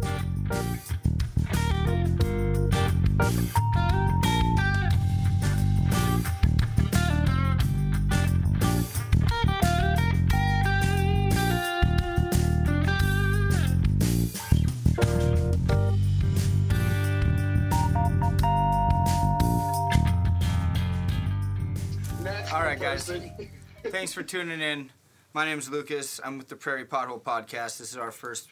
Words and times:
Thanks 24.03 24.13
for 24.13 24.21
tuning 24.21 24.59
in. 24.59 24.89
My 25.31 25.45
name 25.45 25.57
is 25.57 25.70
Lucas. 25.70 26.20
I'm 26.21 26.38
with 26.38 26.49
the 26.49 26.57
Prairie 26.57 26.84
Pothole 26.84 27.21
Podcast. 27.21 27.77
This 27.77 27.91
is 27.91 27.95
our 27.95 28.12
first 28.12 28.49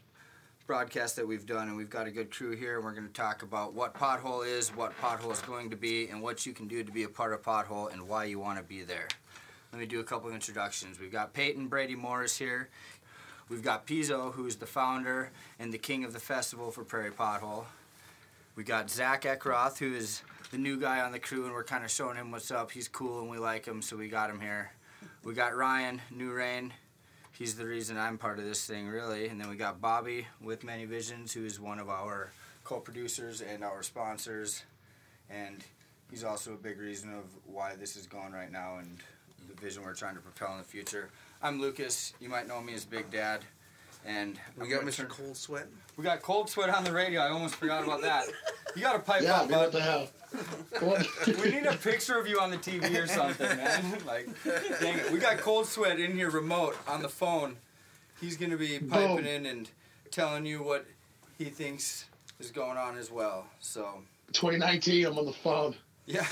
broadcast 0.66 1.18
that 1.18 1.28
we've 1.28 1.46
done, 1.46 1.68
and 1.68 1.76
we've 1.76 1.90
got 1.90 2.08
a 2.08 2.10
good 2.10 2.32
crew 2.32 2.56
here. 2.56 2.80
We're 2.80 2.94
going 2.94 3.06
to 3.06 3.12
talk 3.12 3.44
about 3.44 3.74
what 3.74 3.94
Pothole 3.94 4.48
is, 4.48 4.70
what 4.70 4.98
Pothole 5.02 5.34
is 5.34 5.42
going 5.42 5.70
to 5.72 5.76
be, 5.76 6.08
and 6.08 6.22
what 6.22 6.46
you 6.46 6.54
can 6.54 6.70
do 6.70 6.86
to 6.86 6.92
be 6.94 7.04
a 7.04 7.10
part 7.10 7.34
of 7.34 7.44
Pothole 7.44 7.92
and 7.92 8.08
why 8.08 8.24
you 8.24 8.40
want 8.40 8.60
to 8.60 8.64
be 8.64 8.84
there. 8.84 9.10
Let 9.74 9.80
me 9.80 9.86
do 9.86 10.00
a 10.00 10.06
couple 10.06 10.30
of 10.30 10.34
introductions. 10.34 11.02
We've 11.02 11.12
got 11.12 11.34
Payton 11.34 11.68
Brady 11.68 11.96
Morris 11.96 12.38
here. 12.38 12.70
We've 13.50 13.62
got 13.62 13.86
Pezo, 13.86 14.32
who's 14.32 14.56
the 14.56 14.66
founder 14.66 15.32
and 15.60 15.74
the 15.74 15.78
king 15.78 16.06
of 16.06 16.14
the 16.14 16.20
festival 16.20 16.72
for 16.72 16.86
Prairie 16.86 17.12
Pothole. 17.12 17.66
We 18.56 18.64
got 18.64 18.90
Zack 18.90 19.24
Eckroth, 19.24 19.80
who 19.80 19.94
is 19.94 20.22
the 20.52 20.58
new 20.58 20.80
guy 20.80 21.02
on 21.02 21.12
the 21.12 21.20
crew, 21.20 21.44
and 21.44 21.54
we're 21.54 21.66
kind 21.66 21.84
of 21.84 21.92
showing 21.92 22.16
him 22.16 22.32
what's 22.32 22.52
up. 22.52 22.72
He's 22.72 22.88
cool 22.88 23.20
and 23.20 23.30
we 23.30 23.38
like 23.38 23.66
him, 23.66 23.82
so 23.82 23.98
we 23.98 24.08
got 24.08 24.30
him 24.30 24.40
here. 24.40 24.72
We 25.24 25.34
got 25.34 25.56
Ryan 25.56 26.02
New 26.10 26.32
Rain. 26.32 26.74
He's 27.32 27.56
the 27.56 27.66
reason 27.66 27.98
I'm 27.98 28.18
part 28.18 28.40
of 28.40 28.46
this 28.46 28.66
thing, 28.66 28.88
really. 28.88 29.28
And 29.28 29.40
then 29.40 29.50
we 29.50 29.56
got 29.56 29.80
Bobby 29.82 30.28
with 30.42 30.64
Many 30.64 30.86
Visions, 30.86 31.34
who 31.34 31.46
is 31.46 31.60
one 31.60 31.80
of 31.80 31.90
our 31.90 32.32
co-producers 32.64 33.42
and 33.42 33.64
our 33.64 33.84
sponsors, 33.84 34.64
and 35.30 35.64
he's 36.10 36.24
also 36.24 36.54
a 36.54 36.58
big 36.58 36.80
reason 36.80 37.14
of 37.14 37.26
why 37.46 37.76
this 37.76 37.96
is 37.96 38.06
going 38.06 38.32
right 38.32 38.52
now 38.52 38.78
and 38.78 38.98
the 39.48 39.60
vision 39.60 39.84
we're 39.84 39.94
trying 39.94 40.16
to 40.16 40.22
propel 40.22 40.52
in 40.54 40.58
the 40.60 40.64
future. 40.64 41.10
I'm 41.42 41.60
Lucas. 41.60 42.14
You 42.20 42.30
might 42.30 42.48
know 42.48 42.62
me 42.62 42.74
as 42.74 42.86
Big 42.86 43.10
Dad. 43.10 43.42
And 44.06 44.40
We 44.58 44.66
I'm 44.66 44.72
got 44.72 44.82
Mr. 44.82 45.08
Cold 45.08 45.38
Sweat. 45.38 45.68
We 45.98 46.04
got 46.04 46.22
Cold 46.22 46.50
Sweat 46.50 46.70
on 46.70 46.84
the 46.84 46.92
radio. 46.92 47.22
I 47.22 47.30
almost 47.30 47.56
forgot 47.56 47.84
about 47.84 48.02
that. 48.02 48.26
You 48.76 48.82
got 48.82 48.94
to 48.94 49.00
pipe 49.00 49.22
Yeah, 49.24 49.36
up, 49.42 49.50
man, 49.50 49.60
what 49.60 49.72
bud. 49.72 49.78
the 49.80 49.84
hell? 49.84 50.08
We 51.44 51.52
need 51.52 51.66
a 51.66 51.76
picture 51.76 52.18
of 52.18 52.26
you 52.28 52.40
on 52.40 52.52
the 52.52 52.58
TV 52.58 53.02
or 53.02 53.06
something, 53.08 53.48
man. 53.48 53.98
Like, 54.06 54.28
dang 54.80 54.98
it. 54.98 55.12
We 55.12 55.20
got 55.20 55.38
Cold 55.40 55.66
Sweat 55.68 56.00
in 56.00 56.16
here 56.16 56.30
remote 56.30 56.78
on 56.88 57.02
the 57.02 57.10
phone. 57.10 57.58
He's 58.22 58.38
going 58.38 58.52
to 58.52 58.58
be 58.58 58.80
piping 58.80 59.18
Boom. 59.18 59.26
in 59.26 59.46
and 59.46 59.70
telling 60.10 60.46
you 60.46 60.64
what 60.64 60.86
he 61.38 61.46
thinks 61.46 62.06
is 62.40 62.50
going 62.52 62.78
on 62.78 62.98
as 62.98 63.12
well. 63.12 63.46
So, 63.60 64.04
2019, 64.32 65.06
I'm 65.06 65.18
on 65.20 65.26
the 65.26 65.34
phone. 65.34 65.76
yeah. 66.06 66.26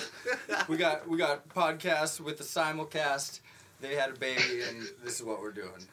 We 0.70 0.78
got 0.78 1.08
we 1.08 1.18
got 1.18 1.48
podcasts 1.50 2.20
with 2.22 2.38
the 2.38 2.44
simulcast. 2.46 3.42
They 3.82 3.96
had 3.96 4.12
a 4.12 4.14
baby 4.20 4.62
and 4.68 4.88
this 5.04 5.20
is 5.20 5.24
what 5.24 5.42
we're 5.42 5.52
doing. 5.52 5.88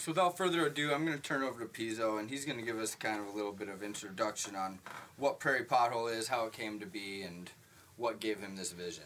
So 0.00 0.12
without 0.12 0.38
further 0.38 0.66
ado, 0.66 0.94
I'm 0.94 1.04
going 1.04 1.18
to 1.18 1.22
turn 1.22 1.42
over 1.42 1.62
to 1.62 1.66
Pezo, 1.66 2.18
and 2.18 2.30
he's 2.30 2.46
going 2.46 2.58
to 2.58 2.64
give 2.64 2.78
us 2.78 2.94
kind 2.94 3.20
of 3.20 3.26
a 3.26 3.36
little 3.36 3.52
bit 3.52 3.68
of 3.68 3.82
introduction 3.82 4.56
on 4.56 4.78
what 5.18 5.38
Prairie 5.38 5.66
Pothole 5.66 6.10
is, 6.10 6.26
how 6.26 6.46
it 6.46 6.54
came 6.54 6.80
to 6.80 6.86
be, 6.86 7.20
and 7.20 7.50
what 7.98 8.18
gave 8.18 8.38
him 8.38 8.56
this 8.56 8.72
vision. 8.72 9.04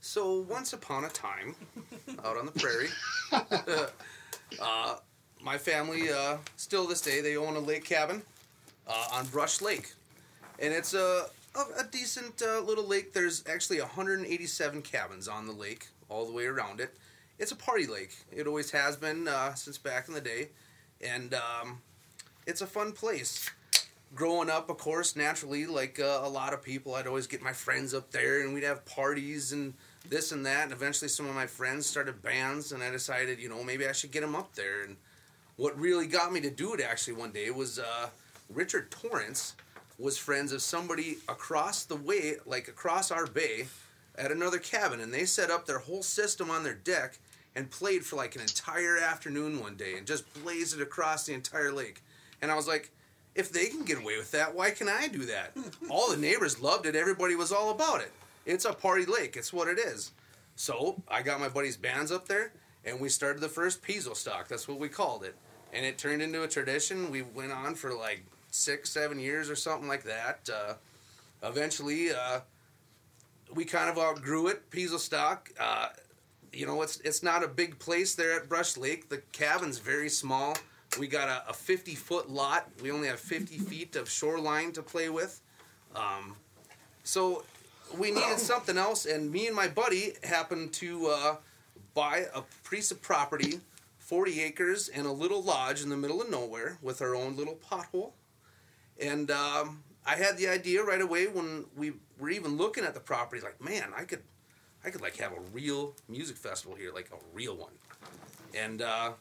So 0.00 0.40
once 0.40 0.72
upon 0.72 1.04
a 1.04 1.08
time, 1.08 1.54
out 2.24 2.36
on 2.36 2.46
the 2.46 2.52
prairie, 2.52 2.88
uh, 4.60 4.96
my 5.40 5.56
family 5.56 6.10
uh, 6.10 6.38
still 6.56 6.88
this 6.88 7.00
day 7.00 7.20
they 7.20 7.36
own 7.36 7.54
a 7.54 7.60
lake 7.60 7.84
cabin 7.84 8.22
uh, 8.88 9.06
on 9.12 9.26
Brush 9.26 9.60
Lake, 9.60 9.92
and 10.58 10.74
it's 10.74 10.94
a 10.94 11.26
a, 11.54 11.82
a 11.82 11.84
decent 11.92 12.42
uh, 12.42 12.58
little 12.58 12.88
lake. 12.88 13.12
There's 13.12 13.44
actually 13.48 13.80
187 13.80 14.82
cabins 14.82 15.28
on 15.28 15.46
the 15.46 15.52
lake 15.52 15.86
all 16.08 16.26
the 16.26 16.32
way 16.32 16.46
around 16.46 16.80
it. 16.80 16.92
It's 17.40 17.52
a 17.52 17.56
party 17.56 17.86
lake. 17.86 18.14
It 18.30 18.46
always 18.46 18.70
has 18.72 18.96
been 18.96 19.26
uh, 19.26 19.54
since 19.54 19.78
back 19.78 20.08
in 20.08 20.14
the 20.14 20.20
day, 20.20 20.50
and 21.00 21.32
um, 21.32 21.80
it's 22.46 22.60
a 22.60 22.66
fun 22.66 22.92
place. 22.92 23.48
Growing 24.14 24.50
up, 24.50 24.68
of 24.68 24.76
course, 24.76 25.16
naturally, 25.16 25.64
like 25.64 25.98
uh, 25.98 26.20
a 26.22 26.28
lot 26.28 26.52
of 26.52 26.62
people, 26.62 26.94
I'd 26.94 27.06
always 27.06 27.26
get 27.26 27.40
my 27.40 27.54
friends 27.54 27.94
up 27.94 28.10
there, 28.10 28.42
and 28.42 28.52
we'd 28.52 28.64
have 28.64 28.84
parties 28.84 29.52
and 29.52 29.72
this 30.06 30.32
and 30.32 30.44
that. 30.44 30.64
And 30.64 30.72
eventually, 30.72 31.08
some 31.08 31.26
of 31.26 31.34
my 31.34 31.46
friends 31.46 31.86
started 31.86 32.20
bands, 32.20 32.72
and 32.72 32.82
I 32.82 32.90
decided, 32.90 33.40
you 33.40 33.48
know, 33.48 33.64
maybe 33.64 33.86
I 33.86 33.92
should 33.92 34.10
get 34.10 34.20
them 34.20 34.36
up 34.36 34.54
there. 34.54 34.82
And 34.82 34.98
what 35.56 35.80
really 35.80 36.06
got 36.06 36.34
me 36.34 36.42
to 36.42 36.50
do 36.50 36.74
it 36.74 36.82
actually 36.82 37.14
one 37.14 37.32
day 37.32 37.50
was 37.50 37.78
uh, 37.78 38.10
Richard 38.52 38.90
Torrance 38.90 39.56
was 39.98 40.18
friends 40.18 40.52
of 40.52 40.60
somebody 40.60 41.16
across 41.26 41.84
the 41.84 41.96
way, 41.96 42.34
like 42.44 42.68
across 42.68 43.10
our 43.10 43.26
bay, 43.26 43.68
at 44.16 44.30
another 44.30 44.58
cabin, 44.58 45.00
and 45.00 45.14
they 45.14 45.24
set 45.24 45.50
up 45.50 45.64
their 45.64 45.78
whole 45.78 46.02
system 46.02 46.50
on 46.50 46.64
their 46.64 46.74
deck 46.74 47.16
and 47.54 47.70
played 47.70 48.04
for 48.04 48.16
like 48.16 48.36
an 48.36 48.42
entire 48.42 48.98
afternoon 48.98 49.60
one 49.60 49.76
day 49.76 49.96
and 49.96 50.06
just 50.06 50.32
blazed 50.42 50.78
it 50.78 50.82
across 50.82 51.26
the 51.26 51.34
entire 51.34 51.72
lake. 51.72 52.02
And 52.40 52.50
I 52.50 52.54
was 52.54 52.68
like, 52.68 52.90
if 53.34 53.52
they 53.52 53.66
can 53.66 53.84
get 53.84 53.98
away 53.98 54.16
with 54.16 54.30
that, 54.32 54.54
why 54.54 54.70
can 54.70 54.88
I 54.88 55.08
do 55.08 55.24
that? 55.26 55.56
all 55.90 56.10
the 56.10 56.16
neighbors 56.16 56.60
loved 56.60 56.86
it. 56.86 56.96
Everybody 56.96 57.34
was 57.34 57.52
all 57.52 57.70
about 57.70 58.00
it. 58.00 58.12
It's 58.46 58.64
a 58.64 58.72
party 58.72 59.04
lake. 59.04 59.36
It's 59.36 59.52
what 59.52 59.68
it 59.68 59.78
is. 59.78 60.12
So 60.56 61.02
I 61.08 61.22
got 61.22 61.40
my 61.40 61.48
buddy's 61.48 61.76
bands 61.76 62.10
up 62.12 62.28
there, 62.28 62.52
and 62.84 63.00
we 63.00 63.08
started 63.08 63.40
the 63.40 63.48
first 63.48 63.82
Pezo 63.82 64.16
stock. 64.16 64.48
That's 64.48 64.68
what 64.68 64.78
we 64.78 64.88
called 64.88 65.24
it, 65.24 65.34
and 65.72 65.86
it 65.86 65.98
turned 65.98 66.20
into 66.20 66.42
a 66.42 66.48
tradition. 66.48 67.10
We 67.10 67.22
went 67.22 67.52
on 67.52 67.74
for 67.74 67.94
like 67.94 68.24
six, 68.50 68.90
seven 68.90 69.18
years 69.18 69.48
or 69.48 69.56
something 69.56 69.88
like 69.88 70.02
that. 70.04 70.50
Uh, 70.52 70.74
eventually, 71.46 72.10
uh, 72.10 72.40
we 73.54 73.64
kind 73.64 73.88
of 73.88 73.98
outgrew 73.98 74.48
it. 74.48 74.70
Pezo 74.70 74.98
stock. 74.98 75.50
Uh, 75.58 75.88
you 76.52 76.66
know, 76.66 76.82
it's 76.82 76.98
it's 77.00 77.22
not 77.22 77.42
a 77.44 77.48
big 77.48 77.78
place 77.78 78.14
there 78.14 78.32
at 78.32 78.48
Brush 78.48 78.76
Lake. 78.76 79.08
The 79.08 79.18
cabin's 79.32 79.78
very 79.78 80.08
small. 80.08 80.56
We 80.98 81.06
got 81.06 81.28
a, 81.28 81.50
a 81.50 81.52
50 81.52 81.94
foot 81.94 82.28
lot. 82.28 82.68
We 82.82 82.90
only 82.90 83.08
have 83.08 83.20
50 83.20 83.58
feet 83.70 83.96
of 83.96 84.10
shoreline 84.10 84.72
to 84.72 84.82
play 84.82 85.08
with. 85.08 85.40
Um, 85.94 86.36
so 87.04 87.44
we 87.96 88.10
needed 88.10 88.38
something 88.38 88.76
else, 88.76 89.06
and 89.06 89.30
me 89.30 89.46
and 89.46 89.54
my 89.54 89.68
buddy 89.68 90.14
happened 90.24 90.72
to 90.74 91.08
uh, 91.08 91.36
buy 91.94 92.26
a 92.34 92.42
piece 92.68 92.90
of 92.90 93.02
property, 93.02 93.60
40 93.98 94.40
acres, 94.42 94.88
and 94.88 95.06
a 95.06 95.12
little 95.12 95.42
lodge 95.42 95.82
in 95.82 95.88
the 95.88 95.96
middle 95.96 96.20
of 96.20 96.30
nowhere 96.30 96.78
with 96.82 97.02
our 97.02 97.14
own 97.14 97.36
little 97.36 97.56
pothole. 97.70 98.12
And 99.00 99.30
um, 99.30 99.82
I 100.06 100.16
had 100.16 100.36
the 100.36 100.48
idea 100.48 100.82
right 100.82 101.00
away 101.00 101.26
when 101.26 101.66
we 101.76 101.92
were 102.18 102.30
even 102.30 102.56
looking 102.56 102.84
at 102.84 102.94
the 102.94 103.00
property, 103.00 103.40
like, 103.42 103.60
man, 103.62 103.92
I 103.96 104.04
could, 104.04 104.22
I 104.84 104.90
could 104.90 105.02
like 105.02 105.16
have 105.16 105.32
a 105.32 105.40
real 105.52 105.94
music 106.08 106.36
festival 106.36 106.76
here, 106.76 106.92
like 106.92 107.10
a 107.12 107.18
real 107.34 107.56
one. 107.56 107.72
And 108.54 108.82
uh, 108.82 109.12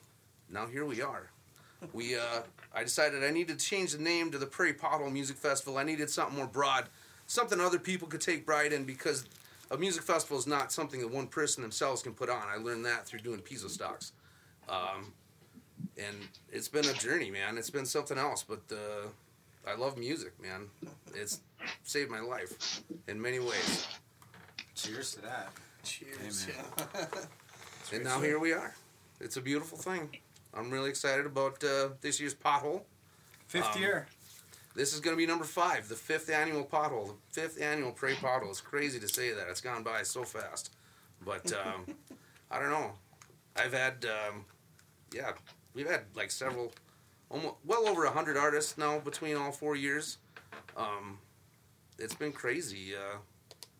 now 0.49 0.67
here 0.67 0.85
we 0.85 1.01
are. 1.01 1.29
We, 1.93 2.15
uh, 2.15 2.41
I 2.73 2.83
decided 2.83 3.23
I 3.23 3.31
needed 3.31 3.59
to 3.59 3.65
change 3.65 3.93
the 3.93 4.01
name 4.01 4.31
to 4.31 4.37
the 4.37 4.45
Prairie 4.45 4.73
Pothole 4.73 5.11
Music 5.11 5.37
Festival. 5.37 5.77
I 5.77 5.83
needed 5.83 6.09
something 6.09 6.35
more 6.35 6.47
broad, 6.47 6.85
something 7.27 7.59
other 7.59 7.79
people 7.79 8.07
could 8.07 8.21
take 8.21 8.45
pride 8.45 8.73
in 8.73 8.83
because 8.83 9.25
a 9.71 9.77
music 9.77 10.03
festival 10.03 10.37
is 10.37 10.47
not 10.47 10.71
something 10.71 10.99
that 10.99 11.11
one 11.11 11.27
person 11.27 11.61
themselves 11.61 12.01
can 12.01 12.13
put 12.13 12.29
on. 12.29 12.43
I 12.47 12.57
learned 12.57 12.85
that 12.85 13.05
through 13.05 13.19
doing 13.19 13.39
Pezo 13.39 13.69
stocks. 13.69 14.13
Um, 14.67 15.13
and 15.97 16.15
it's 16.51 16.67
been 16.67 16.85
a 16.85 16.93
journey, 16.93 17.29
man. 17.31 17.57
It's 17.57 17.69
been 17.69 17.85
something 17.85 18.17
else, 18.17 18.43
but 18.43 18.61
uh, 18.71 19.07
I 19.69 19.75
love 19.75 19.97
music, 19.97 20.33
man. 20.41 20.67
It's 21.13 21.41
saved 21.83 22.09
my 22.09 22.19
life 22.19 22.81
in 23.07 23.21
many 23.21 23.39
ways. 23.39 23.87
Cheers 24.81 25.15
to 25.15 25.21
that. 25.21 25.49
Cheers. 25.83 26.47
Amen. 26.49 26.65
Yeah. 26.95 27.05
And 27.91 28.03
now 28.03 28.21
here 28.21 28.37
we 28.37 28.53
are. 28.53 28.75
It's 29.19 29.37
a 29.37 29.41
beautiful 29.41 29.75
thing. 29.75 30.09
I'm 30.53 30.69
really 30.69 30.89
excited 30.91 31.25
about 31.25 31.63
uh, 31.63 31.89
this 32.01 32.19
year's 32.19 32.35
pothole. 32.35 32.81
Fifth 33.47 33.75
Um, 33.75 33.81
year. 33.81 34.07
This 34.75 34.93
is 34.93 34.99
going 34.99 35.15
to 35.15 35.17
be 35.17 35.25
number 35.25 35.43
five, 35.43 35.89
the 35.89 35.95
fifth 35.95 36.29
annual 36.29 36.63
pothole, 36.63 37.07
the 37.07 37.41
fifth 37.41 37.59
annual 37.59 37.91
Prairie 37.91 38.13
pothole. 38.21 38.49
It's 38.49 38.61
crazy 38.61 38.99
to 38.99 39.07
say 39.07 39.31
that. 39.33 39.47
It's 39.49 39.59
gone 39.61 39.81
by 39.81 40.03
so 40.03 40.23
fast. 40.23 40.71
But 41.25 41.51
um, 41.65 41.95
I 42.51 42.59
don't 42.59 42.69
know. 42.69 42.91
I've 43.55 43.73
had, 43.73 44.05
um, 44.05 44.45
yeah, 45.11 45.31
we've 45.73 45.89
had 45.89 46.01
like 46.15 46.29
several, 46.29 46.71
almost 47.31 47.55
well 47.65 47.87
over 47.87 48.05
a 48.05 48.11
hundred 48.11 48.37
artists 48.37 48.77
now 48.77 48.99
between 48.99 49.35
all 49.35 49.51
four 49.51 49.75
years. 49.75 50.19
Um, 50.77 51.17
it's 51.97 52.13
been 52.13 52.31
crazy. 52.33 52.95
Uh, 52.95 53.17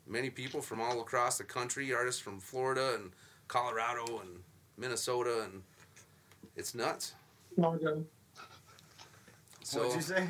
many 0.10 0.30
people 0.30 0.62
from 0.62 0.82
all 0.82 1.00
across 1.00 1.38
the 1.38 1.44
country, 1.44 1.94
artists 1.94 2.20
from 2.20 2.40
Florida 2.40 2.96
and 2.96 3.12
Colorado 3.48 4.20
and 4.20 4.42
Minnesota 4.78 5.44
and 5.44 5.62
It's 6.58 6.76
nuts. 6.76 7.14
Fargo. 7.60 8.04
So 9.64 9.88
What'd 9.88 9.96
you 9.96 10.02
say? 10.02 10.28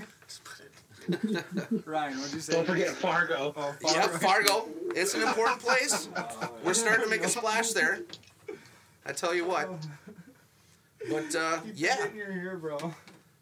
Ryan, 1.86 2.18
what'd 2.18 2.34
you 2.34 2.40
say? 2.40 2.54
Don't 2.54 2.68
forget 2.68 2.90
Fargo. 2.90 3.54
Oh, 3.56 3.76
yeah, 3.82 4.08
Fargo. 4.08 4.68
It's 4.96 5.16
an 5.16 5.24
important 5.24 5.60
place. 5.60 6.10
We're 6.64 6.74
starting 6.74 7.06
to 7.06 7.10
make 7.10 7.24
a 7.24 7.30
splash 7.30 7.72
there. 7.72 8.02
I 9.06 9.14
tell 9.14 9.34
you 9.34 9.46
what. 9.46 9.70
But 11.10 11.34
uh, 11.36 11.60
yeah, 11.74 12.08
You're 12.14 12.32
here, 12.32 12.58
bro. 12.58 12.94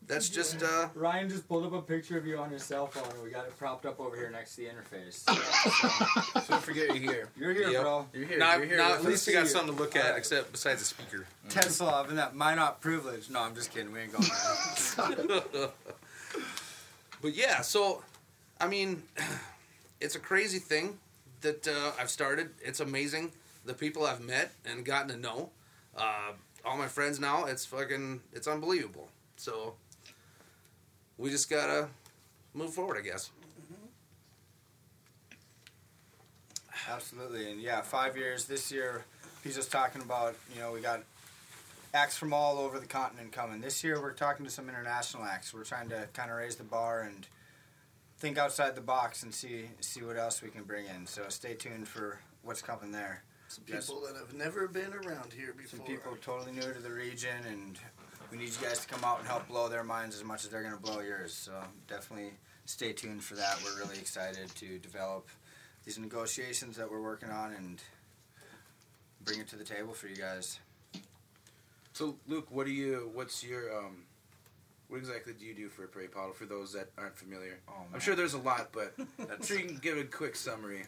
That's 0.08 0.30
just 0.30 0.64
uh, 0.64 0.88
Ryan 0.96 1.30
just 1.30 1.48
pulled 1.48 1.66
up 1.66 1.74
a 1.74 1.82
picture 1.82 2.18
of 2.18 2.26
you 2.26 2.38
on 2.38 2.50
his 2.50 2.64
cell 2.64 2.88
phone, 2.88 3.12
and 3.14 3.24
we 3.24 3.30
got 3.30 3.46
it 3.46 3.58
propped 3.60 3.86
up 3.86 4.00
over 4.00 4.16
here 4.16 4.30
next 4.30 4.56
to 4.56 4.62
the 4.62 4.68
interface. 4.68 5.24
So 6.48 6.54
don't 6.54 6.64
forget 6.64 6.88
you're 6.96 7.12
here. 7.12 7.30
You're 7.38 7.54
here, 7.54 7.70
Yep. 7.70 7.82
bro. 7.82 8.06
You're 8.14 8.26
here. 8.26 8.38
now, 8.40 8.56
you're 8.56 8.66
here. 8.68 8.78
now 8.78 8.90
Let's 8.92 9.04
at 9.04 9.10
least 9.10 9.28
we 9.28 9.34
got 9.34 9.48
see 9.48 9.54
something 9.54 9.76
to 9.76 9.82
look 9.82 9.96
at, 9.96 10.06
Alright. 10.06 10.18
except 10.20 10.52
besides 10.52 10.80
the 10.80 10.86
speaker. 10.86 11.26
Tesla 11.50 12.06
and 12.08 12.18
that 12.18 12.36
Minot 12.36 12.80
privilege. 12.80 13.30
No, 13.30 13.42
I'm 13.42 13.54
just 13.54 13.72
kidding. 13.74 13.92
We 13.92 14.00
ain't 14.00 14.14
going 14.14 15.48
there. 15.54 15.70
But 17.22 17.34
yeah, 17.36 17.62
so 17.62 18.04
I 18.62 18.68
mean, 18.68 19.04
it's 20.02 20.16
a 20.16 20.20
crazy 20.20 20.60
thing 20.60 21.00
that 21.42 21.68
uh, 21.68 21.92
I've 22.00 22.10
started. 22.10 22.50
It's 22.62 22.80
amazing 22.80 23.32
the 23.66 23.74
people 23.74 24.06
I've 24.06 24.22
met 24.22 24.54
and 24.66 24.86
gotten 24.86 25.10
to 25.10 25.18
know. 25.18 25.50
Uh, 25.98 26.32
all 26.64 26.78
my 26.78 26.88
friends 26.88 27.20
now, 27.20 27.46
it's 27.46 27.66
fucking, 27.66 28.22
it's 28.34 28.48
unbelievable. 28.48 29.10
So 29.36 29.74
we 31.18 31.30
just 31.30 31.50
gotta 31.50 31.88
move 32.54 32.74
forward, 32.74 32.98
I 32.98 33.02
guess. 33.02 33.32
Mm-hmm. 33.62 33.86
Absolutely, 36.92 37.52
and 37.52 37.62
yeah, 37.62 37.82
five 37.82 38.18
years 38.18 38.46
this 38.46 38.72
year. 38.72 39.04
He's 39.44 39.56
just 39.56 39.72
talking 39.72 40.02
about 40.02 40.36
you 40.54 40.60
know 40.62 40.72
we 40.72 40.80
got 40.82 41.02
acts 41.94 42.18
from 42.18 42.34
all 42.34 42.58
over 42.60 42.80
the 42.80 42.86
continent 42.86 43.32
coming. 43.32 43.62
This 43.62 43.84
year 43.84 44.02
we're 44.02 44.14
talking 44.14 44.46
to 44.46 44.52
some 44.52 44.70
international 44.70 45.24
acts. 45.24 45.54
We're 45.54 45.64
trying 45.64 45.90
to 45.90 46.08
kind 46.14 46.30
of 46.32 46.38
raise 46.38 46.56
the 46.56 46.64
bar 46.64 47.02
and 47.02 47.28
think 48.20 48.38
outside 48.38 48.76
the 48.76 48.82
box 48.82 49.24
and 49.24 49.34
see 49.34 49.66
see 49.80 50.02
what 50.04 50.18
else 50.18 50.42
we 50.42 50.50
can 50.50 50.64
bring 50.64 50.86
in. 50.88 51.08
So 51.08 51.24
stay 51.30 51.54
tuned 51.54 51.88
for 51.88 52.20
what's 52.44 52.62
coming 52.62 52.92
there. 52.92 53.24
Some 53.50 53.64
Yes. 53.68 53.86
people 53.88 54.02
that 54.06 54.16
have 54.18 54.34
never 54.34 54.68
been 54.68 54.94
around 54.94 55.32
here 55.32 55.54
before. 55.54 55.78
Some 55.78 55.86
people 55.86 56.18
totally 56.22 56.52
new 56.52 56.62
to 56.74 56.80
the 56.80 56.92
region, 56.92 57.46
and 57.50 57.80
we 58.32 58.38
need 58.38 58.50
you 58.50 58.68
guys 58.68 58.80
to 58.80 58.88
come 58.88 59.04
out 59.04 59.20
and 59.20 59.28
help 59.28 59.48
blow 59.48 59.70
their 59.70 59.84
minds 59.84 60.16
as 60.16 60.24
much 60.24 60.44
as 60.44 60.50
they're 60.50 60.64
gonna 60.64 60.78
blow 60.78 61.00
yours. 61.00 61.34
So 61.34 61.54
definitely 61.88 62.32
stay 62.66 62.94
tuned 62.94 63.24
for 63.24 63.36
that. 63.36 63.60
We're 63.64 63.78
really 63.78 63.98
excited 63.98 64.54
to 64.56 64.78
develop 64.80 65.28
these 65.86 65.98
negotiations 65.98 66.76
that 66.78 66.90
we're 66.92 67.02
working 67.02 67.30
on 67.30 67.54
and 67.54 67.82
bring 69.24 69.40
it 69.40 69.48
to 69.50 69.56
the 69.56 69.64
table 69.64 69.94
for 69.94 70.08
you 70.08 70.16
guys. 70.16 70.60
So, 71.94 72.16
Luke, 72.28 72.48
what 72.50 72.66
do 72.66 72.72
you? 72.72 73.10
What's 73.14 73.44
your? 73.44 73.76
um 73.76 74.04
What 74.90 74.98
exactly 74.98 75.34
do 75.34 75.46
you 75.46 75.54
do 75.56 75.70
for 75.70 75.86
a 75.86 75.88
Prairie 75.88 76.08
Pothole? 76.10 76.36
For 76.36 76.46
those 76.46 76.74
that 76.74 76.90
aren't 76.98 77.18
familiar, 77.18 77.60
Oh, 77.68 77.74
I'm 77.94 78.00
sure 78.00 78.16
there's 78.16 78.36
a 78.36 78.40
lot, 78.40 78.70
but 78.72 78.94
I'm 79.32 79.42
sure 79.44 79.58
you 79.60 79.66
can 79.66 79.78
give 79.78 79.98
a 79.98 80.04
quick 80.04 80.36
summary 80.36 80.84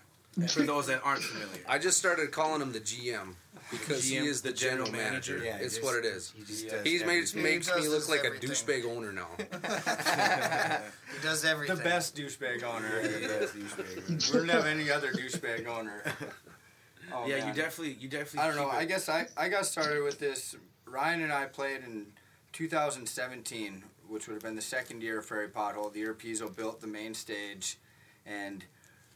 for 0.48 0.62
those 0.64 0.88
that 0.88 1.02
aren't 1.04 1.22
familiar. 1.24 1.62
I 1.68 1.78
just 1.80 1.98
started 1.98 2.32
calling 2.32 2.62
him 2.62 2.72
the 2.72 2.80
GM 2.80 3.34
because 3.72 4.08
he 4.08 4.18
is 4.18 4.42
the, 4.42 4.50
the 4.50 4.56
general, 4.56 4.86
general 4.88 5.04
manager. 5.04 5.34
manager. 5.40 5.46
Yeah, 5.58 5.58
it's 5.64 5.76
just- 5.76 5.84
what 5.86 5.96
it 5.98 6.06
is. 6.06 6.32
He 6.36 6.44
just 6.44 6.64
He 6.64 6.70
does 6.70 6.84
He's 6.84 7.02
made, 7.06 7.18
everything. 7.18 7.44
makes 7.44 7.70
He 7.70 7.82
me 7.82 7.88
look 7.88 8.08
like 8.10 8.24
everything. 8.26 8.50
a 8.50 8.54
douchebag 8.54 8.86
owner 8.86 9.12
now. 9.12 9.28
He 11.16 11.24
does 11.24 11.44
everything. 11.44 11.76
the 11.78 11.84
best 11.84 12.16
douchebag 12.16 12.64
owner. 12.64 13.02
The 13.02 13.28
best 13.28 13.56
douchebag. 13.56 14.34
we 14.34 14.40
don't 14.40 14.50
have 14.50 14.66
any 14.66 14.90
other 14.90 15.12
douchebag 15.12 15.68
owner. 15.68 16.04
Oh, 17.12 17.26
yeah, 17.26 17.38
man. 17.40 17.48
you 17.48 17.54
definitely, 17.56 17.94
you 18.00 18.08
definitely. 18.08 18.42
I 18.42 18.48
don't 18.50 18.56
know. 18.56 18.70
keep 18.70 18.80
I 18.82 18.86
guess 18.86 19.10
I, 19.10 19.26
I 19.36 19.50
got 19.50 19.66
started 19.66 20.04
with 20.04 20.20
this. 20.20 20.56
Ryan 20.86 21.24
and 21.24 21.34
I 21.34 21.46
played 21.46 21.82
in 21.84 22.06
2017, 22.54 23.84
which 24.08 24.28
would 24.28 24.36
have 24.36 24.44
been 24.44 24.56
the 24.56 24.62
second 24.62 25.02
year 25.02 25.18
of 25.18 25.28
Prairie 25.28 25.48
Pothole. 25.48 25.92
The 25.92 26.02
year 26.02 26.14
Pezo 26.14 26.56
built 26.56 26.82
the 26.82 26.86
main 26.88 27.16
stage 27.16 27.80
and 28.28 28.64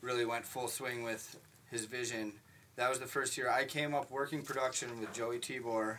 really 0.03 0.25
went 0.25 0.45
full 0.45 0.67
swing 0.67 1.03
with 1.03 1.37
his 1.71 1.85
vision. 1.85 2.33
That 2.75 2.89
was 2.89 2.99
the 2.99 3.07
first 3.07 3.37
year 3.37 3.49
I 3.49 3.63
came 3.63 3.95
up 3.95 4.11
working 4.11 4.43
production 4.43 4.99
with 4.99 5.13
Joey 5.13 5.39
Tibor 5.39 5.97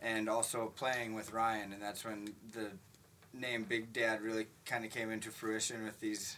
and 0.00 0.28
also 0.28 0.72
playing 0.76 1.14
with 1.14 1.32
Ryan, 1.32 1.72
and 1.72 1.82
that's 1.82 2.04
when 2.04 2.32
the 2.52 2.68
name 3.34 3.64
Big 3.64 3.92
Dad 3.92 4.20
really 4.20 4.46
kind 4.64 4.84
of 4.84 4.90
came 4.90 5.10
into 5.10 5.30
fruition 5.30 5.84
with 5.84 6.00
these 6.00 6.36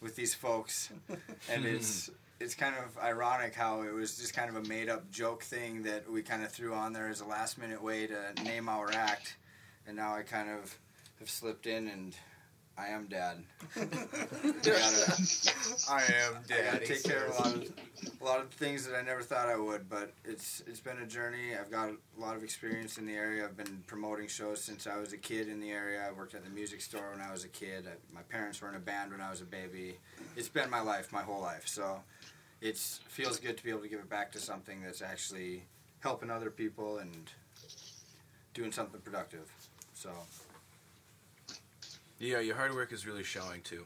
with 0.00 0.16
these 0.16 0.34
folks. 0.34 0.90
And 1.52 1.64
it's 1.64 2.10
it's 2.38 2.54
kind 2.54 2.74
of 2.76 2.98
ironic 3.02 3.54
how 3.54 3.82
it 3.82 3.92
was 3.92 4.18
just 4.18 4.34
kind 4.34 4.50
of 4.50 4.56
a 4.56 4.68
made 4.68 4.88
up 4.88 5.10
joke 5.10 5.42
thing 5.42 5.84
that 5.84 6.10
we 6.10 6.22
kind 6.22 6.42
of 6.42 6.52
threw 6.52 6.74
on 6.74 6.92
there 6.92 7.08
as 7.08 7.20
a 7.20 7.24
last 7.24 7.58
minute 7.58 7.82
way 7.82 8.06
to 8.06 8.42
name 8.44 8.68
our 8.68 8.90
act. 8.92 9.36
And 9.86 9.96
now 9.96 10.14
I 10.14 10.22
kind 10.22 10.50
of 10.50 10.76
have 11.18 11.30
slipped 11.30 11.66
in 11.66 11.88
and 11.88 12.14
I 12.78 12.88
am 12.88 13.06
dad. 13.06 13.42
I 15.90 16.02
am 16.12 16.42
dad. 16.46 16.74
I 16.74 16.84
take 16.84 17.02
care 17.02 17.26
of 17.26 17.38
a 17.38 17.42
lot 17.42 17.54
of 17.54 17.72
a 18.20 18.24
lot 18.24 18.40
of 18.40 18.50
things 18.50 18.86
that 18.86 18.94
I 18.94 19.02
never 19.02 19.22
thought 19.22 19.48
I 19.48 19.56
would, 19.56 19.88
but 19.88 20.12
it's 20.24 20.62
it's 20.66 20.80
been 20.80 20.98
a 20.98 21.06
journey. 21.06 21.56
I've 21.58 21.70
got 21.70 21.88
a 21.88 22.20
lot 22.20 22.36
of 22.36 22.44
experience 22.44 22.98
in 22.98 23.06
the 23.06 23.14
area. 23.14 23.44
I've 23.44 23.56
been 23.56 23.82
promoting 23.86 24.28
shows 24.28 24.62
since 24.62 24.86
I 24.86 24.98
was 24.98 25.12
a 25.14 25.16
kid 25.16 25.48
in 25.48 25.58
the 25.60 25.70
area. 25.70 26.06
I 26.06 26.12
worked 26.12 26.34
at 26.34 26.44
the 26.44 26.50
music 26.50 26.82
store 26.82 27.10
when 27.12 27.20
I 27.20 27.32
was 27.32 27.44
a 27.44 27.48
kid. 27.48 27.86
I, 27.86 28.14
my 28.14 28.22
parents 28.22 28.60
were 28.60 28.68
in 28.68 28.74
a 28.74 28.80
band 28.80 29.12
when 29.12 29.22
I 29.22 29.30
was 29.30 29.40
a 29.40 29.46
baby. 29.46 29.94
It's 30.36 30.48
been 30.48 30.68
my 30.68 30.80
life, 30.80 31.12
my 31.12 31.22
whole 31.22 31.40
life. 31.40 31.66
So 31.66 32.00
it 32.60 32.76
feels 32.76 33.38
good 33.38 33.56
to 33.56 33.64
be 33.64 33.70
able 33.70 33.82
to 33.82 33.88
give 33.88 34.00
it 34.00 34.10
back 34.10 34.32
to 34.32 34.38
something 34.38 34.82
that's 34.82 35.02
actually 35.02 35.62
helping 36.00 36.30
other 36.30 36.50
people 36.50 36.98
and 36.98 37.30
doing 38.52 38.72
something 38.72 39.00
productive. 39.00 39.50
So 39.94 40.10
Yeah, 42.18 42.40
your 42.40 42.56
hard 42.56 42.74
work 42.74 42.92
is 42.92 43.06
really 43.06 43.24
showing 43.24 43.60
too. 43.62 43.84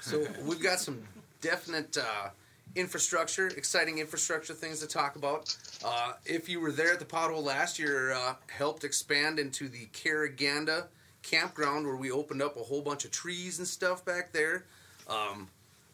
So 0.00 0.26
we've 0.44 0.62
got 0.62 0.78
some 0.78 1.02
definite 1.40 1.96
uh, 1.96 2.30
infrastructure, 2.76 3.48
exciting 3.48 3.98
infrastructure 3.98 4.54
things 4.54 4.80
to 4.80 4.86
talk 4.86 5.16
about. 5.16 5.56
Uh, 5.84 6.12
if 6.24 6.48
you 6.48 6.60
were 6.60 6.72
there 6.72 6.92
at 6.92 6.98
the 6.98 7.04
pothole 7.04 7.42
last 7.42 7.78
year, 7.78 8.12
uh, 8.12 8.34
helped 8.48 8.84
expand 8.84 9.38
into 9.38 9.68
the 9.68 9.86
Caragana 9.92 10.86
campground 11.22 11.86
where 11.86 11.96
we 11.96 12.10
opened 12.10 12.42
up 12.42 12.56
a 12.56 12.60
whole 12.60 12.80
bunch 12.82 13.04
of 13.04 13.10
trees 13.10 13.58
and 13.58 13.66
stuff 13.66 14.04
back 14.04 14.32
there. 14.32 14.64
Um, 15.08 15.48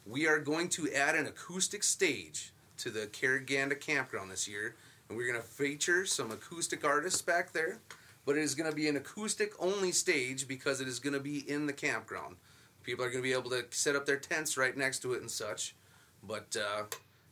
we 0.06 0.26
are 0.26 0.38
going 0.38 0.68
to 0.70 0.92
add 0.92 1.14
an 1.14 1.26
acoustic 1.26 1.82
stage 1.82 2.52
to 2.78 2.90
the 2.90 3.06
Caragana 3.06 3.78
campground 3.80 4.30
this 4.30 4.46
year, 4.46 4.74
and 5.08 5.16
we're 5.16 5.30
going 5.30 5.40
to 5.40 5.46
feature 5.46 6.04
some 6.04 6.30
acoustic 6.30 6.84
artists 6.84 7.22
back 7.22 7.52
there. 7.52 7.78
But 8.24 8.36
it 8.36 8.42
is 8.42 8.54
going 8.54 8.70
to 8.70 8.76
be 8.76 8.88
an 8.88 8.96
acoustic 8.96 9.52
only 9.58 9.92
stage 9.92 10.48
because 10.48 10.80
it 10.80 10.88
is 10.88 10.98
going 10.98 11.12
to 11.12 11.20
be 11.20 11.38
in 11.38 11.66
the 11.66 11.72
campground. 11.72 12.36
People 12.82 13.04
are 13.04 13.08
going 13.08 13.22
to 13.22 13.28
be 13.28 13.32
able 13.32 13.50
to 13.50 13.64
set 13.70 13.96
up 13.96 14.06
their 14.06 14.16
tents 14.16 14.56
right 14.56 14.76
next 14.76 15.00
to 15.00 15.12
it 15.14 15.20
and 15.20 15.30
such. 15.30 15.74
But 16.22 16.56
uh, 16.56 16.84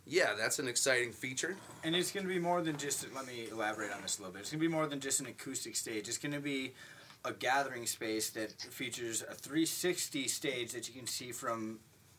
yeah, 0.06 0.34
that's 0.36 0.58
an 0.58 0.68
exciting 0.68 1.12
feature. 1.12 1.56
And 1.84 1.94
it's 1.94 2.10
going 2.10 2.26
to 2.26 2.32
be 2.32 2.38
more 2.38 2.62
than 2.62 2.76
just, 2.76 3.06
let 3.14 3.26
me 3.26 3.48
elaborate 3.50 3.92
on 3.92 4.02
this 4.02 4.18
a 4.18 4.22
little 4.22 4.32
bit. 4.32 4.40
It's 4.40 4.50
going 4.50 4.60
to 4.60 4.68
be 4.68 4.72
more 4.72 4.86
than 4.86 5.00
just 5.00 5.20
an 5.20 5.26
acoustic 5.26 5.76
stage. 5.76 6.08
It's 6.08 6.18
going 6.18 6.32
to 6.32 6.40
be 6.40 6.72
a 7.24 7.32
gathering 7.32 7.86
space 7.86 8.30
that 8.30 8.50
features 8.60 9.22
a 9.22 9.34
360 9.34 10.26
stage 10.28 10.72
that 10.72 10.88
you 10.88 10.94
can 10.94 11.06
see 11.06 11.30
from 11.32 11.78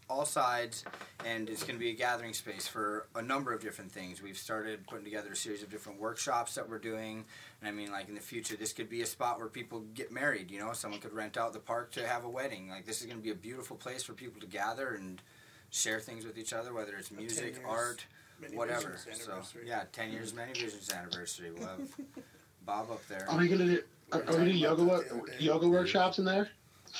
all 0.09 0.25
sides, 0.25 0.83
and 1.25 1.49
it's 1.49 1.63
going 1.63 1.75
to 1.75 1.79
be 1.79 1.89
a 1.89 1.95
gathering 1.95 2.33
space 2.33 2.67
for 2.67 3.07
a 3.15 3.21
number 3.21 3.53
of 3.53 3.61
different 3.61 3.91
things. 3.91 4.21
We've 4.21 4.37
started 4.37 4.85
putting 4.87 5.05
together 5.05 5.31
a 5.31 5.35
series 5.35 5.63
of 5.63 5.69
different 5.69 5.99
workshops 5.99 6.55
that 6.55 6.69
we're 6.69 6.79
doing, 6.79 7.25
and 7.61 7.67
I 7.67 7.71
mean, 7.71 7.91
like 7.91 8.09
in 8.09 8.15
the 8.15 8.21
future, 8.21 8.55
this 8.55 8.73
could 8.73 8.89
be 8.89 9.01
a 9.01 9.05
spot 9.05 9.39
where 9.39 9.47
people 9.47 9.81
get 9.93 10.11
married. 10.11 10.51
You 10.51 10.59
know, 10.59 10.73
someone 10.73 10.99
could 10.99 11.13
rent 11.13 11.37
out 11.37 11.53
the 11.53 11.59
park 11.59 11.91
to 11.93 12.07
have 12.07 12.23
a 12.23 12.29
wedding. 12.29 12.69
Like 12.69 12.85
this 12.85 13.01
is 13.01 13.07
going 13.07 13.17
to 13.17 13.23
be 13.23 13.31
a 13.31 13.35
beautiful 13.35 13.75
place 13.75 14.03
for 14.03 14.13
people 14.13 14.41
to 14.41 14.47
gather 14.47 14.95
and 14.95 15.21
share 15.69 15.99
things 15.99 16.25
with 16.25 16.37
each 16.37 16.53
other, 16.53 16.73
whether 16.73 16.95
it's 16.95 17.11
music, 17.11 17.55
years, 17.55 17.65
art, 17.67 18.05
whatever. 18.53 18.97
So 19.13 19.41
yeah, 19.65 19.83
ten 19.91 20.11
years, 20.11 20.33
many 20.33 20.53
visions 20.53 20.91
anniversary. 20.91 21.51
We'll 21.51 21.67
have 21.67 21.79
Bob 22.65 22.91
up 22.91 23.05
there. 23.07 23.25
Are 23.29 23.37
we 23.37 23.47
gonna 23.47 23.65
do? 23.65 23.81
Are, 24.11 24.23
are 24.23 24.37
we 24.37 24.45
doing 24.45 24.57
yoga 24.57 25.01
yoga 25.39 25.67
workshops 25.67 26.19
in 26.19 26.25
there? 26.25 26.49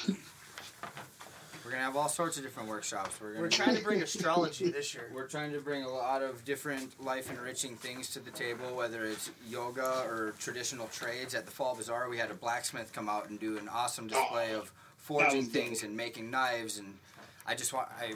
We're 1.73 1.79
gonna 1.79 1.91
have 1.91 1.97
all 1.97 2.09
sorts 2.09 2.37
of 2.37 2.43
different 2.43 2.69
workshops. 2.69 3.19
We're, 3.19 3.29
gonna 3.29 3.41
We're 3.41 3.49
trying 3.49 3.75
to 3.75 3.81
bring 3.81 4.03
astrology 4.03 4.69
this 4.69 4.93
year. 4.93 5.09
We're 5.11 5.25
trying 5.25 5.53
to 5.53 5.59
bring 5.59 5.81
a 5.81 5.89
lot 5.89 6.21
of 6.21 6.45
different 6.45 7.03
life 7.03 7.31
enriching 7.31 7.77
things 7.77 8.11
to 8.11 8.19
the 8.19 8.29
table, 8.29 8.75
whether 8.75 9.05
it's 9.05 9.31
yoga 9.49 10.03
or 10.07 10.35
traditional 10.37 10.85
trades. 10.89 11.33
At 11.33 11.47
the 11.47 11.51
Fall 11.51 11.75
Bazaar, 11.75 12.09
we 12.09 12.19
had 12.19 12.29
a 12.29 12.35
blacksmith 12.35 12.93
come 12.93 13.09
out 13.09 13.27
and 13.27 13.39
do 13.39 13.57
an 13.57 13.67
awesome 13.69 14.05
display 14.05 14.53
of 14.53 14.71
forging 14.97 15.45
things 15.45 15.81
and 15.81 15.97
making 15.97 16.29
knives. 16.29 16.77
And 16.77 16.93
I 17.47 17.55
just 17.55 17.73
want 17.73 17.87
I. 17.99 18.13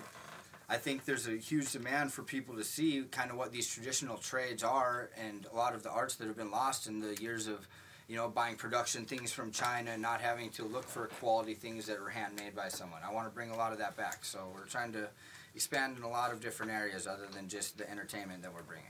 I 0.70 0.76
think 0.76 1.06
there's 1.06 1.28
a 1.28 1.38
huge 1.38 1.72
demand 1.72 2.12
for 2.12 2.22
people 2.22 2.58
to 2.58 2.64
see 2.64 3.06
kind 3.10 3.32
of 3.32 3.38
what 3.38 3.54
these 3.54 3.68
traditional 3.74 4.18
trades 4.18 4.64
are 4.64 5.10
and 5.18 5.48
a 5.52 5.56
lot 5.56 5.74
of 5.74 5.82
the 5.82 5.90
arts 5.90 6.16
that 6.18 6.28
have 6.28 6.36
been 6.36 6.52
lost 6.52 6.88
in 6.88 7.00
the 7.00 7.16
years 7.22 7.48
of, 7.48 7.66
you 8.08 8.16
know, 8.16 8.30
buying 8.30 8.56
production 8.56 9.06
things 9.06 9.32
from 9.32 9.52
China 9.52 9.92
and 9.92 10.02
not 10.02 10.22
having 10.22 10.50
to 10.52 10.64
look 10.64 10.86
for 10.86 11.08
quality 11.08 11.54
things 11.54 11.86
that 11.88 11.98
are 11.98 12.10
handmade 12.10 12.56
by 12.56 12.70
someone. 12.70 13.02
I 13.08 13.14
want 13.14 13.28
to 13.28 13.34
bring 13.34 13.52
a 13.52 13.58
lot 13.58 13.74
of 13.74 13.80
that 13.80 13.98
back. 13.98 14.24
So 14.24 14.48
we're 14.54 14.66
trying 14.66 14.94
to 14.94 15.08
expand 15.56 15.98
in 15.98 16.04
a 16.04 16.10
lot 16.10 16.32
of 16.32 16.40
different 16.40 16.72
areas 16.72 17.08
other 17.08 17.28
than 17.34 17.48
just 17.50 17.78
the 17.78 17.90
entertainment 17.90 18.42
that 18.44 18.54
we're 18.54 18.64
bringing. 18.64 18.86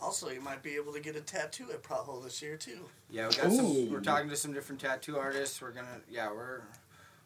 Also, 0.00 0.30
you 0.30 0.40
might 0.40 0.62
be 0.62 0.76
able 0.76 0.92
to 0.92 1.00
get 1.00 1.16
a 1.16 1.20
tattoo 1.20 1.66
at 1.72 1.82
Pothole 1.82 2.22
this 2.22 2.40
year 2.40 2.56
too. 2.56 2.80
Yeah, 3.10 3.28
we 3.28 3.34
got 3.34 3.50
some. 3.50 3.90
We're 3.90 4.00
talking 4.00 4.28
to 4.28 4.36
some 4.36 4.52
different 4.52 4.80
tattoo 4.80 5.18
artists. 5.18 5.60
We're 5.60 5.72
gonna. 5.72 6.00
Yeah, 6.08 6.30
we're 6.30 6.60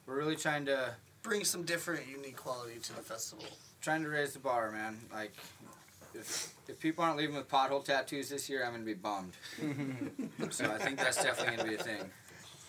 we're 0.07 0.17
really 0.17 0.37
trying 0.37 0.65
to 0.67 0.95
Bring 1.23 1.45
some 1.45 1.63
different, 1.63 2.09
unique 2.09 2.37
quality 2.37 2.81
to 2.81 2.97
the 2.97 3.01
festival. 3.01 3.45
trying 3.81 4.03
to 4.03 4.09
raise 4.09 4.33
the 4.33 4.41
bar, 4.41 4.73
man. 4.73 4.99
Like, 5.13 5.33
if 6.15 6.55
if 6.69 6.79
people 6.79 7.05
aren't 7.05 7.17
leaving 7.17 7.35
with 7.35 7.49
pothole 7.49 7.85
tattoos 7.85 8.29
this 8.29 8.49
year, 8.49 8.65
I'm 8.65 8.73
gonna 8.73 8.85
be 8.85 8.95
bummed. 8.95 9.33
so 10.51 10.65
I 10.71 10.79
think 10.79 10.99
that's 10.99 11.23
definitely 11.23 11.57
gonna 11.57 11.69
be 11.69 11.75
a 11.77 11.83
thing. 11.83 12.11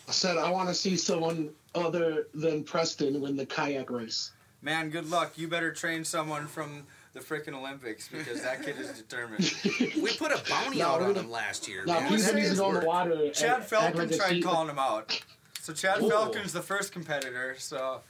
I 0.07 0.11
said 0.11 0.37
I 0.37 0.49
want 0.49 0.69
to 0.69 0.75
see 0.75 0.97
someone 0.97 1.51
other 1.75 2.27
than 2.33 2.63
Preston 2.63 3.21
win 3.21 3.35
the 3.37 3.45
kayak 3.45 3.89
race. 3.89 4.31
Man, 4.61 4.89
good 4.89 5.09
luck. 5.09 5.37
You 5.37 5.47
better 5.47 5.71
train 5.73 6.05
someone 6.05 6.47
from 6.47 6.85
the 7.13 7.19
freaking 7.19 7.53
Olympics 7.53 8.07
because 8.07 8.41
that 8.43 8.63
kid 8.63 8.79
is 8.79 8.91
determined. 8.97 9.53
We 10.01 10.15
put 10.17 10.31
a 10.31 10.41
bounty 10.49 10.79
No, 10.79 10.87
out 10.87 11.01
on 11.01 11.15
him 11.15 11.29
last 11.29 11.67
year. 11.67 11.85
Now 11.85 11.99
man. 11.99 12.09
he 12.09 12.15
he's 12.15 12.25
didn't 12.31 12.55
going 12.57 12.85
water. 12.85 13.29
Chad 13.31 13.59
act 13.59 13.69
Falcon 13.69 14.09
like 14.09 14.17
tried 14.17 14.43
calling 14.43 14.69
him 14.69 14.79
out. 14.79 15.21
So 15.61 15.73
Chad 15.73 16.01
Ooh. 16.01 16.09
Falcon's 16.09 16.53
the 16.53 16.61
first 16.61 16.91
competitor. 16.91 17.55
So 17.59 18.01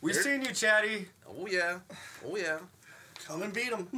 we 0.00 0.12
There- 0.12 0.22
seen 0.22 0.42
you, 0.42 0.52
Chatty. 0.52 1.08
Oh 1.28 1.46
yeah, 1.48 1.78
oh 2.24 2.36
yeah. 2.36 2.58
Come 3.26 3.42
and 3.42 3.52
beat 3.52 3.70
him. 3.72 3.88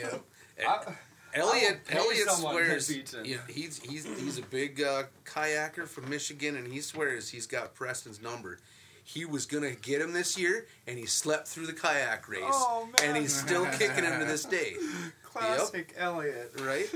Yeah. 0.00 0.18
I- 0.66 0.94
Elliot 1.34 1.80
I 1.90 1.94
will 1.94 1.96
pay 1.98 1.98
Elliot 1.98 2.30
swears 2.30 2.88
beats 2.88 3.12
him. 3.14 3.24
you 3.26 3.36
know, 3.36 3.42
he's 3.48 3.78
he's 3.82 4.06
he's 4.18 4.38
a 4.38 4.42
big 4.42 4.80
uh, 4.82 5.02
kayaker 5.26 5.86
from 5.86 6.08
Michigan, 6.08 6.56
and 6.56 6.66
he 6.72 6.80
swears 6.80 7.28
he's 7.28 7.46
got 7.46 7.74
Preston's 7.74 8.20
number. 8.22 8.58
He 9.04 9.24
was 9.26 9.44
gonna 9.46 9.72
get 9.72 10.00
him 10.00 10.12
this 10.14 10.38
year, 10.38 10.66
and 10.86 10.98
he 10.98 11.04
slept 11.06 11.48
through 11.48 11.66
the 11.66 11.72
kayak 11.74 12.26
race, 12.28 12.40
Oh, 12.44 12.86
man. 12.86 12.94
and 13.10 13.16
he's 13.18 13.34
still 13.34 13.66
kicking 13.66 14.04
him 14.04 14.18
to 14.20 14.24
this 14.26 14.44
day. 14.44 14.76
Classic 15.22 15.94
Elliot. 15.98 16.52
Right? 16.60 16.88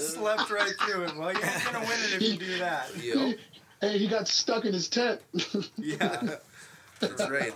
Slept 0.00 0.50
right 0.50 0.72
through 0.80 1.04
it. 1.04 1.16
Well, 1.16 1.32
you're 1.32 1.42
gonna 1.64 1.80
win 1.80 1.98
it 2.04 2.14
if 2.14 2.22
you 2.22 2.36
do 2.38 2.58
that. 2.58 2.88
Yep. 3.02 3.38
Hey, 3.80 3.98
he 3.98 4.08
got 4.08 4.26
stuck 4.26 4.64
in 4.64 4.72
his 4.72 4.88
tent. 4.88 5.20
Yeah. 5.76 6.36
That's 7.00 7.28
right. 7.28 7.52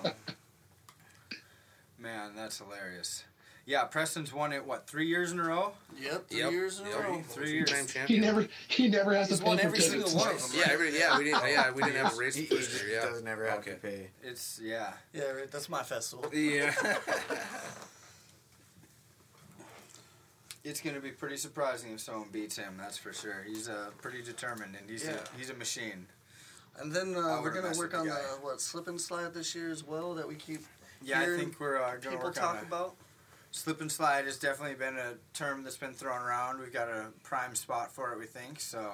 Man, 1.98 2.32
that's 2.36 2.58
hilarious. 2.58 3.24
Yeah, 3.70 3.84
Preston's 3.84 4.32
won 4.32 4.52
it 4.52 4.66
what 4.66 4.88
three 4.88 5.06
years 5.06 5.30
in 5.30 5.38
a 5.38 5.44
row? 5.44 5.72
yep, 5.96 6.28
three 6.28 6.40
Yep. 6.40 6.50
years 6.50 6.80
in 6.80 6.86
Yep. 6.86 6.94
a 6.96 7.02
row. 7.02 7.22
Three 7.22 7.52
years. 7.52 7.70
Three-time 7.70 8.08
he 8.08 8.18
never 8.18 8.48
he 8.66 8.88
never 8.88 9.14
has 9.14 9.28
He's 9.28 9.38
to 9.38 9.44
pay 9.44 9.48
won 9.48 9.58
for 9.58 9.64
every 9.66 9.78
tickets. 9.78 10.10
single 10.10 10.18
one. 10.18 10.36
Yeah, 10.52 10.72
every, 10.72 10.98
yeah, 10.98 11.16
we 11.16 11.24
didn't. 11.24 11.48
Yeah, 11.48 11.70
we 11.70 11.82
didn't 11.84 12.04
have 12.04 12.12
a 12.14 12.16
race 12.16 12.34
He, 12.34 12.46
the 12.46 12.56
he 12.56 12.60
first 12.62 12.82
year. 12.84 12.94
Yeah. 12.94 13.04
doesn't 13.08 13.28
ever 13.28 13.48
have 13.48 13.60
Okay. 13.60 13.70
to 13.74 13.76
pay. 13.76 14.10
It's 14.24 14.58
yeah. 14.60 14.94
Yeah, 15.12 15.22
right. 15.30 15.48
That's 15.48 15.68
my 15.68 15.84
festival. 15.84 16.28
Yeah. 16.34 16.74
It's 20.62 20.80
gonna 20.82 21.00
be 21.00 21.10
pretty 21.10 21.38
surprising 21.38 21.92
if 21.92 22.00
someone 22.00 22.28
beats 22.30 22.56
him. 22.56 22.76
That's 22.76 22.98
for 22.98 23.14
sure. 23.14 23.44
He's 23.46 23.66
uh, 23.68 23.90
pretty 24.02 24.20
determined, 24.22 24.76
and 24.78 24.90
he's 24.90 25.04
Yeah. 25.04 25.12
a 25.34 25.38
he's 25.38 25.48
a 25.48 25.54
machine. 25.54 26.06
And 26.76 26.92
then 26.92 27.14
uh, 27.16 27.40
we're 27.42 27.50
gonna 27.50 27.68
work 27.78 27.92
with 27.92 27.94
on 27.94 28.06
the 28.06 28.12
the 28.12 28.38
what 28.42 28.60
slip 28.60 28.86
and 28.86 29.00
slide 29.00 29.32
this 29.32 29.54
year 29.54 29.70
as 29.70 29.82
well 29.84 30.12
that 30.16 30.28
we 30.28 30.34
keep 30.34 30.60
Yeah, 31.00 31.20
I 31.22 31.26
think 31.38 31.58
we're 31.60 31.80
uh, 31.82 31.96
gonna 31.96 32.18
work 32.18 32.34
talk 32.34 32.56
on 32.56 32.56
it. 32.58 32.62
about. 32.64 32.94
Slip 33.52 33.80
and 33.80 33.90
slide 33.90 34.26
has 34.26 34.38
definitely 34.38 34.76
been 34.76 34.96
a 34.96 35.14
term 35.34 35.64
that's 35.64 35.76
been 35.76 35.92
thrown 35.92 36.22
around. 36.22 36.60
We've 36.60 36.72
got 36.72 36.88
a 36.88 37.06
prime 37.24 37.54
spot 37.54 37.92
for 37.92 38.12
it, 38.12 38.18
we 38.18 38.26
think. 38.26 38.60
So 38.60 38.92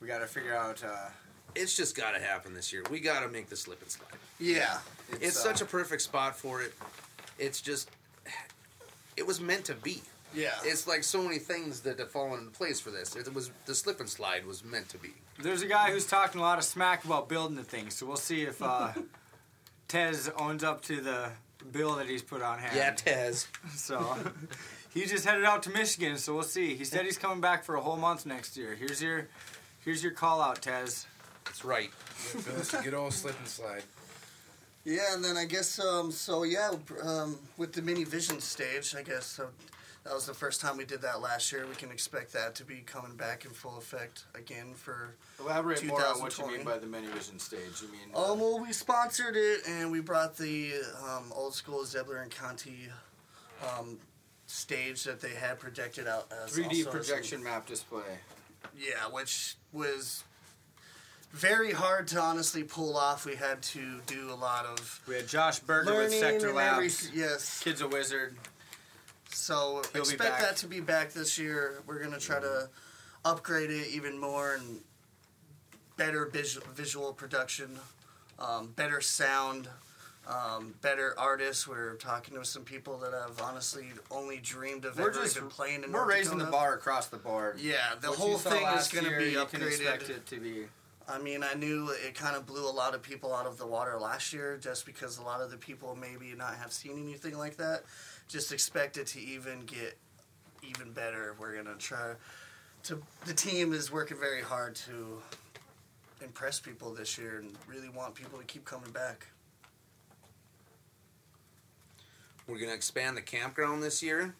we 0.00 0.06
got 0.06 0.18
to 0.18 0.26
figure 0.26 0.54
out. 0.54 0.82
Uh, 0.84 1.08
It's 1.56 1.76
just 1.76 1.96
got 1.96 2.12
to 2.12 2.20
happen 2.20 2.54
this 2.54 2.72
year. 2.72 2.84
We 2.90 3.00
got 3.00 3.20
to 3.20 3.28
make 3.28 3.48
the 3.48 3.56
slip 3.56 3.82
and 3.82 3.90
slide. 3.90 4.08
Yeah, 4.38 4.78
It's, 5.20 5.36
uh, 5.36 5.40
such 5.40 5.60
a 5.60 5.64
perfect 5.64 6.02
spot 6.02 6.36
for 6.36 6.62
it. 6.62 6.74
It's 7.38 7.60
just, 7.60 7.90
it 9.16 9.26
was 9.26 9.40
meant 9.40 9.64
to 9.66 9.74
be. 9.74 10.02
yeah. 10.34 10.50
It's 10.64 10.86
like 10.86 11.02
so 11.04 11.22
many 11.22 11.38
things 11.38 11.80
that 11.80 11.98
have 11.98 12.10
fallen 12.10 12.40
into 12.40 12.50
place 12.52 12.80
for 12.80 12.90
this. 12.90 13.14
It 13.16 13.32
was 13.34 13.50
the 13.66 13.74
slip 13.74 13.98
and 14.00 14.08
slide 14.08 14.46
was 14.46 14.64
meant 14.64 14.88
to 14.90 14.98
be. 14.98 15.14
There's 15.40 15.62
a 15.62 15.66
guy 15.66 15.90
who's 15.90 16.06
talking 16.06 16.40
a 16.40 16.44
lot 16.44 16.58
of 16.58 16.64
smack 16.64 17.04
about 17.04 17.28
building 17.28 17.56
the 17.56 17.64
thing, 17.64 17.90
so 17.90 18.06
we'll 18.06 18.16
see 18.16 18.42
if 18.42 18.62
uh, 18.62 18.92
Tez 19.88 20.30
owns 20.38 20.62
up 20.64 20.82
to 20.82 21.00
the 21.00 21.30
bill 21.72 21.96
that 21.96 22.06
he's 22.06 22.22
put 22.22 22.42
on 22.42 22.58
hand. 22.58 22.76
Yeah, 22.76 22.90
Tez. 22.92 23.48
So 23.74 24.16
he 24.92 25.06
just 25.06 25.24
headed 25.24 25.44
out 25.44 25.62
to 25.64 25.70
Michigan, 25.70 26.16
so 26.18 26.34
we'll 26.34 26.42
see. 26.42 26.74
He 26.76 26.84
said 26.84 27.04
he's 27.04 27.18
coming 27.18 27.40
back 27.40 27.64
for 27.64 27.74
a 27.74 27.80
whole 27.80 27.96
month 27.96 28.26
next 28.26 28.56
year. 28.56 28.74
Here's 28.74 29.02
your 29.02 29.28
here's 29.84 30.02
your 30.02 30.12
call 30.12 30.40
out, 30.40 30.62
Tez. 30.62 31.06
That's 31.44 31.64
right. 31.64 31.90
Good 32.82 32.94
old 32.94 33.12
slip 33.12 33.38
and 33.38 33.48
slide. 33.48 33.82
Yeah, 34.84 35.14
and 35.14 35.24
then 35.24 35.36
I 35.36 35.46
guess 35.46 35.78
um, 35.78 36.12
so. 36.12 36.42
Yeah, 36.42 36.72
um, 37.02 37.38
with 37.56 37.72
the 37.72 37.82
Many 37.82 38.04
Vision 38.04 38.40
stage, 38.40 38.94
I 38.94 39.02
guess 39.02 39.26
so 39.26 39.48
that 40.04 40.14
was 40.14 40.26
the 40.26 40.34
first 40.34 40.60
time 40.60 40.76
we 40.76 40.84
did 40.84 41.00
that 41.02 41.20
last 41.22 41.50
year. 41.50 41.66
We 41.66 41.74
can 41.74 41.90
expect 41.90 42.32
that 42.34 42.54
to 42.56 42.64
be 42.64 42.82
coming 42.84 43.16
back 43.16 43.44
in 43.44 43.50
full 43.52 43.78
effect 43.78 44.24
again 44.34 44.74
for. 44.74 45.14
Elaborate 45.40 45.84
more 45.84 46.04
on 46.04 46.20
what 46.20 46.36
you 46.38 46.46
mean 46.46 46.64
by 46.64 46.78
the 46.78 46.86
Many 46.86 47.06
Vision 47.08 47.38
stage. 47.38 47.80
You 47.80 47.88
mean 47.88 48.10
Oh 48.14 48.34
well, 48.34 48.60
we 48.60 48.72
sponsored 48.72 49.36
it 49.36 49.66
and 49.66 49.90
we 49.90 50.00
brought 50.00 50.36
the 50.36 50.72
um, 51.02 51.32
old 51.34 51.54
school 51.54 51.80
Zebbler 51.84 52.26
Encanti 52.28 52.88
um, 53.78 53.98
stage 54.46 55.04
that 55.04 55.20
they 55.20 55.30
had 55.34 55.58
projected 55.58 56.06
out 56.06 56.30
as 56.44 56.54
3D 56.56 56.64
also 56.64 56.76
as 56.80 56.86
a- 56.86 56.90
projection 56.90 57.42
map 57.42 57.66
display. 57.66 58.18
Yeah, 58.76 59.08
which 59.10 59.56
was 59.72 60.24
very 61.32 61.72
hard 61.72 62.08
to 62.08 62.20
honestly 62.20 62.62
pull 62.62 62.96
off. 62.96 63.24
We 63.24 63.36
had 63.36 63.62
to 63.62 64.00
do 64.06 64.30
a 64.30 64.34
lot 64.34 64.66
of 64.66 65.00
We 65.08 65.14
had 65.14 65.28
Josh 65.28 65.60
Berger 65.60 65.96
with 65.96 66.12
Sector 66.12 66.48
every, 66.48 66.52
Labs. 66.52 67.10
yes. 67.14 67.60
Kid's 67.62 67.80
a 67.80 67.88
wizard. 67.88 68.36
So 69.34 69.82
He'll 69.92 70.02
expect 70.02 70.40
that 70.40 70.56
to 70.58 70.66
be 70.66 70.80
back 70.80 71.12
this 71.12 71.38
year. 71.38 71.82
We're 71.86 72.02
gonna 72.02 72.18
try 72.18 72.40
to 72.40 72.68
upgrade 73.24 73.70
it 73.70 73.88
even 73.88 74.18
more 74.18 74.54
and 74.54 74.80
better 75.96 76.26
visual, 76.26 76.66
visual 76.74 77.12
production, 77.12 77.78
um, 78.38 78.72
better 78.76 79.00
sound, 79.00 79.68
um, 80.26 80.74
better 80.82 81.14
artists. 81.18 81.66
We're 81.66 81.94
talking 81.96 82.34
to 82.36 82.44
some 82.44 82.62
people 82.62 82.96
that 82.98 83.12
have 83.12 83.40
honestly 83.42 83.86
only 84.10 84.38
dreamed 84.38 84.84
of 84.84 84.98
We're 84.98 85.10
ever 85.10 85.22
just 85.22 85.36
even 85.36 85.48
playing 85.48 85.84
in 85.84 85.92
we're 85.92 86.00
North 86.00 86.08
raising 86.14 86.38
the 86.38 86.44
bar 86.46 86.74
across 86.74 87.08
the 87.08 87.16
board. 87.16 87.58
Yeah, 87.60 87.78
the 88.00 88.08
whole 88.08 88.38
thing 88.38 88.66
is 88.68 88.88
going 88.88 89.04
to 89.04 89.18
be 89.18 89.30
you 89.30 89.44
can 89.46 89.62
expect 89.62 90.04
upgraded. 90.04 90.24
to 90.26 90.40
be. 90.40 90.64
I 91.06 91.18
mean, 91.18 91.44
I 91.44 91.54
knew 91.54 91.90
it 91.90 92.14
kind 92.14 92.34
of 92.34 92.46
blew 92.46 92.68
a 92.68 92.72
lot 92.72 92.94
of 92.94 93.02
people 93.02 93.34
out 93.34 93.46
of 93.46 93.58
the 93.58 93.66
water 93.66 93.98
last 93.98 94.32
year 94.32 94.56
just 94.56 94.86
because 94.86 95.18
a 95.18 95.22
lot 95.22 95.42
of 95.42 95.50
the 95.50 95.56
people 95.56 95.96
maybe 96.00 96.34
not 96.36 96.54
have 96.56 96.72
seen 96.72 96.98
anything 96.98 97.36
like 97.36 97.56
that. 97.58 97.84
Just 98.26 98.52
expect 98.52 98.96
it 98.96 99.06
to 99.08 99.20
even 99.20 99.60
get 99.66 99.98
even 100.62 100.92
better. 100.92 101.36
We're 101.38 101.52
going 101.52 101.66
to 101.66 101.76
try 101.76 102.14
to. 102.84 103.02
The 103.26 103.34
team 103.34 103.74
is 103.74 103.92
working 103.92 104.18
very 104.18 104.40
hard 104.40 104.76
to 104.76 105.20
impress 106.22 106.58
people 106.58 106.94
this 106.94 107.18
year 107.18 107.38
and 107.38 107.52
really 107.68 107.90
want 107.90 108.14
people 108.14 108.38
to 108.38 108.44
keep 108.44 108.64
coming 108.64 108.90
back. 108.90 109.26
We're 112.46 112.58
gonna 112.58 112.74
expand 112.74 113.16
the 113.16 113.22
campground 113.22 113.82
this 113.82 114.02
year. 114.02 114.34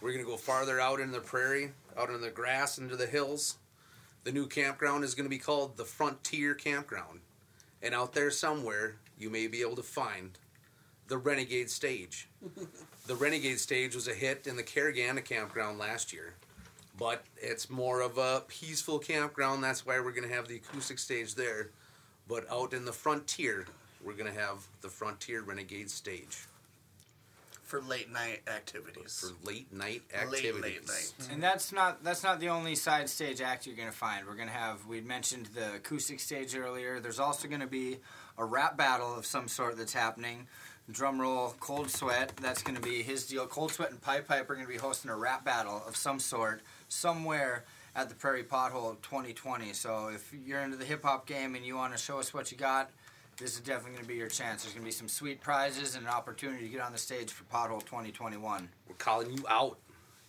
We're 0.00 0.12
gonna 0.12 0.24
go 0.24 0.36
farther 0.36 0.80
out 0.80 1.00
in 1.00 1.12
the 1.12 1.20
prairie, 1.20 1.72
out 1.96 2.08
in 2.08 2.20
the 2.20 2.30
grass, 2.30 2.78
into 2.78 2.96
the 2.96 3.06
hills. 3.06 3.58
The 4.22 4.32
new 4.32 4.46
campground 4.46 5.02
is 5.02 5.14
gonna 5.14 5.30
be 5.30 5.38
called 5.38 5.76
the 5.76 5.84
Frontier 5.84 6.54
Campground, 6.54 7.20
and 7.82 7.94
out 7.94 8.12
there 8.12 8.30
somewhere 8.30 8.96
you 9.18 9.30
may 9.30 9.46
be 9.46 9.62
able 9.62 9.76
to 9.76 9.82
find 9.82 10.38
the 11.08 11.16
Renegade 11.16 11.70
Stage. 11.70 12.28
the 13.06 13.16
Renegade 13.16 13.58
Stage 13.58 13.94
was 13.94 14.08
a 14.08 14.14
hit 14.14 14.46
in 14.46 14.56
the 14.56 14.62
Caragana 14.62 15.24
campground 15.24 15.78
last 15.78 16.12
year, 16.12 16.34
but 16.98 17.24
it's 17.38 17.70
more 17.70 18.02
of 18.02 18.18
a 18.18 18.42
peaceful 18.46 18.98
campground. 18.98 19.64
That's 19.64 19.86
why 19.86 19.98
we're 20.00 20.12
gonna 20.12 20.28
have 20.28 20.48
the 20.48 20.56
acoustic 20.56 20.98
stage 20.98 21.34
there. 21.34 21.70
But 22.28 22.44
out 22.50 22.74
in 22.74 22.84
the 22.84 22.92
Frontier, 22.92 23.66
we're 24.04 24.12
gonna 24.12 24.32
have 24.32 24.66
the 24.82 24.88
Frontier 24.88 25.40
Renegade 25.40 25.90
Stage 25.90 26.46
For 27.70 27.80
late 27.80 28.10
night 28.10 28.40
activities. 28.48 29.20
for 29.20 29.48
late 29.48 29.72
night 29.72 30.02
Late, 30.12 30.22
activities. 30.22 30.62
late 30.64 30.88
night. 30.88 31.28
And 31.32 31.40
that's 31.40 31.72
not 31.72 32.02
that's 32.02 32.24
not 32.24 32.40
the 32.40 32.48
only 32.48 32.74
side 32.74 33.08
stage 33.08 33.40
act 33.40 33.64
you're 33.64 33.76
gonna 33.76 33.92
find. 33.92 34.26
We're 34.26 34.34
gonna 34.34 34.50
have 34.50 34.86
we 34.86 35.00
mentioned 35.00 35.46
the 35.54 35.74
acoustic 35.74 36.18
stage 36.18 36.56
earlier. 36.56 36.98
There's 36.98 37.20
also 37.20 37.46
gonna 37.46 37.68
be 37.68 37.98
a 38.36 38.44
rap 38.44 38.76
battle 38.76 39.14
of 39.16 39.24
some 39.24 39.46
sort 39.46 39.76
that's 39.76 39.92
happening. 39.92 40.48
Drum 40.90 41.20
roll, 41.20 41.54
Cold 41.60 41.88
Sweat. 41.90 42.32
That's 42.42 42.64
gonna 42.64 42.80
be 42.80 43.04
his 43.04 43.24
deal. 43.28 43.46
Cold 43.46 43.70
Sweat 43.70 43.92
and 43.92 44.00
Pipe 44.02 44.26
Pipe 44.26 44.50
are 44.50 44.56
gonna 44.56 44.66
be 44.66 44.76
hosting 44.76 45.08
a 45.08 45.16
rap 45.16 45.44
battle 45.44 45.80
of 45.86 45.94
some 45.96 46.18
sort 46.18 46.62
somewhere 46.88 47.66
at 47.94 48.08
the 48.08 48.16
Prairie 48.16 48.42
Pothole 48.42 49.00
2020. 49.02 49.72
So 49.74 50.08
if 50.08 50.32
you're 50.32 50.60
into 50.62 50.76
the 50.76 50.84
hip 50.84 51.04
hop 51.04 51.24
game 51.28 51.54
and 51.54 51.64
you 51.64 51.76
want 51.76 51.92
to 51.92 51.98
show 51.98 52.18
us 52.18 52.34
what 52.34 52.50
you 52.50 52.58
got, 52.58 52.90
this 53.40 53.54
is 53.54 53.60
definitely 53.60 53.92
going 53.92 54.02
to 54.02 54.08
be 54.08 54.16
your 54.16 54.28
chance. 54.28 54.62
There's 54.62 54.74
going 54.74 54.84
to 54.84 54.88
be 54.88 54.92
some 54.92 55.08
sweet 55.08 55.40
prizes 55.40 55.96
and 55.96 56.06
an 56.06 56.12
opportunity 56.12 56.64
to 56.64 56.68
get 56.68 56.82
on 56.82 56.92
the 56.92 56.98
stage 56.98 57.30
for 57.32 57.44
Pothole 57.44 57.80
2021. 57.80 58.68
We're 58.86 58.94
calling 58.96 59.32
you 59.32 59.44
out. 59.48 59.78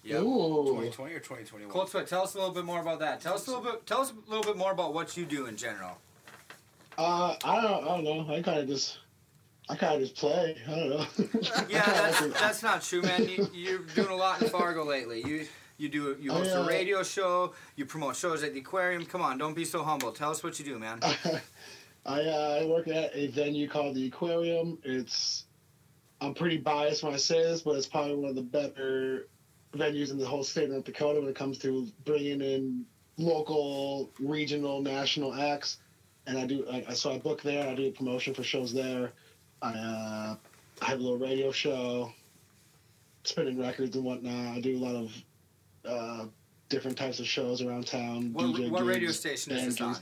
Yep. 0.03 0.21
Ooh. 0.21 0.65
2020 0.65 1.13
or 1.13 1.19
2021? 1.19 1.71
Cold 1.71 1.89
Sweat, 1.89 2.07
tell 2.07 2.23
us 2.23 2.33
a 2.33 2.37
little 2.37 2.53
bit 2.53 2.65
more 2.65 2.81
about 2.81 2.99
that. 2.99 3.21
Tell 3.21 3.35
us 3.35 3.45
a 3.47 3.51
little 3.51 3.63
bit. 3.63 3.85
Tell 3.85 4.01
us 4.01 4.11
a 4.11 4.29
little 4.29 4.43
bit 4.43 4.57
more 4.57 4.71
about 4.71 4.93
what 4.93 5.15
you 5.15 5.25
do 5.25 5.45
in 5.45 5.57
general. 5.57 5.97
Uh, 6.97 7.35
I 7.43 7.61
don't, 7.61 7.83
I 7.83 8.01
don't 8.01 8.03
know. 8.03 8.33
I 8.33 8.41
kind 8.41 8.59
of 8.59 8.67
just, 8.67 8.99
I 9.69 9.75
kind 9.75 9.95
of 9.95 10.01
just 10.01 10.15
play. 10.15 10.55
I 10.67 10.71
don't 10.71 10.89
know. 10.89 11.05
Yeah, 11.69 11.85
that's, 11.85 12.39
that's 12.39 12.63
not 12.63 12.81
true, 12.81 13.01
man. 13.01 13.27
You, 13.27 13.47
you're 13.53 13.79
doing 13.79 14.09
a 14.09 14.15
lot 14.15 14.41
in 14.41 14.49
Fargo 14.49 14.83
lately. 14.83 15.21
You 15.23 15.45
you 15.77 15.89
do 15.89 16.15
you 16.19 16.31
I, 16.31 16.35
host 16.35 16.51
a 16.51 16.61
uh, 16.61 16.67
radio 16.67 17.01
show. 17.03 17.53
You 17.75 17.85
promote 17.85 18.15
shows 18.15 18.43
at 18.43 18.53
the 18.53 18.59
aquarium. 18.59 19.05
Come 19.05 19.21
on, 19.21 19.37
don't 19.37 19.55
be 19.55 19.65
so 19.65 19.83
humble. 19.83 20.11
Tell 20.11 20.29
us 20.29 20.43
what 20.43 20.59
you 20.59 20.65
do, 20.65 20.79
man. 20.79 20.99
I 22.05 22.21
uh, 22.21 22.59
I 22.61 22.65
work 22.65 22.87
at 22.87 23.15
a 23.15 23.27
venue 23.27 23.67
called 23.67 23.95
the 23.95 24.07
Aquarium. 24.07 24.77
It's 24.83 25.45
I'm 26.19 26.33
pretty 26.33 26.57
biased 26.57 27.03
when 27.03 27.13
I 27.13 27.17
say 27.17 27.41
this, 27.43 27.61
but 27.61 27.75
it's 27.75 27.87
probably 27.87 28.15
one 28.15 28.29
of 28.29 28.35
the 28.35 28.41
better 28.41 29.27
venues 29.73 30.11
in 30.11 30.17
the 30.17 30.25
whole 30.25 30.43
state 30.43 30.65
of 30.65 30.71
North 30.71 30.85
Dakota 30.85 31.19
when 31.19 31.29
it 31.29 31.35
comes 31.35 31.57
to 31.59 31.87
bringing 32.05 32.41
in 32.41 32.85
local, 33.17 34.11
regional, 34.19 34.81
national 34.81 35.33
acts. 35.33 35.77
And 36.27 36.37
I 36.37 36.45
do 36.45 36.65
I, 36.71 36.93
so 36.93 37.11
I 37.11 37.19
book 37.19 37.41
there. 37.41 37.67
I 37.67 37.75
do 37.75 37.87
a 37.87 37.91
promotion 37.91 38.33
for 38.33 38.43
shows 38.43 38.73
there. 38.73 39.11
I 39.61 39.73
uh, 39.73 40.35
I 40.81 40.85
have 40.85 40.99
a 40.99 41.03
little 41.03 41.19
radio 41.19 41.51
show, 41.51 42.11
spinning 43.23 43.59
records 43.59 43.95
and 43.95 44.05
whatnot. 44.05 44.57
I 44.57 44.61
do 44.61 44.77
a 44.77 44.79
lot 44.79 44.95
of 44.95 45.23
uh, 45.85 46.25
different 46.69 46.97
types 46.97 47.19
of 47.19 47.27
shows 47.27 47.61
around 47.61 47.85
town. 47.85 48.33
What, 48.33 48.45
DJ 48.45 48.71
what 48.71 48.85
radio 48.85 49.11
station 49.11 49.53
is 49.53 49.65
this 49.65 49.81
on? 49.81 49.97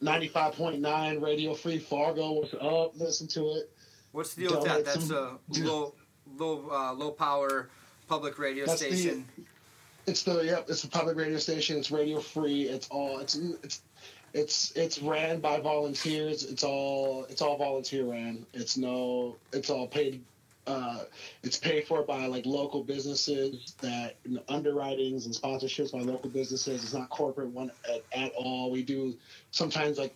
Gigs. 0.00 0.32
95.9 0.32 1.22
Radio 1.22 1.54
Free 1.54 1.78
Fargo. 1.78 2.32
What's 2.32 2.54
up? 2.54 2.98
Listen 2.98 3.26
to 3.28 3.50
it. 3.56 3.70
What's 4.12 4.34
the 4.34 4.42
deal 4.48 4.56
with 4.60 4.64
that? 4.68 4.84
That's 4.84 5.06
some- 5.08 5.38
a 5.54 5.58
low 5.64 5.94
low 6.36 6.68
uh, 6.70 6.92
low 6.94 7.10
power 7.10 7.68
public 8.08 8.38
radio 8.38 8.66
That's 8.66 8.80
the- 8.80 8.94
station. 8.94 9.26
It's 10.06 10.22
the 10.22 10.40
yep. 10.44 10.66
It's 10.68 10.82
a 10.84 10.88
public 10.88 11.16
radio 11.16 11.36
station. 11.38 11.76
It's 11.78 11.90
radio 11.90 12.20
free. 12.20 12.62
It's 12.62 12.88
all. 12.88 13.18
It's 13.20 13.36
it's 13.62 13.82
it's 14.32 14.72
it's 14.74 15.00
ran 15.02 15.40
by 15.40 15.60
volunteers. 15.60 16.44
It's 16.44 16.64
all 16.64 17.26
it's 17.28 17.42
all 17.42 17.56
volunteer 17.58 18.04
ran. 18.06 18.44
It's 18.54 18.76
no. 18.76 19.36
It's 19.52 19.70
all 19.70 19.86
paid. 19.86 20.24
Uh, 20.70 21.04
it's 21.42 21.58
paid 21.58 21.86
for 21.86 22.02
by 22.04 22.26
like 22.26 22.46
local 22.46 22.82
businesses 22.82 23.74
that 23.80 24.16
you 24.24 24.34
know, 24.36 24.42
underwritings 24.48 25.26
and 25.26 25.34
sponsorships 25.34 25.92
by 25.92 26.00
local 26.00 26.30
businesses. 26.30 26.84
It's 26.84 26.94
not 26.94 27.08
corporate 27.10 27.50
one 27.50 27.72
at, 27.88 28.02
at 28.12 28.32
all. 28.34 28.70
We 28.70 28.82
do 28.82 29.16
sometimes 29.50 29.98
like 29.98 30.14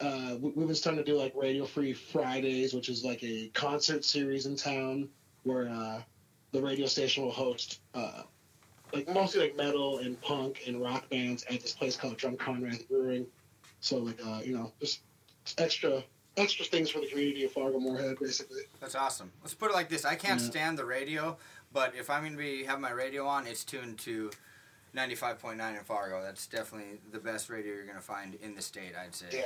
uh, 0.00 0.36
we- 0.40 0.52
we've 0.54 0.66
been 0.66 0.74
starting 0.74 1.04
to 1.04 1.10
do 1.10 1.16
like 1.18 1.34
radio 1.36 1.64
free 1.66 1.92
Fridays, 1.92 2.74
which 2.74 2.88
is 2.88 3.04
like 3.04 3.22
a 3.22 3.48
concert 3.54 4.04
series 4.04 4.46
in 4.46 4.56
town 4.56 5.08
where 5.44 5.68
uh, 5.68 6.02
the 6.52 6.62
radio 6.62 6.86
station 6.86 7.24
will 7.24 7.32
host 7.32 7.80
uh, 7.94 8.22
like 8.92 9.08
mostly 9.12 9.40
like 9.40 9.56
metal 9.56 9.98
and 9.98 10.20
punk 10.20 10.62
and 10.66 10.80
rock 10.80 11.08
bands 11.10 11.44
at 11.50 11.60
this 11.60 11.72
place 11.72 11.96
called 11.96 12.16
Drum 12.16 12.36
Conrad 12.36 12.88
Brewing. 12.88 13.26
So 13.80 13.98
like 13.98 14.20
uh, 14.24 14.40
you 14.44 14.54
know, 14.56 14.72
just 14.80 15.00
extra 15.58 16.04
extra 16.36 16.64
things 16.64 16.90
for 16.90 17.00
the 17.00 17.06
community 17.06 17.44
of 17.44 17.52
Fargo 17.52 17.78
Moorhead, 17.78 18.16
basically. 18.20 18.62
That's 18.80 18.94
awesome. 18.94 19.30
Let's 19.42 19.54
put 19.54 19.70
it 19.70 19.74
like 19.74 19.88
this: 19.88 20.04
I 20.04 20.14
can't 20.14 20.40
Yeah. 20.40 20.46
stand 20.48 20.78
the 20.78 20.84
radio, 20.84 21.36
but 21.72 21.94
if 21.94 22.10
I'm 22.10 22.22
going 22.22 22.32
to 22.32 22.38
be 22.38 22.64
have 22.64 22.80
my 22.80 22.90
radio 22.90 23.26
on, 23.26 23.46
it's 23.46 23.64
tuned 23.64 23.98
to 24.00 24.30
95.9 24.96 25.76
in 25.78 25.84
Fargo. 25.84 26.22
That's 26.22 26.46
definitely 26.46 26.98
the 27.12 27.18
best 27.18 27.50
radio 27.50 27.74
you're 27.74 27.84
going 27.84 27.96
to 27.96 28.02
find 28.02 28.36
in 28.42 28.54
the 28.54 28.62
state, 28.62 28.92
I'd 29.00 29.14
say. 29.14 29.26
Yeah. 29.32 29.42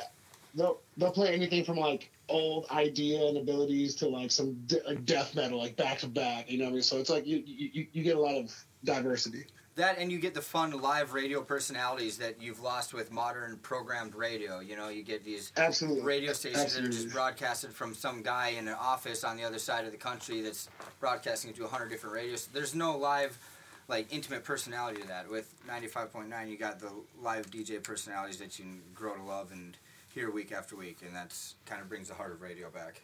They'll 0.55 0.79
they'll 0.97 1.13
play 1.13 1.35
anything 1.35 1.63
from 1.65 1.77
like 1.77 2.11
old 2.31 2.67
idea 2.71 3.23
and 3.27 3.37
abilities 3.37 3.95
to 3.97 4.09
like 4.09 4.31
some 4.31 4.55
de- 4.67 4.83
like 4.87 5.05
death 5.05 5.35
metal, 5.35 5.59
like 5.59 5.77
back 5.77 5.99
to 5.99 6.07
back. 6.09 6.51
You 6.51 6.59
know 6.59 6.65
what 6.65 6.71
I 6.71 6.75
mean? 6.75 6.83
So 6.83 6.99
it's 6.99 7.11
like 7.11 7.27
you 7.27 7.43
you, 7.47 7.71
you- 7.73 7.87
you 7.93 8.03
get 8.03 8.17
a 8.17 8.21
lot 8.21 8.35
of 8.35 8.55
diversity. 8.85 9.45
That 9.79 9.99
and 9.99 10.11
you 10.11 10.19
get 10.19 10.35
the 10.35 10.43
fun 10.43 10.73
live 10.73 11.13
radio 11.13 11.41
personalities 11.41 12.19
that 12.19 12.43
you've 12.43 12.59
lost 12.59 12.93
with 12.93 13.13
modern 13.13 13.59
programmed 13.59 14.17
radio. 14.17 14.59
You 14.59 14.75
know, 14.75 14.89
you 14.89 15.05
get 15.05 15.25
these 15.25 15.53
Absolutely. 15.57 16.03
radio 16.03 16.33
stations 16.33 16.75
that 16.75 16.85
are 16.85 16.89
just 16.89 17.11
broadcasted 17.11 17.73
from 17.73 17.95
some 17.95 18.23
guy 18.23 18.49
in 18.59 18.67
an 18.67 18.75
office 18.75 19.23
on 19.23 19.37
the 19.37 19.45
other 19.45 19.61
side 19.61 19.85
of 19.85 19.93
the 19.93 19.97
country 19.97 20.41
that's 20.41 20.69
broadcasting 20.99 21.53
to 21.53 21.63
100 21.63 21.91
different 21.91 22.13
radios. 22.13 22.47
There's 22.47 22.75
no 22.75 22.99
live, 22.99 23.39
like, 23.87 24.13
intimate 24.13 24.43
personality 24.43 25.01
to 25.03 25.07
that. 25.07 25.31
With 25.31 25.55
95.9, 25.69 26.51
you 26.51 26.57
got 26.57 26.81
the 26.81 26.91
live 27.23 27.49
DJ 27.49 27.81
personalities 27.81 28.39
that 28.39 28.59
you 28.59 28.65
can 28.65 28.83
grow 28.97 29.15
to 29.15 29.23
love 29.23 29.53
and 29.53 29.77
hear 30.13 30.29
week 30.33 30.51
after 30.51 30.75
week, 30.75 31.03
and 31.07 31.15
that's 31.15 31.55
kind 31.67 31.81
of 31.81 31.89
brings 31.89 32.09
the 32.09 32.15
heart 32.15 32.33
of 32.33 32.43
radio 32.43 32.69
back. 32.69 33.03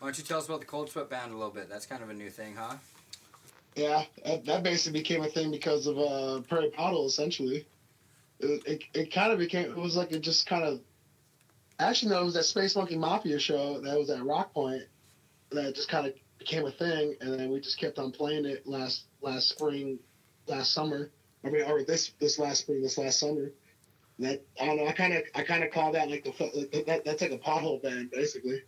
Why 0.00 0.08
don't 0.08 0.18
you 0.18 0.24
tell 0.24 0.36
us 0.36 0.44
about 0.44 0.60
the 0.60 0.66
Cold 0.66 0.90
Sweat 0.90 1.08
Band 1.08 1.32
a 1.32 1.34
little 1.34 1.50
bit? 1.50 1.70
That's 1.70 1.86
kind 1.86 2.02
of 2.02 2.10
a 2.10 2.14
new 2.14 2.28
thing, 2.28 2.56
huh? 2.58 2.74
Yeah, 3.74 4.04
that, 4.24 4.44
that 4.44 4.62
basically 4.62 5.00
became 5.00 5.22
a 5.22 5.28
thing 5.28 5.50
because 5.50 5.86
of 5.86 5.98
uh, 5.98 6.40
Prairie 6.48 6.70
Pothole, 6.76 7.06
essentially. 7.06 7.66
It, 8.40 8.62
it, 8.66 8.82
it 8.92 9.12
kind 9.12 9.32
of 9.32 9.38
became, 9.38 9.70
it 9.70 9.76
was 9.76 9.96
like 9.96 10.12
it 10.12 10.20
just 10.20 10.46
kind 10.46 10.64
of, 10.64 10.80
actually, 11.78 12.10
no, 12.10 12.20
it 12.20 12.24
was 12.24 12.34
that 12.34 12.44
Space 12.44 12.76
Monkey 12.76 12.96
Mafia 12.96 13.38
show 13.38 13.80
that 13.80 13.98
was 13.98 14.10
at 14.10 14.24
Rock 14.24 14.52
Point 14.52 14.82
that 15.50 15.74
just 15.74 15.88
kind 15.88 16.06
of 16.06 16.12
became 16.38 16.66
a 16.66 16.70
thing, 16.70 17.16
and 17.20 17.38
then 17.38 17.50
we 17.50 17.60
just 17.60 17.78
kept 17.78 17.98
on 17.98 18.10
playing 18.10 18.44
it 18.44 18.66
last 18.66 19.04
last 19.20 19.48
spring, 19.48 19.98
last 20.46 20.72
summer. 20.74 21.10
I 21.44 21.50
mean, 21.50 21.62
or 21.62 21.82
this 21.84 22.12
this 22.20 22.38
last 22.38 22.62
spring, 22.62 22.82
this 22.82 22.98
last 22.98 23.18
summer. 23.20 23.52
That 24.18 24.42
I 24.60 24.66
don't 24.66 24.76
know. 24.76 24.86
I 24.86 24.92
kind 24.92 25.14
of 25.14 25.22
I 25.34 25.42
kind 25.42 25.64
of 25.64 25.70
call 25.70 25.92
that 25.92 26.10
like 26.10 26.24
the 26.24 26.30
like, 26.54 26.86
that, 26.86 27.04
that's 27.04 27.22
like 27.22 27.32
a 27.32 27.38
pothole 27.38 27.82
band, 27.82 28.10
basically. 28.10 28.62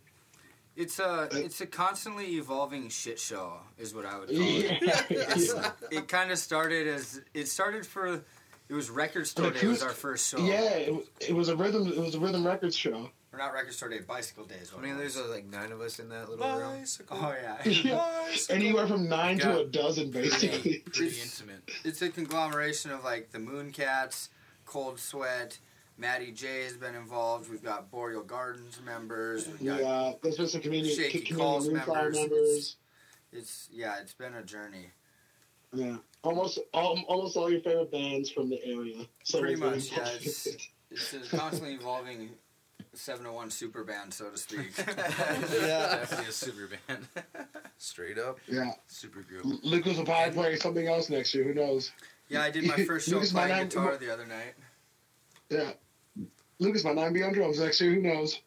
It's 0.75 0.99
a 0.99 1.29
it's 1.31 1.61
a 1.61 1.65
constantly 1.65 2.35
evolving 2.35 2.89
shit 2.89 3.19
show, 3.19 3.53
is 3.77 3.93
what 3.95 4.05
I 4.05 4.19
would 4.19 4.27
call 4.29 4.37
it. 4.37 4.81
Yeah. 4.81 5.01
It's, 5.09 5.53
it 5.91 6.07
kind 6.07 6.31
of 6.31 6.37
started 6.37 6.87
as 6.87 7.21
it 7.33 7.47
started 7.47 7.85
for 7.85 8.21
it 8.67 8.73
was 8.73 8.89
Record 8.89 9.25
Store 9.27 9.51
Day 9.51 9.67
was 9.67 9.81
our 9.83 9.89
first 9.91 10.29
show. 10.29 10.39
Yeah, 10.39 10.61
it, 10.63 10.93
was- 10.93 11.07
it 11.29 11.33
was 11.33 11.49
a 11.49 11.55
rhythm. 11.55 11.87
It 11.87 11.97
was 11.99 12.15
a 12.15 12.19
rhythm 12.19 12.45
records 12.45 12.75
show. 12.75 13.09
or 13.31 13.39
not 13.39 13.53
Record 13.53 13.73
Store 13.73 13.89
Day, 13.89 13.99
Bicycle 13.99 14.43
Days. 14.45 14.71
I 14.77 14.81
mean, 14.81 14.97
there's 14.97 15.15
like 15.17 15.45
nine 15.45 15.71
of 15.71 15.79
us 15.81 15.99
in 15.99 16.09
that 16.09 16.29
little 16.29 16.45
room. 16.59 16.79
Bicycle. 16.79 17.19
oh 17.21 17.33
yeah. 17.41 17.61
Yeah. 17.71 18.25
Anywhere 18.49 18.87
from 18.87 19.07
nine 19.07 19.39
to 19.39 19.59
a 19.59 19.65
dozen, 19.65 20.11
basically. 20.11 20.79
Pretty 20.79 21.05
It's- 21.07 21.39
intimate. 21.41 21.69
it's 21.85 22.01
a 22.01 22.09
conglomeration 22.09 22.91
of 22.91 23.03
like 23.03 23.31
the 23.31 23.37
Mooncats, 23.39 24.29
Cold 24.65 24.99
Sweat, 24.99 25.59
Matty 25.97 26.31
J 26.31 26.63
has 26.63 26.73
been 26.77 26.95
involved. 26.95 27.49
We've 27.49 27.63
got 27.63 27.89
Boreal 27.89 28.23
Gardens 28.23 28.79
members. 28.85 29.47
We've 29.47 29.65
got, 29.65 29.79
Yeah, 29.81 30.11
there's 30.21 30.37
been 30.37 30.47
some 30.47 30.61
community, 30.61 30.93
Shaky 30.95 31.19
community 31.21 31.33
Calls 31.35 31.69
members. 31.69 32.15
members. 32.15 32.75
It's 33.31 33.69
yeah, 33.71 33.95
it's 34.01 34.13
been 34.13 34.33
a 34.35 34.43
journey. 34.43 34.91
Yeah, 35.73 35.97
almost 36.23 36.59
all, 36.73 36.99
almost 37.07 37.35
all 37.37 37.49
your 37.51 37.61
favorite 37.61 37.91
bands 37.91 38.29
from 38.29 38.49
the 38.49 38.63
area. 38.65 39.05
So 39.23 39.39
Pretty 39.39 39.53
it's 39.53 39.61
much, 39.61 39.89
been- 39.95 40.05
yeah. 40.05 40.11
It's, 40.21 40.47
it's 40.91 41.33
a 41.33 41.37
constantly 41.37 41.75
evolving 41.75 42.29
701 42.93 43.49
super 43.51 43.83
band, 43.83 44.13
so 44.13 44.29
to 44.29 44.37
speak. 44.37 44.71
Yeah. 44.77 45.97
Definitely 45.97 46.27
a 46.27 46.31
super 46.31 46.69
band. 46.87 47.07
Straight 47.77 48.17
up. 48.17 48.39
yeah, 48.47 48.71
super 48.87 49.21
group. 49.21 49.43
Lucas 49.63 49.97
will 49.97 50.05
probably 50.05 50.33
play 50.33 50.55
something 50.57 50.87
else 50.87 51.09
next 51.09 51.33
year. 51.33 51.43
Who 51.43 51.53
knows? 51.53 51.91
yeah, 52.29 52.41
I 52.41 52.51
did 52.51 52.65
my 52.65 52.75
first 52.85 53.07
show 53.09 53.15
Lucas 53.15 53.33
might 53.33 53.47
playing 53.47 53.63
not- 53.63 53.69
guitar 53.69 53.97
the 53.97 54.13
other 54.13 54.25
night. 54.25 54.53
Yeah, 55.49 55.71
Lucas 56.59 56.83
might 56.83 56.95
not 56.95 57.13
be 57.13 57.23
on 57.23 57.33
drums 57.33 57.59
next 57.59 57.81
year. 57.81 57.93
Who 57.93 58.01
knows? 58.01 58.39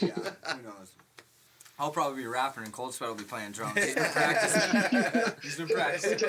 Yeah, 0.00 0.08
who 0.10 0.62
knows? 0.62 0.92
I'll 1.78 1.90
probably 1.90 2.22
be 2.22 2.26
rapping 2.28 2.64
and 2.64 2.72
Cold 2.72 2.94
Sweat 2.94 3.10
will 3.10 3.16
be 3.16 3.24
playing 3.24 3.52
drums. 3.52 3.82
He's 3.82 3.94
been 3.94 4.04
practicing. 4.12 5.32
He's 5.42 5.56
been 5.56 5.68
practicing. 5.68 6.28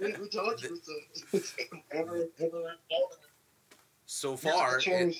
We 0.00 0.12
we 0.20 0.28
told 0.28 0.62
you. 0.62 0.78
It's 1.32 1.54
a- 1.64 1.96
ever, 1.96 2.28
ever, 2.38 2.74
So 4.06 4.36
far, 4.36 4.78
it, 4.78 5.16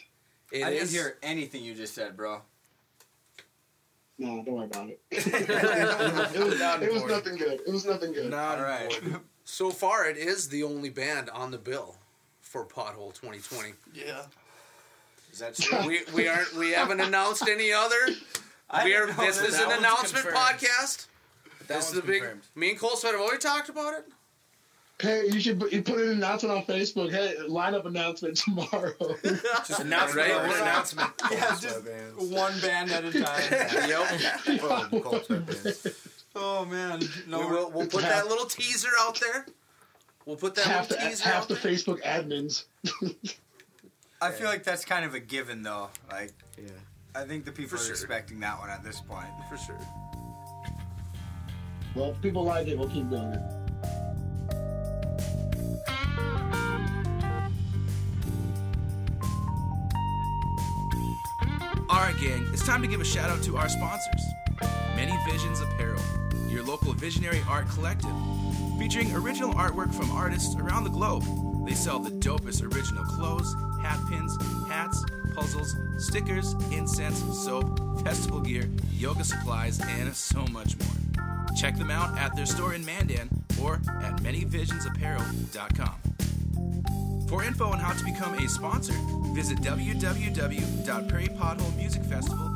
it 0.52 0.64
I 0.64 0.70
didn't 0.70 0.90
hear 0.90 1.18
anything 1.22 1.64
you 1.64 1.74
just 1.74 1.94
said, 1.94 2.16
bro. 2.16 2.42
No, 4.18 4.42
don't 4.44 4.54
worry 4.54 4.66
about 4.66 4.88
it. 4.88 5.00
it 5.10 6.44
was, 6.44 6.58
Not 6.58 6.82
it 6.82 6.92
was 6.92 7.04
nothing 7.04 7.36
good. 7.36 7.60
It 7.66 7.70
was 7.72 7.84
nothing 7.84 8.12
good. 8.12 8.30
Not 8.30 8.58
All 8.58 8.64
right. 8.64 8.98
So 9.44 9.70
far, 9.70 10.08
it 10.08 10.16
is 10.16 10.48
the 10.48 10.62
only 10.62 10.88
band 10.90 11.28
on 11.30 11.50
the 11.50 11.58
bill 11.58 11.96
for 12.40 12.64
Pothole 12.64 13.12
2020. 13.20 13.74
Yeah. 13.92 14.22
Is 15.36 15.40
that 15.40 15.54
true? 15.54 15.86
We 15.86 16.00
we 16.14 16.28
aren't 16.28 16.54
we 16.54 16.72
haven't 16.72 16.98
announced 17.00 17.46
any 17.46 17.70
other. 17.70 17.94
I 18.70 18.84
we 18.84 18.94
are. 18.94 19.06
This 19.06 19.36
that. 19.36 19.48
is 19.48 19.58
That 19.58 19.70
an 19.70 19.78
announcement 19.80 20.24
confirmed. 20.24 20.34
podcast. 20.34 21.08
That 21.66 21.68
this 21.68 21.88
is 21.90 21.92
one's 21.92 22.06
the 22.06 22.10
big. 22.10 22.20
confirmed. 22.22 22.42
Me 22.54 22.70
and 22.70 22.78
Cold 22.78 22.98
Sweat 22.98 23.12
have 23.12 23.20
already 23.20 23.36
talked 23.36 23.68
about 23.68 23.92
it. 23.92 24.06
Hey, 24.98 25.26
you 25.30 25.38
should 25.40 25.60
put- 25.60 25.74
you 25.74 25.82
put 25.82 25.98
an 25.98 26.08
announcement 26.12 26.56
on 26.56 26.64
Facebook. 26.64 27.10
Hey, 27.10 27.34
lineup 27.50 27.84
announcement 27.84 28.38
tomorrow. 28.38 28.94
Just 29.68 29.80
announcement. 29.80 30.26
Right? 30.26 30.30
over 30.30 30.56
announcement. 30.56 31.10
Yeah, 31.30 31.54
just 31.60 31.84
one 32.16 32.58
band 32.60 32.90
at 32.90 33.04
a 33.04 33.12
time. 33.12 33.90
yep. 33.90 34.60
Boom, 34.90 35.02
Cold 35.02 35.26
oh 36.34 36.64
man, 36.64 37.02
no. 37.28 37.40
we 37.40 37.46
will. 37.46 37.70
We'll 37.72 37.86
put 37.88 38.00
that 38.04 38.26
little 38.26 38.46
teaser 38.46 38.88
out 39.00 39.20
there. 39.20 39.44
We'll 40.24 40.36
put 40.36 40.54
that 40.54 40.64
half 40.64 40.88
the 40.88 40.94
little 40.94 41.10
teaser 41.10 41.24
half 41.24 41.42
out 41.42 41.48
the 41.48 41.54
there. 41.56 41.72
Facebook 41.74 42.02
admins. 42.02 42.64
I 44.20 44.30
feel 44.30 44.46
like 44.46 44.64
that's 44.64 44.84
kind 44.84 45.04
of 45.04 45.14
a 45.14 45.20
given, 45.20 45.62
though. 45.62 45.90
Like, 46.10 46.32
Yeah. 46.56 46.70
I 47.14 47.24
think 47.24 47.44
the 47.44 47.52
people 47.52 47.76
For 47.76 47.82
are 47.82 47.86
sure. 47.86 47.92
expecting 47.92 48.40
that 48.40 48.58
one 48.58 48.70
at 48.70 48.82
this 48.84 49.00
point. 49.00 49.26
for 49.48 49.56
sure. 49.56 49.78
Well, 51.94 52.10
if 52.10 52.20
people 52.20 52.44
like 52.44 52.66
it, 52.66 52.78
we'll 52.78 52.88
keep 52.90 53.08
doing 53.08 53.32
it. 53.32 53.42
All 61.88 62.02
right, 62.02 62.12
right, 62.12 62.20
gang, 62.20 62.46
it's 62.52 62.64
time 62.66 62.82
to 62.82 62.88
give 62.88 63.00
a 63.00 63.04
shout 63.04 63.30
out 63.30 63.42
to 63.44 63.56
our 63.56 63.68
sponsors 63.68 64.22
Many 64.96 65.16
Visions 65.30 65.60
Apparel, 65.60 66.00
your 66.48 66.62
local 66.62 66.92
visionary 66.92 67.40
art 67.48 67.68
collective, 67.68 68.10
featuring 68.78 69.12
original 69.14 69.52
artwork 69.54 69.94
from 69.94 70.10
artists 70.10 70.56
around 70.56 70.84
the 70.84 70.90
globe. 70.90 71.24
They 71.66 71.74
sell 71.74 71.98
the 71.98 72.10
dopest 72.10 72.62
original 72.74 73.04
clothes, 73.04 73.54
hat 73.86 74.00
pins, 74.08 74.36
hats, 74.68 75.04
puzzles, 75.34 75.76
stickers, 75.98 76.54
incense, 76.72 77.22
soap, 77.44 77.78
festival 78.02 78.40
gear, 78.40 78.70
yoga 78.92 79.22
supplies, 79.22 79.78
and 79.80 80.12
so 80.14 80.46
much 80.46 80.76
more. 80.78 80.88
Check 81.56 81.76
them 81.76 81.90
out 81.90 82.16
at 82.18 82.34
their 82.34 82.46
store 82.46 82.72
in 82.74 82.84
Mandan 82.84 83.28
or 83.62 83.74
at 84.02 84.16
manyvisionsapparel.com. 84.16 85.94
For 87.28 87.44
info 87.44 87.66
on 87.66 87.78
how 87.78 87.92
to 87.92 88.04
become 88.04 88.34
a 88.34 88.48
sponsor, 88.48 88.94
visit 89.34 89.58
www.prairiepotholemusicfestival.com. 89.58 92.55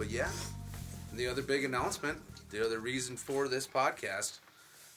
But 0.00 0.10
yeah, 0.10 0.30
the 1.12 1.26
other 1.26 1.42
big 1.42 1.62
announcement, 1.62 2.16
the 2.48 2.64
other 2.64 2.78
reason 2.78 3.18
for 3.18 3.48
this 3.48 3.66
podcast, 3.66 4.38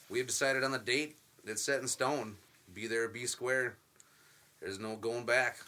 we 0.08 0.16
have 0.16 0.26
decided 0.26 0.64
on 0.64 0.70
the 0.70 0.78
date. 0.78 1.18
It's 1.44 1.60
set 1.60 1.82
in 1.82 1.88
stone. 1.88 2.36
Be 2.72 2.86
there, 2.86 3.06
be 3.08 3.26
square. 3.26 3.76
There's 4.62 4.78
no 4.78 4.96
going 4.96 5.26
back. 5.26 5.58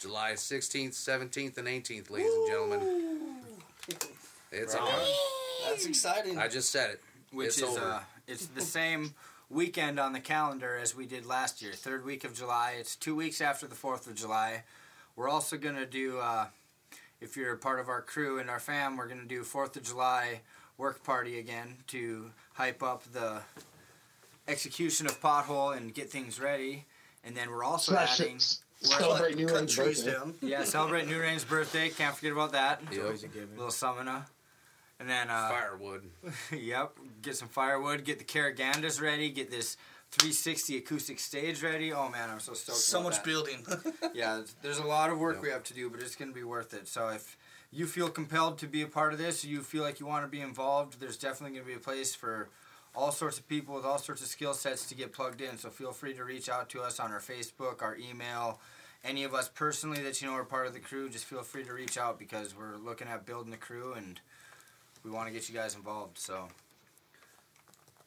July 0.00 0.32
16th, 0.32 0.90
17th, 0.90 1.56
and 1.56 1.68
18th, 1.68 2.10
ladies 2.10 2.34
and 2.34 2.48
gentlemen. 2.48 3.36
It's 4.50 4.74
on. 4.74 4.88
That's 5.68 5.86
exciting. 5.86 6.36
I 6.36 6.48
just 6.48 6.72
said 6.72 6.90
it. 6.90 7.00
which 7.30 7.46
It's 7.46 7.58
is 7.58 7.62
over. 7.62 7.80
uh, 7.80 8.00
it's 8.26 8.46
the 8.46 8.60
same 8.60 9.14
weekend 9.48 10.00
on 10.00 10.12
the 10.12 10.20
calendar 10.20 10.76
as 10.76 10.96
we 10.96 11.06
did 11.06 11.24
last 11.24 11.62
year. 11.62 11.74
Third 11.74 12.04
week 12.04 12.24
of 12.24 12.34
July. 12.34 12.74
It's 12.80 12.96
two 12.96 13.14
weeks 13.14 13.40
after 13.40 13.68
the 13.68 13.76
Fourth 13.76 14.08
of 14.08 14.16
July. 14.16 14.64
We're 15.14 15.28
also 15.28 15.56
gonna 15.56 15.86
do. 15.86 16.18
Uh, 16.18 16.46
if 17.20 17.36
you're 17.36 17.52
a 17.52 17.58
part 17.58 17.80
of 17.80 17.88
our 17.88 18.02
crew 18.02 18.38
and 18.38 18.48
our 18.50 18.60
fam, 18.60 18.96
we're 18.96 19.08
gonna 19.08 19.24
do 19.24 19.42
Fourth 19.42 19.76
of 19.76 19.82
July 19.82 20.40
work 20.76 21.02
party 21.02 21.38
again 21.38 21.76
to 21.88 22.30
hype 22.54 22.82
up 22.82 23.02
the 23.12 23.40
execution 24.46 25.06
of 25.06 25.20
pothole 25.20 25.76
and 25.76 25.94
get 25.94 26.10
things 26.10 26.40
ready. 26.40 26.84
And 27.24 27.36
then 27.36 27.50
we're 27.50 27.64
also 27.64 27.92
Slash 27.92 28.20
adding. 28.20 28.36
it. 28.36 28.58
Celebrate 28.80 29.36
New 29.36 29.46
Cut 29.46 29.52
Orleans 29.54 29.74
trees 29.74 30.02
birthday. 30.04 30.18
down. 30.18 30.34
yeah, 30.40 30.62
celebrate 30.64 31.08
New 31.08 31.20
Rain's 31.20 31.44
birthday. 31.44 31.88
Can't 31.88 32.14
forget 32.14 32.30
about 32.32 32.52
that. 32.52 32.80
Yep. 32.92 33.02
Always 33.02 33.24
a 33.24 33.28
given. 33.28 33.56
Little 33.56 33.72
summoner. 33.72 34.24
And 35.00 35.08
then 35.10 35.28
uh, 35.30 35.48
Firewood. 35.48 36.02
yep. 36.56 36.92
Get 37.22 37.36
some 37.36 37.48
firewood. 37.48 38.04
Get 38.04 38.18
the 38.18 38.24
Caraganas 38.24 39.00
ready. 39.02 39.30
Get 39.30 39.50
this 39.50 39.76
360 40.10 40.78
acoustic 40.78 41.18
stage 41.20 41.62
ready. 41.62 41.92
Oh 41.92 42.08
man, 42.08 42.30
I'm 42.30 42.40
so 42.40 42.54
stoked. 42.54 42.78
So 42.78 42.98
about 43.00 43.08
much 43.10 43.16
that. 43.16 43.24
building. 43.24 43.66
Yeah, 44.14 44.36
there's- 44.36 44.54
there's 44.62 44.78
a 44.78 44.84
lot 44.86 45.10
of 45.10 45.18
work 45.18 45.36
Yeah. 45.36 45.42
we 45.42 45.48
have 45.50 45.64
to 45.64 45.74
do, 45.74 45.90
but 45.90 46.00
it's 46.00 46.16
gonna 46.16 46.32
be 46.32 46.44
worth 46.44 46.72
it. 46.74 46.88
So 46.88 47.08
if 47.08 47.36
you 47.70 47.86
feel 47.86 48.08
compelled 48.08 48.58
to 48.58 48.66
be 48.66 48.82
a 48.82 48.86
part 48.86 49.12
of 49.12 49.18
this, 49.18 49.44
you 49.44 49.62
feel 49.62 49.82
like 49.82 50.00
you 50.00 50.06
want 50.06 50.24
to 50.24 50.28
be 50.28 50.40
involved, 50.40 50.98
there's 51.00 51.18
definitely 51.18 51.56
gonna 51.58 51.68
be 51.68 51.74
a 51.74 51.78
place 51.78 52.14
for 52.14 52.48
all 52.94 53.12
sorts 53.12 53.38
of 53.38 53.46
people 53.48 53.74
with 53.74 53.84
all 53.84 53.98
sorts 53.98 54.22
of 54.22 54.28
skill 54.28 54.54
sets 54.54 54.86
to 54.86 54.94
get 54.94 55.12
plugged 55.12 55.40
in. 55.42 55.58
So 55.58 55.68
feel 55.68 55.92
free 55.92 56.14
to 56.14 56.24
reach 56.24 56.48
out 56.48 56.68
to 56.70 56.80
us 56.80 56.98
on 56.98 57.12
our 57.12 57.20
Facebook, 57.20 57.82
our 57.82 57.96
email. 57.96 58.60
Any 59.04 59.22
of 59.24 59.34
us 59.34 59.48
personally 59.48 60.02
that 60.02 60.20
you 60.20 60.26
know 60.28 60.34
are 60.34 60.44
part 60.44 60.66
of 60.66 60.72
the 60.72 60.80
crew, 60.80 61.08
just 61.10 61.26
feel 61.26 61.42
free 61.42 61.62
to 61.64 61.72
reach 61.72 61.98
out 61.98 62.18
because 62.18 62.56
we're 62.56 62.76
looking 62.76 63.06
at 63.06 63.26
building 63.26 63.50
the 63.52 63.56
crew 63.58 63.92
and 63.92 64.18
we 65.04 65.10
want 65.10 65.28
to 65.28 65.32
get 65.32 65.48
you 65.48 65.54
guys 65.54 65.74
involved. 65.76 66.18
So 66.18 66.48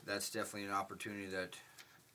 that's 0.06 0.30
definitely 0.32 0.66
an 0.68 0.74
opportunity 0.74 1.28
that 1.28 1.56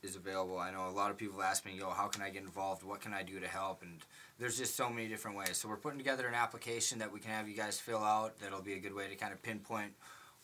is 0.06 0.16
available. 0.16 0.58
I 0.58 0.70
know 0.70 0.88
a 0.88 0.90
lot 0.90 1.10
of 1.10 1.18
people 1.18 1.42
ask 1.42 1.66
me, 1.66 1.76
"Yo, 1.76 1.90
how 1.90 2.08
can 2.08 2.22
I 2.22 2.30
get 2.30 2.42
involved? 2.42 2.82
What 2.82 3.00
can 3.00 3.12
I 3.12 3.22
do 3.22 3.38
to 3.40 3.48
help?" 3.48 3.82
And 3.82 4.02
there's 4.38 4.56
just 4.56 4.76
so 4.76 4.88
many 4.88 5.08
different 5.08 5.36
ways. 5.36 5.58
So 5.58 5.68
we're 5.68 5.76
putting 5.76 5.98
together 5.98 6.26
an 6.26 6.34
application 6.34 6.98
that 7.00 7.12
we 7.12 7.20
can 7.20 7.30
have 7.30 7.48
you 7.48 7.56
guys 7.56 7.78
fill 7.78 8.04
out. 8.04 8.38
That'll 8.40 8.62
be 8.62 8.74
a 8.74 8.78
good 8.78 8.94
way 8.94 9.08
to 9.08 9.16
kind 9.16 9.32
of 9.32 9.42
pinpoint 9.42 9.92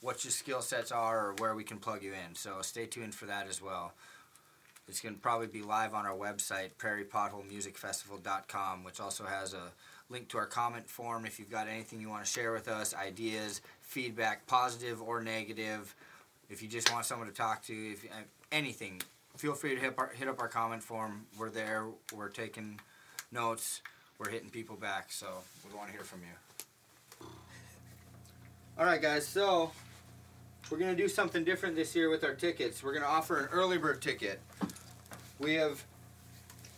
what 0.00 0.24
your 0.24 0.32
skill 0.32 0.60
sets 0.60 0.92
are 0.92 1.28
or 1.28 1.34
where 1.38 1.54
we 1.54 1.64
can 1.64 1.78
plug 1.78 2.02
you 2.02 2.12
in. 2.12 2.34
So 2.34 2.60
stay 2.60 2.86
tuned 2.86 3.14
for 3.14 3.26
that 3.26 3.48
as 3.48 3.62
well. 3.62 3.94
It's 4.88 5.00
going 5.00 5.14
to 5.14 5.20
probably 5.20 5.46
be 5.46 5.62
live 5.62 5.94
on 5.94 6.06
our 6.06 6.16
website, 6.16 6.70
prairiepotholemusicfestival.com, 6.78 8.84
which 8.84 9.00
also 9.00 9.24
has 9.24 9.54
a 9.54 9.72
link 10.10 10.28
to 10.28 10.38
our 10.38 10.46
comment 10.46 10.88
form 10.88 11.24
if 11.24 11.38
you've 11.38 11.50
got 11.50 11.68
anything 11.68 12.00
you 12.00 12.08
want 12.08 12.24
to 12.24 12.30
share 12.30 12.52
with 12.52 12.68
us, 12.68 12.94
ideas, 12.94 13.60
feedback, 13.80 14.46
positive 14.46 15.00
or 15.00 15.22
negative. 15.22 15.94
If 16.50 16.62
you 16.62 16.68
just 16.68 16.92
want 16.92 17.06
someone 17.06 17.28
to 17.28 17.34
talk 17.34 17.62
to, 17.66 17.92
if 17.92 18.04
uh, 18.04 18.24
anything, 18.50 19.00
feel 19.36 19.54
free 19.54 19.74
to 19.74 19.80
hit, 19.80 19.94
our, 19.98 20.10
hit 20.14 20.28
up 20.28 20.40
our 20.40 20.48
comment 20.48 20.82
form. 20.82 21.26
We're 21.38 21.50
there. 21.50 21.86
We're 22.14 22.28
taking 22.28 22.80
notes. 23.30 23.80
We're 24.18 24.30
hitting 24.30 24.50
people 24.50 24.76
back. 24.76 25.10
So 25.10 25.26
we 25.68 25.76
want 25.76 25.88
to 25.88 25.92
hear 25.92 26.04
from 26.04 26.20
you. 26.20 27.26
All 28.78 28.84
right, 28.84 29.02
guys. 29.02 29.26
So 29.26 29.72
we're 30.70 30.78
gonna 30.78 30.94
do 30.94 31.08
something 31.08 31.44
different 31.44 31.76
this 31.76 31.94
year 31.94 32.08
with 32.08 32.24
our 32.24 32.34
tickets. 32.34 32.82
We're 32.82 32.94
gonna 32.94 33.06
offer 33.06 33.38
an 33.40 33.48
early 33.52 33.78
bird 33.78 34.00
ticket. 34.00 34.40
We 35.38 35.54
have 35.54 35.84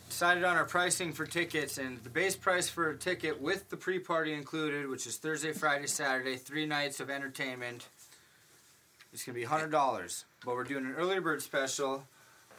decided 0.09 0.43
on 0.43 0.57
our 0.57 0.65
pricing 0.65 1.13
for 1.13 1.25
tickets, 1.25 1.77
and 1.77 2.03
the 2.03 2.09
base 2.09 2.35
price 2.35 2.67
for 2.67 2.89
a 2.89 2.97
ticket 2.97 3.39
with 3.41 3.69
the 3.69 3.77
pre-party 3.77 4.33
included, 4.33 4.89
which 4.89 5.07
is 5.07 5.17
Thursday, 5.17 5.53
Friday, 5.53 5.87
Saturday, 5.87 6.35
three 6.35 6.65
nights 6.65 6.99
of 6.99 7.09
entertainment. 7.09 7.87
It's 9.13 9.23
gonna 9.23 9.35
be 9.35 9.45
hundred 9.45 9.71
dollars. 9.71 10.25
But 10.43 10.55
we're 10.55 10.63
doing 10.63 10.85
an 10.85 10.95
early 10.95 11.19
bird 11.19 11.41
special. 11.41 12.05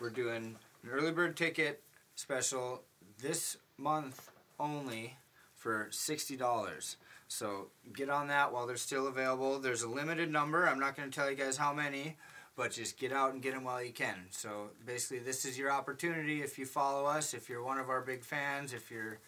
We're 0.01 0.11
doing 0.11 0.57
an 0.83 0.91
early 0.91 1.11
bird 1.11 1.37
ticket 1.37 1.83
special 2.17 2.83
this 3.23 3.57
month 3.79 4.31
only 4.61 5.17
for 5.55 5.89
sixty 5.91 6.37
dollars. 6.37 6.97
So 7.29 7.69
get 7.95 8.11
on 8.11 8.29
that 8.29 8.53
while 8.53 8.67
they're 8.67 8.77
still 8.77 9.07
available. 9.07 9.59
There's 9.59 9.83
a 9.83 9.89
limited 9.89 10.31
number. 10.31 10.69
I'm 10.69 10.79
not 10.79 10.97
going 10.97 11.11
to 11.11 11.15
tell 11.19 11.31
you 11.31 11.37
guys 11.37 11.57
how 11.57 11.73
many, 11.73 12.17
but 12.57 12.73
just 12.73 12.99
get 12.99 13.11
out 13.11 13.33
and 13.33 13.43
get 13.43 13.55
them 13.55 13.65
while 13.65 13.83
you 13.83 13.93
can. 13.93 14.27
So 14.31 14.69
basically, 14.85 15.21
this 15.21 15.45
is 15.47 15.59
your 15.59 15.73
opportunity. 15.73 16.43
If 16.43 16.59
you 16.59 16.67
follow 16.67 17.07
us, 17.07 17.33
if 17.33 17.49
you're 17.49 17.65
one 17.65 17.79
of 17.79 17.89
our 17.89 18.03
big 18.03 18.23
fans, 18.23 18.75
if 18.75 18.91
you're 18.91 19.19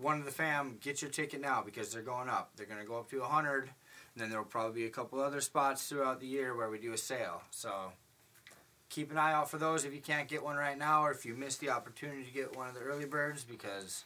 one 0.00 0.18
of 0.20 0.24
the 0.24 0.30
fam, 0.30 0.78
get 0.80 1.02
your 1.02 1.10
ticket 1.10 1.40
now 1.40 1.62
because 1.64 1.92
they're 1.92 2.02
going 2.02 2.28
up. 2.28 2.52
They're 2.56 2.66
going 2.66 2.80
to 2.80 2.86
go 2.86 2.98
up 2.98 3.10
to 3.10 3.20
100, 3.20 3.64
and 3.64 3.70
then 4.16 4.30
there 4.30 4.38
will 4.38 4.46
probably 4.46 4.82
be 4.82 4.86
a 4.86 4.90
couple 4.90 5.20
other 5.20 5.40
spots 5.40 5.88
throughout 5.88 6.20
the 6.20 6.26
year 6.26 6.56
where 6.56 6.70
we 6.70 6.78
do 6.78 6.92
a 6.92 6.98
sale. 6.98 7.42
So 7.50 7.92
keep 8.94 9.10
an 9.10 9.18
eye 9.18 9.32
out 9.32 9.50
for 9.50 9.58
those 9.58 9.84
if 9.84 9.92
you 9.92 10.00
can't 10.00 10.28
get 10.28 10.42
one 10.42 10.56
right 10.56 10.78
now 10.78 11.02
or 11.04 11.10
if 11.10 11.26
you 11.26 11.34
missed 11.34 11.58
the 11.60 11.68
opportunity 11.68 12.22
to 12.22 12.30
get 12.30 12.56
one 12.56 12.68
of 12.68 12.74
the 12.74 12.80
early 12.80 13.06
birds 13.06 13.42
because 13.42 14.04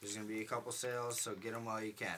there's 0.00 0.14
going 0.14 0.26
to 0.26 0.32
be 0.32 0.40
a 0.40 0.44
couple 0.44 0.70
sales, 0.70 1.20
so 1.20 1.34
get 1.34 1.52
them 1.52 1.64
while 1.64 1.82
you 1.82 1.92
can. 1.92 2.16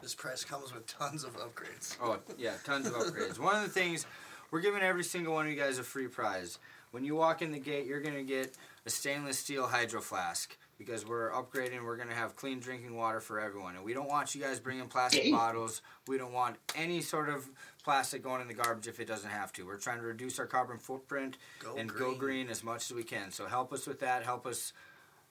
This 0.00 0.14
price 0.14 0.44
comes 0.44 0.72
with 0.72 0.86
tons 0.86 1.24
of 1.24 1.36
upgrades. 1.36 1.96
Oh, 2.00 2.18
yeah, 2.38 2.52
tons 2.64 2.86
of 2.86 2.92
upgrades. 2.94 3.38
One 3.38 3.56
of 3.56 3.62
the 3.62 3.68
things, 3.68 4.06
we're 4.52 4.60
giving 4.60 4.82
every 4.82 5.02
single 5.04 5.34
one 5.34 5.46
of 5.46 5.50
you 5.52 5.58
guys 5.58 5.78
a 5.78 5.82
free 5.82 6.06
prize. 6.06 6.58
When 6.92 7.04
you 7.04 7.16
walk 7.16 7.42
in 7.42 7.50
the 7.50 7.58
gate, 7.58 7.86
you're 7.86 8.00
going 8.00 8.14
to 8.14 8.22
get 8.22 8.56
a 8.86 8.90
stainless 8.90 9.38
steel 9.38 9.66
hydro 9.66 10.00
flask 10.00 10.56
because 10.78 11.04
we're 11.04 11.32
upgrading. 11.32 11.84
We're 11.84 11.96
going 11.96 12.08
to 12.10 12.14
have 12.14 12.36
clean 12.36 12.60
drinking 12.60 12.94
water 12.96 13.18
for 13.18 13.40
everyone. 13.40 13.74
And 13.74 13.84
we 13.84 13.92
don't 13.94 14.08
want 14.08 14.34
you 14.34 14.40
guys 14.40 14.60
bringing 14.60 14.86
plastic 14.86 15.24
Hey. 15.24 15.32
bottles. 15.32 15.82
We 16.06 16.16
don't 16.18 16.32
want 16.32 16.56
any 16.76 17.00
sort 17.00 17.28
of 17.28 17.48
plastic 17.84 18.22
going 18.22 18.40
in 18.40 18.48
the 18.48 18.54
garbage 18.54 18.88
if 18.88 18.98
it 18.98 19.06
doesn't 19.06 19.30
have 19.30 19.52
to. 19.52 19.66
We're 19.66 19.76
trying 19.76 19.98
to 19.98 20.04
reduce 20.06 20.38
our 20.38 20.46
carbon 20.46 20.78
footprint 20.78 21.36
Go 21.60 21.76
and 21.76 21.88
green. 21.88 22.12
go 22.12 22.18
green 22.18 22.48
as 22.48 22.64
much 22.64 22.90
as 22.90 22.96
we 22.96 23.04
can. 23.04 23.30
So 23.30 23.46
help 23.46 23.72
us 23.72 23.86
with 23.86 24.00
that. 24.00 24.24
Help 24.24 24.46
us 24.46 24.72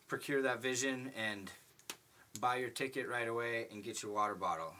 procure 0.07 0.41
that 0.43 0.61
vision 0.61 1.11
and 1.17 1.51
buy 2.39 2.57
your 2.57 2.69
ticket 2.69 3.09
right 3.09 3.27
away 3.27 3.67
and 3.71 3.83
get 3.83 4.03
your 4.03 4.11
water 4.13 4.35
bottle. 4.35 4.73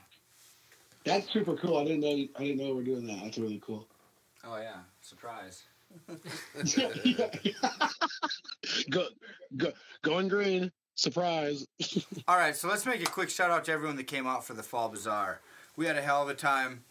That's 1.04 1.30
super 1.34 1.56
cool. 1.56 1.78
I 1.78 1.84
didn't 1.84 2.02
know. 2.02 2.28
I 2.38 2.44
didn't 2.44 2.58
know 2.60 2.76
we 2.76 2.82
are 2.82 2.86
doing 2.86 3.08
that. 3.08 3.24
That's 3.24 3.38
really 3.38 3.62
cool. 3.66 3.88
Oh 4.46 4.58
yeah, 4.58 4.78
surprise. 5.02 5.64
go, 8.90 9.08
go, 9.58 9.72
going 10.02 10.28
green. 10.28 10.72
Surprise. 10.96 11.66
All 12.28 12.38
right, 12.38 12.56
so 12.56 12.68
let's 12.68 12.86
make 12.86 13.02
a 13.02 13.06
quick 13.12 13.30
shout 13.30 13.52
out 13.52 13.66
to 13.66 13.72
everyone 13.72 13.96
that 13.98 14.06
came 14.06 14.28
out 14.28 14.46
for 14.46 14.54
the 14.54 14.64
Fall 14.64 14.90
Bazaar. 14.90 15.42
We 15.76 15.86
had 15.88 15.98
a 15.98 16.02
hell 16.02 16.22
of 16.22 16.30
a 16.30 16.36
time. 16.36 16.84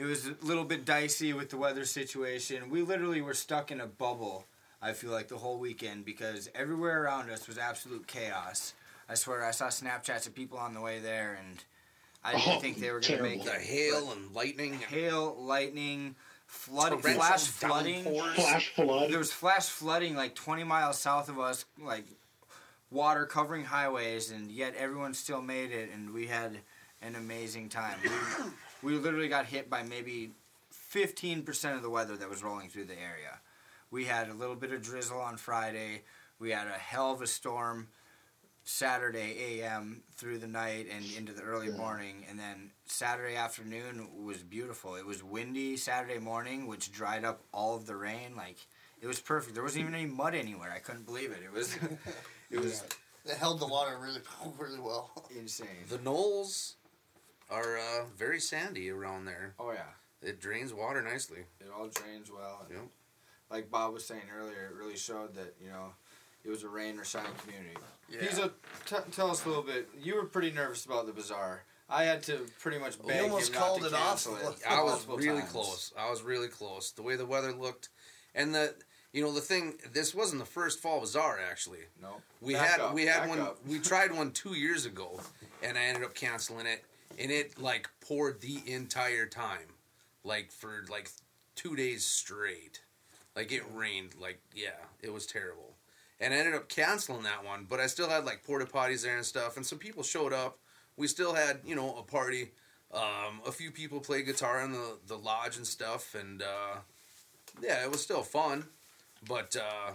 It 0.00 0.04
was 0.06 0.26
a 0.26 0.34
little 0.40 0.64
bit 0.64 0.86
dicey 0.86 1.34
with 1.34 1.50
the 1.50 1.58
weather 1.58 1.84
situation. 1.84 2.70
We 2.70 2.80
literally 2.80 3.20
were 3.20 3.34
stuck 3.34 3.70
in 3.70 3.82
a 3.82 3.86
bubble, 3.86 4.46
I 4.80 4.94
feel 4.94 5.10
like, 5.10 5.28
the 5.28 5.36
whole 5.36 5.58
weekend 5.58 6.06
because 6.06 6.48
everywhere 6.54 7.02
around 7.04 7.28
us 7.28 7.46
was 7.46 7.58
absolute 7.58 8.06
chaos. 8.06 8.72
I 9.10 9.14
swear, 9.14 9.44
I 9.44 9.50
saw 9.50 9.66
Snapchats 9.66 10.26
of 10.26 10.34
people 10.34 10.56
on 10.56 10.72
the 10.72 10.80
way 10.80 11.00
there, 11.00 11.38
and 11.38 11.62
I 12.24 12.32
didn't 12.32 12.56
Oh, 12.56 12.60
think 12.60 12.78
they 12.80 12.90
were 12.90 13.00
going 13.00 13.18
to 13.18 13.22
make 13.22 13.42
terrible. 13.42 13.44
The 13.44 13.56
it. 13.56 13.60
hail 13.60 14.12
and 14.12 14.34
lightning. 14.34 14.72
Hail, 14.88 15.36
lightning, 15.38 16.14
flooding, 16.46 17.00
torrential 17.02 17.22
flash 17.22 17.46
flooding. 17.48 18.04
downpours. 18.04 18.34
Flash 18.36 18.68
flood. 18.68 19.10
There 19.10 19.18
was 19.18 19.32
flash 19.34 19.68
flooding 19.68 20.16
like 20.16 20.34
20 20.34 20.64
miles 20.64 20.98
south 20.98 21.28
of 21.28 21.38
us, 21.38 21.66
like 21.78 22.06
water 22.90 23.26
covering 23.26 23.64
highways, 23.66 24.30
and 24.30 24.50
yet 24.50 24.74
everyone 24.78 25.12
still 25.12 25.42
made 25.42 25.72
it, 25.72 25.90
and 25.92 26.14
we 26.14 26.26
had 26.26 26.56
an 27.02 27.16
amazing 27.16 27.68
time. 27.68 27.98
We, 28.82 28.92
we 28.94 28.98
literally 28.98 29.28
got 29.28 29.46
hit 29.46 29.68
by 29.70 29.82
maybe 29.82 30.30
15% 30.92 31.74
of 31.76 31.82
the 31.82 31.90
weather 31.90 32.16
that 32.16 32.28
was 32.28 32.42
rolling 32.42 32.68
through 32.68 32.84
the 32.86 32.94
area. 33.00 33.40
We 33.90 34.04
had 34.04 34.28
a 34.28 34.34
little 34.34 34.54
bit 34.56 34.72
of 34.72 34.82
drizzle 34.82 35.20
on 35.20 35.36
Friday. 35.36 36.02
We 36.38 36.50
had 36.50 36.66
a 36.68 36.72
hell 36.72 37.12
of 37.12 37.22
a 37.22 37.26
storm 37.26 37.88
Saturday 38.64 39.60
AM 39.60 40.02
through 40.16 40.38
the 40.38 40.46
night 40.46 40.86
and 40.94 41.04
into 41.16 41.32
the 41.32 41.42
early 41.42 41.68
Yeah. 41.68 41.76
morning, 41.76 42.24
and 42.28 42.38
then 42.38 42.70
Saturday 42.84 43.34
afternoon 43.36 44.24
was 44.24 44.42
beautiful. 44.42 44.94
It 44.96 45.06
was 45.06 45.22
windy 45.24 45.76
Saturday 45.76 46.18
morning, 46.18 46.66
which 46.66 46.92
dried 46.92 47.24
up 47.24 47.42
all 47.52 47.74
of 47.74 47.86
the 47.86 47.96
rain. 47.96 48.36
Like 48.36 48.58
it 49.00 49.06
was 49.06 49.18
perfect. 49.18 49.54
There 49.54 49.62
wasn't 49.64 49.82
even 49.82 49.94
any 49.94 50.06
mud 50.06 50.34
anywhere. 50.34 50.70
I 50.70 50.78
couldn't 50.78 51.06
believe 51.06 51.32
it. 51.32 51.42
It 51.42 51.50
was, 51.52 51.74
it 52.50 52.60
was 52.60 52.84
It 53.24 53.36
held 53.38 53.60
the 53.60 53.66
water 53.66 53.98
really, 53.98 54.20
really 54.58 54.78
well. 54.80 55.10
insane. 55.36 55.66
The 55.88 55.98
knolls 55.98 56.76
are 57.50 57.78
uh, 57.78 58.04
very 58.16 58.40
sandy 58.40 58.90
around 58.90 59.24
there. 59.24 59.54
Oh 59.58 59.72
yeah, 59.72 59.82
It 60.28 60.40
drains 60.40 60.72
water 60.72 61.02
nicely. 61.02 61.40
it 61.60 61.66
all 61.76 61.88
drains 61.88 62.30
well. 62.30 62.66
Yep. 62.70 62.80
Like 63.50 63.70
Bob 63.70 63.92
was 63.94 64.04
saying 64.06 64.22
earlier, 64.38 64.66
it 64.70 64.76
really 64.76 64.96
showed 64.96 65.34
that 65.34 65.54
you 65.62 65.68
know 65.70 65.92
it 66.44 66.50
was 66.50 66.62
a 66.62 66.68
rain 66.68 66.98
or 66.98 67.04
shine 67.04 67.24
community. 67.44 67.76
Yeah. 68.08 68.20
He's 68.22 68.38
a 68.38 68.50
t- 68.86 68.96
tell 69.12 69.30
us 69.30 69.44
a 69.44 69.48
little 69.48 69.62
bit. 69.64 69.88
You 70.00 70.14
were 70.16 70.24
pretty 70.24 70.50
nervous 70.52 70.84
about 70.86 71.06
the 71.06 71.12
bazaar. 71.12 71.62
I 71.88 72.04
had 72.04 72.22
to 72.24 72.46
pretty 72.60 72.78
much 72.78 72.98
We 73.00 73.08
beg 73.08 73.22
almost 73.24 73.48
him 73.48 73.54
not 73.54 73.60
called 73.66 73.84
it 73.84 73.92
off. 73.92 74.26
it. 74.26 74.62
I 74.68 74.82
was 74.82 75.04
really 75.08 75.40
times. 75.40 75.50
close. 75.52 75.92
I 75.98 76.08
was 76.08 76.22
really 76.22 76.46
close. 76.48 76.92
The 76.92 77.02
way 77.02 77.16
the 77.16 77.26
weather 77.26 77.52
looked, 77.52 77.88
and 78.34 78.54
the 78.54 78.74
you 79.12 79.22
know 79.24 79.32
the 79.32 79.40
thing. 79.40 79.74
This 79.92 80.14
wasn't 80.14 80.38
the 80.40 80.46
first 80.46 80.78
fall 80.78 81.00
bazaar 81.00 81.40
actually. 81.50 81.80
No, 82.00 82.18
We 82.40 82.54
Back 82.54 82.68
had 82.68 82.80
up, 82.80 82.94
we 82.94 83.06
had 83.06 83.28
one. 83.28 83.44
We 83.66 83.80
tried 83.80 84.12
one 84.12 84.30
two 84.30 84.54
years 84.54 84.86
ago, 84.86 85.18
and 85.64 85.76
I 85.76 85.82
ended 85.82 86.04
up 86.04 86.14
canceling 86.14 86.66
it. 86.66 86.84
And 87.18 87.30
it 87.30 87.60
like 87.60 87.88
poured 88.00 88.40
the 88.40 88.60
entire 88.66 89.26
time, 89.26 89.74
like 90.24 90.50
for 90.52 90.84
like 90.90 91.10
two 91.54 91.76
days 91.76 92.04
straight. 92.04 92.80
Like 93.36 93.52
it 93.52 93.62
rained. 93.74 94.14
Like 94.20 94.40
yeah, 94.54 94.78
it 95.02 95.12
was 95.12 95.26
terrible. 95.26 95.74
And 96.20 96.34
I 96.34 96.36
ended 96.36 96.54
up 96.54 96.68
canceling 96.68 97.22
that 97.22 97.44
one, 97.44 97.66
but 97.68 97.80
I 97.80 97.86
still 97.86 98.08
had 98.08 98.24
like 98.24 98.44
porta 98.44 98.66
potties 98.66 99.02
there 99.02 99.16
and 99.16 99.24
stuff, 99.24 99.56
and 99.56 99.64
some 99.64 99.78
people 99.78 100.02
showed 100.02 100.32
up. 100.32 100.58
We 100.96 101.06
still 101.06 101.34
had 101.34 101.60
you 101.64 101.74
know 101.74 101.96
a 101.96 102.02
party. 102.02 102.50
Um, 102.92 103.40
a 103.46 103.52
few 103.52 103.70
people 103.70 104.00
played 104.00 104.26
guitar 104.26 104.62
in 104.62 104.72
the 104.72 104.98
the 105.06 105.16
lodge 105.16 105.56
and 105.56 105.66
stuff, 105.66 106.14
and 106.14 106.42
uh, 106.42 106.78
yeah, 107.62 107.84
it 107.84 107.90
was 107.90 108.02
still 108.02 108.22
fun. 108.22 108.64
But 109.26 109.56
uh, 109.56 109.92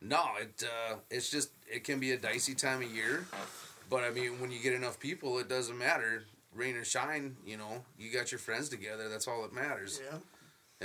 no, 0.00 0.24
it 0.40 0.64
uh, 0.64 0.96
it's 1.10 1.30
just 1.30 1.50
it 1.70 1.84
can 1.84 2.00
be 2.00 2.12
a 2.12 2.16
dicey 2.16 2.54
time 2.54 2.82
of 2.82 2.90
year. 2.90 3.26
But 3.90 4.04
I 4.04 4.10
mean, 4.10 4.40
when 4.40 4.50
you 4.52 4.60
get 4.60 4.72
enough 4.72 4.98
people, 5.00 5.38
it 5.38 5.48
doesn't 5.48 5.76
matter. 5.76 6.24
Rain 6.54 6.76
or 6.76 6.84
shine, 6.84 7.36
you 7.44 7.56
know, 7.56 7.84
you 7.98 8.10
got 8.12 8.32
your 8.32 8.38
friends 8.38 8.68
together. 8.68 9.08
That's 9.08 9.28
all 9.28 9.42
that 9.42 9.52
matters. 9.52 10.00
Yeah. 10.04 10.18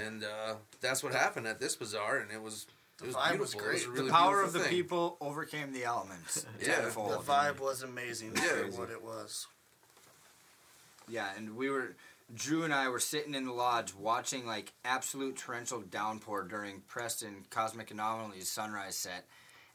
And 0.04 0.24
uh, 0.24 0.56
that's 0.82 1.04
what 1.04 1.14
happened 1.14 1.48
at 1.48 1.60
this 1.60 1.76
bazaar, 1.76 2.18
and 2.18 2.32
it 2.32 2.42
was 2.42 2.68
it 3.02 3.08
was 3.08 3.16
vibe 3.16 3.40
was 3.40 3.54
beautiful. 3.54 3.72
Was 3.72 3.82
a 3.84 3.86
great. 3.86 3.88
really 3.96 4.08
the 4.08 4.14
power 4.14 4.42
of 4.44 4.54
the 4.54 4.60
thing. 4.60 4.70
people 4.70 5.18
overcame 5.22 5.72
the 5.72 5.84
elements. 5.86 6.46
Yeah, 6.62 6.82
tenfold. 6.82 7.12
The 7.14 7.32
vibe 7.32 7.60
was 7.60 7.82
amazing 7.84 8.34
Yeah. 8.36 8.78
what 8.78 8.90
it 8.90 9.04
was. 9.04 9.48
Yeah, 11.08 11.30
and 11.38 11.56
we 11.56 11.70
were 11.70 11.96
Drew 12.34 12.64
and 12.64 12.74
I 12.74 12.90
were 12.90 13.00
sitting 13.00 13.36
in 13.36 13.46
the 13.46 13.54
lodge 13.54 13.94
watching 13.94 14.46
like 14.46 14.74
absolute 14.84 15.38
torrential 15.38 15.82
downpour 15.82 16.44
during 16.44 16.82
Preston 16.82 17.46
Cosmic 17.50 17.92
Anomalies 17.92 18.50
sunrise 18.50 18.96
set, 18.96 19.26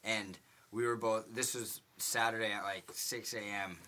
and 0.04 0.38
we 0.72 0.87
were 0.87 0.96
both. 0.96 1.26
This 1.35 1.54
was 1.54 1.80
Saturday 1.98 2.52
at 2.52 2.62
like 2.62 2.85
six 2.92 3.35
a.m. 3.35 3.78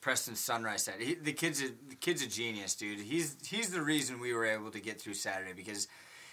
Preston 0.00 0.34
sunrise 0.36 0.84
set. 0.84 1.00
He, 1.00 1.14
the 1.14 1.32
kid's 1.32 1.62
a, 1.62 1.68
the 1.88 1.96
kid's 1.96 2.22
a 2.22 2.26
genius, 2.26 2.74
dude. 2.74 3.00
He's 3.00 3.36
he's 3.46 3.70
the 3.70 3.82
reason 3.82 4.20
we 4.20 4.34
were 4.34 4.46
able 4.46 4.70
to 4.70 4.80
get 4.80 5.00
through 5.00 5.14
Saturday 5.14 5.52
because 5.54 5.88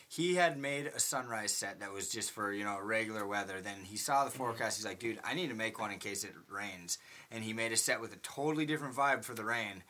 he 0.10 0.36
had 0.36 0.58
made 0.58 0.88
a 0.88 1.00
sunrise 1.00 1.54
set 1.54 1.80
that 1.80 1.94
was 1.94 2.10
just 2.10 2.32
for 2.32 2.52
you 2.52 2.66
know 2.66 2.78
regular 2.82 3.26
weather. 3.26 3.62
Then 3.62 3.78
he 3.84 3.98
saw 3.98 4.24
the 4.24 4.30
mm-hmm. 4.30 4.38
forecast. 4.40 4.78
He's 4.78 4.86
like, 4.86 5.00
dude, 5.00 5.20
I 5.24 5.34
need 5.34 5.50
to 5.50 5.56
make 5.56 5.80
one 5.80 5.92
in 5.92 6.00
case 6.00 6.24
it 6.24 6.34
rains. 6.50 6.98
And 7.32 7.44
he 7.44 7.54
made 7.54 7.72
a 7.72 7.78
set 7.78 8.02
with 8.02 8.14
a 8.14 8.18
totally 8.18 8.66
different 8.66 8.96
vibe 8.96 9.24
for 9.24 9.34
the 9.34 9.46
rain. 9.46 9.84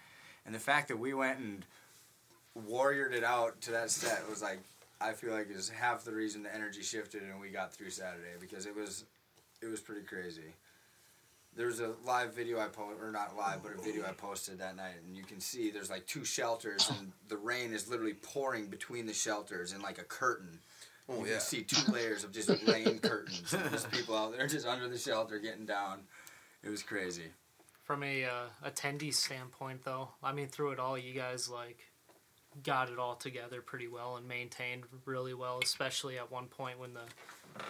And 0.46 0.54
the 0.54 0.60
fact 0.60 0.90
that 0.90 1.00
we 1.00 1.14
went 1.14 1.40
and 1.40 1.66
warriored 2.58 3.14
it 3.14 3.24
out 3.24 3.62
to 3.62 3.72
that 3.72 3.90
set 3.90 4.30
was 4.30 4.42
like, 4.42 4.60
I 5.00 5.14
feel 5.14 5.34
like 5.34 5.50
is 5.50 5.70
half 5.70 6.04
the 6.04 6.14
reason 6.14 6.44
the 6.44 6.54
energy 6.54 6.84
shifted 6.84 7.24
and 7.24 7.40
we 7.40 7.50
got 7.50 7.74
through 7.74 7.90
Saturday 7.90 8.36
because 8.40 8.66
it 8.66 8.76
was, 8.76 9.06
it 9.62 9.68
was 9.68 9.80
pretty 9.80 10.02
crazy. 10.02 10.54
There's 11.56 11.82
a 11.82 11.92
live 12.06 12.34
video 12.34 12.60
I 12.60 12.68
posted, 12.68 13.04
or 13.04 13.12
not 13.12 13.36
live, 13.36 13.62
but 13.62 13.74
a 13.74 13.82
video 13.82 14.06
I 14.06 14.14
posted 14.14 14.60
that 14.60 14.78
night, 14.78 14.96
and 15.06 15.18
you 15.18 15.24
can 15.24 15.42
see 15.42 15.70
there's 15.70 15.90
like 15.90 16.08
two 16.08 16.24
shelters, 16.24 16.90
and 16.98 17.12
the 17.28 17.36
rain 17.38 17.74
is 17.74 17.90
literally 17.90 18.14
pouring 18.14 18.68
between 18.68 19.06
the 19.06 19.14
shelters 19.14 19.74
in 19.74 19.82
like 19.82 19.98
a 19.98 20.04
curtain. 20.04 20.60
Oh 21.10 21.20
you 21.20 21.26
yeah, 21.26 21.32
can 21.34 21.42
see 21.42 21.64
two 21.64 21.92
layers 21.92 22.24
of 22.24 22.32
just 22.32 22.50
rain 22.68 23.00
curtains. 23.00 23.54
And 23.54 23.66
there's 23.66 23.86
people 23.86 24.16
out 24.16 24.36
there 24.36 24.48
just 24.48 24.66
under 24.66 24.88
the 24.88 24.98
shelter 24.98 25.40
getting 25.40 25.66
down. 25.66 26.02
It 26.64 26.70
was 26.70 26.84
crazy. 26.84 27.26
From 27.84 28.04
a 28.04 28.24
uh, 28.24 28.46
attendee 28.66 29.14
standpoint, 29.14 29.84
though, 29.84 30.10
I 30.24 30.32
mean, 30.32 30.48
through 30.48 30.72
it 30.72 30.80
all, 30.80 30.98
you 30.98 31.14
guys 31.14 31.50
like 31.50 31.80
got 32.64 32.90
it 32.90 32.98
all 32.98 33.16
together 33.16 33.62
pretty 33.62 33.88
well 33.88 34.16
and 34.16 34.28
maintained 34.28 34.84
really 35.06 35.34
well. 35.34 35.60
Especially 35.62 36.18
at 36.18 36.32
one 36.32 36.46
point 36.46 36.80
when 36.80 36.94
the 36.94 37.02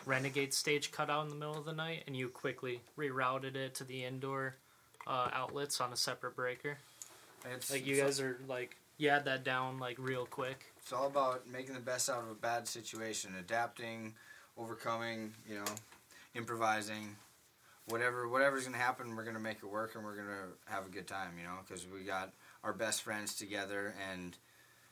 Renegade 0.05 0.53
stage 0.53 0.91
cut 0.91 1.09
out 1.09 1.25
in 1.25 1.29
the 1.29 1.35
middle 1.35 1.57
of 1.57 1.65
the 1.65 1.73
night, 1.73 2.03
and 2.07 2.15
you 2.15 2.29
quickly 2.29 2.81
rerouted 2.97 3.55
it 3.55 3.75
to 3.75 3.83
the 3.83 4.03
indoor 4.03 4.55
uh, 5.07 5.29
outlets 5.33 5.81
on 5.81 5.93
a 5.93 5.97
separate 5.97 6.35
breaker. 6.35 6.77
It's, 7.53 7.71
Like 7.71 7.85
you 7.85 7.95
guys 7.95 8.19
are 8.19 8.37
like 8.47 8.77
you 8.97 9.09
had 9.09 9.25
that 9.25 9.43
down 9.43 9.79
like 9.79 9.97
real 9.99 10.25
quick. 10.25 10.65
It's 10.81 10.93
all 10.93 11.07
about 11.07 11.47
making 11.47 11.73
the 11.73 11.81
best 11.81 12.09
out 12.09 12.23
of 12.23 12.29
a 12.29 12.35
bad 12.35 12.67
situation, 12.67 13.33
adapting, 13.39 14.13
overcoming, 14.57 15.33
you 15.47 15.55
know, 15.55 15.65
improvising. 16.35 17.15
Whatever 17.87 18.27
whatever's 18.27 18.65
gonna 18.65 18.77
happen, 18.77 19.15
we're 19.15 19.25
gonna 19.25 19.39
make 19.39 19.57
it 19.57 19.65
work, 19.65 19.95
and 19.95 20.03
we're 20.03 20.15
gonna 20.15 20.47
have 20.65 20.85
a 20.85 20.89
good 20.89 21.07
time, 21.07 21.31
you 21.37 21.43
know, 21.43 21.57
because 21.67 21.85
we 21.87 22.01
got 22.01 22.31
our 22.63 22.73
best 22.73 23.01
friends 23.01 23.35
together, 23.35 23.93
and 24.11 24.37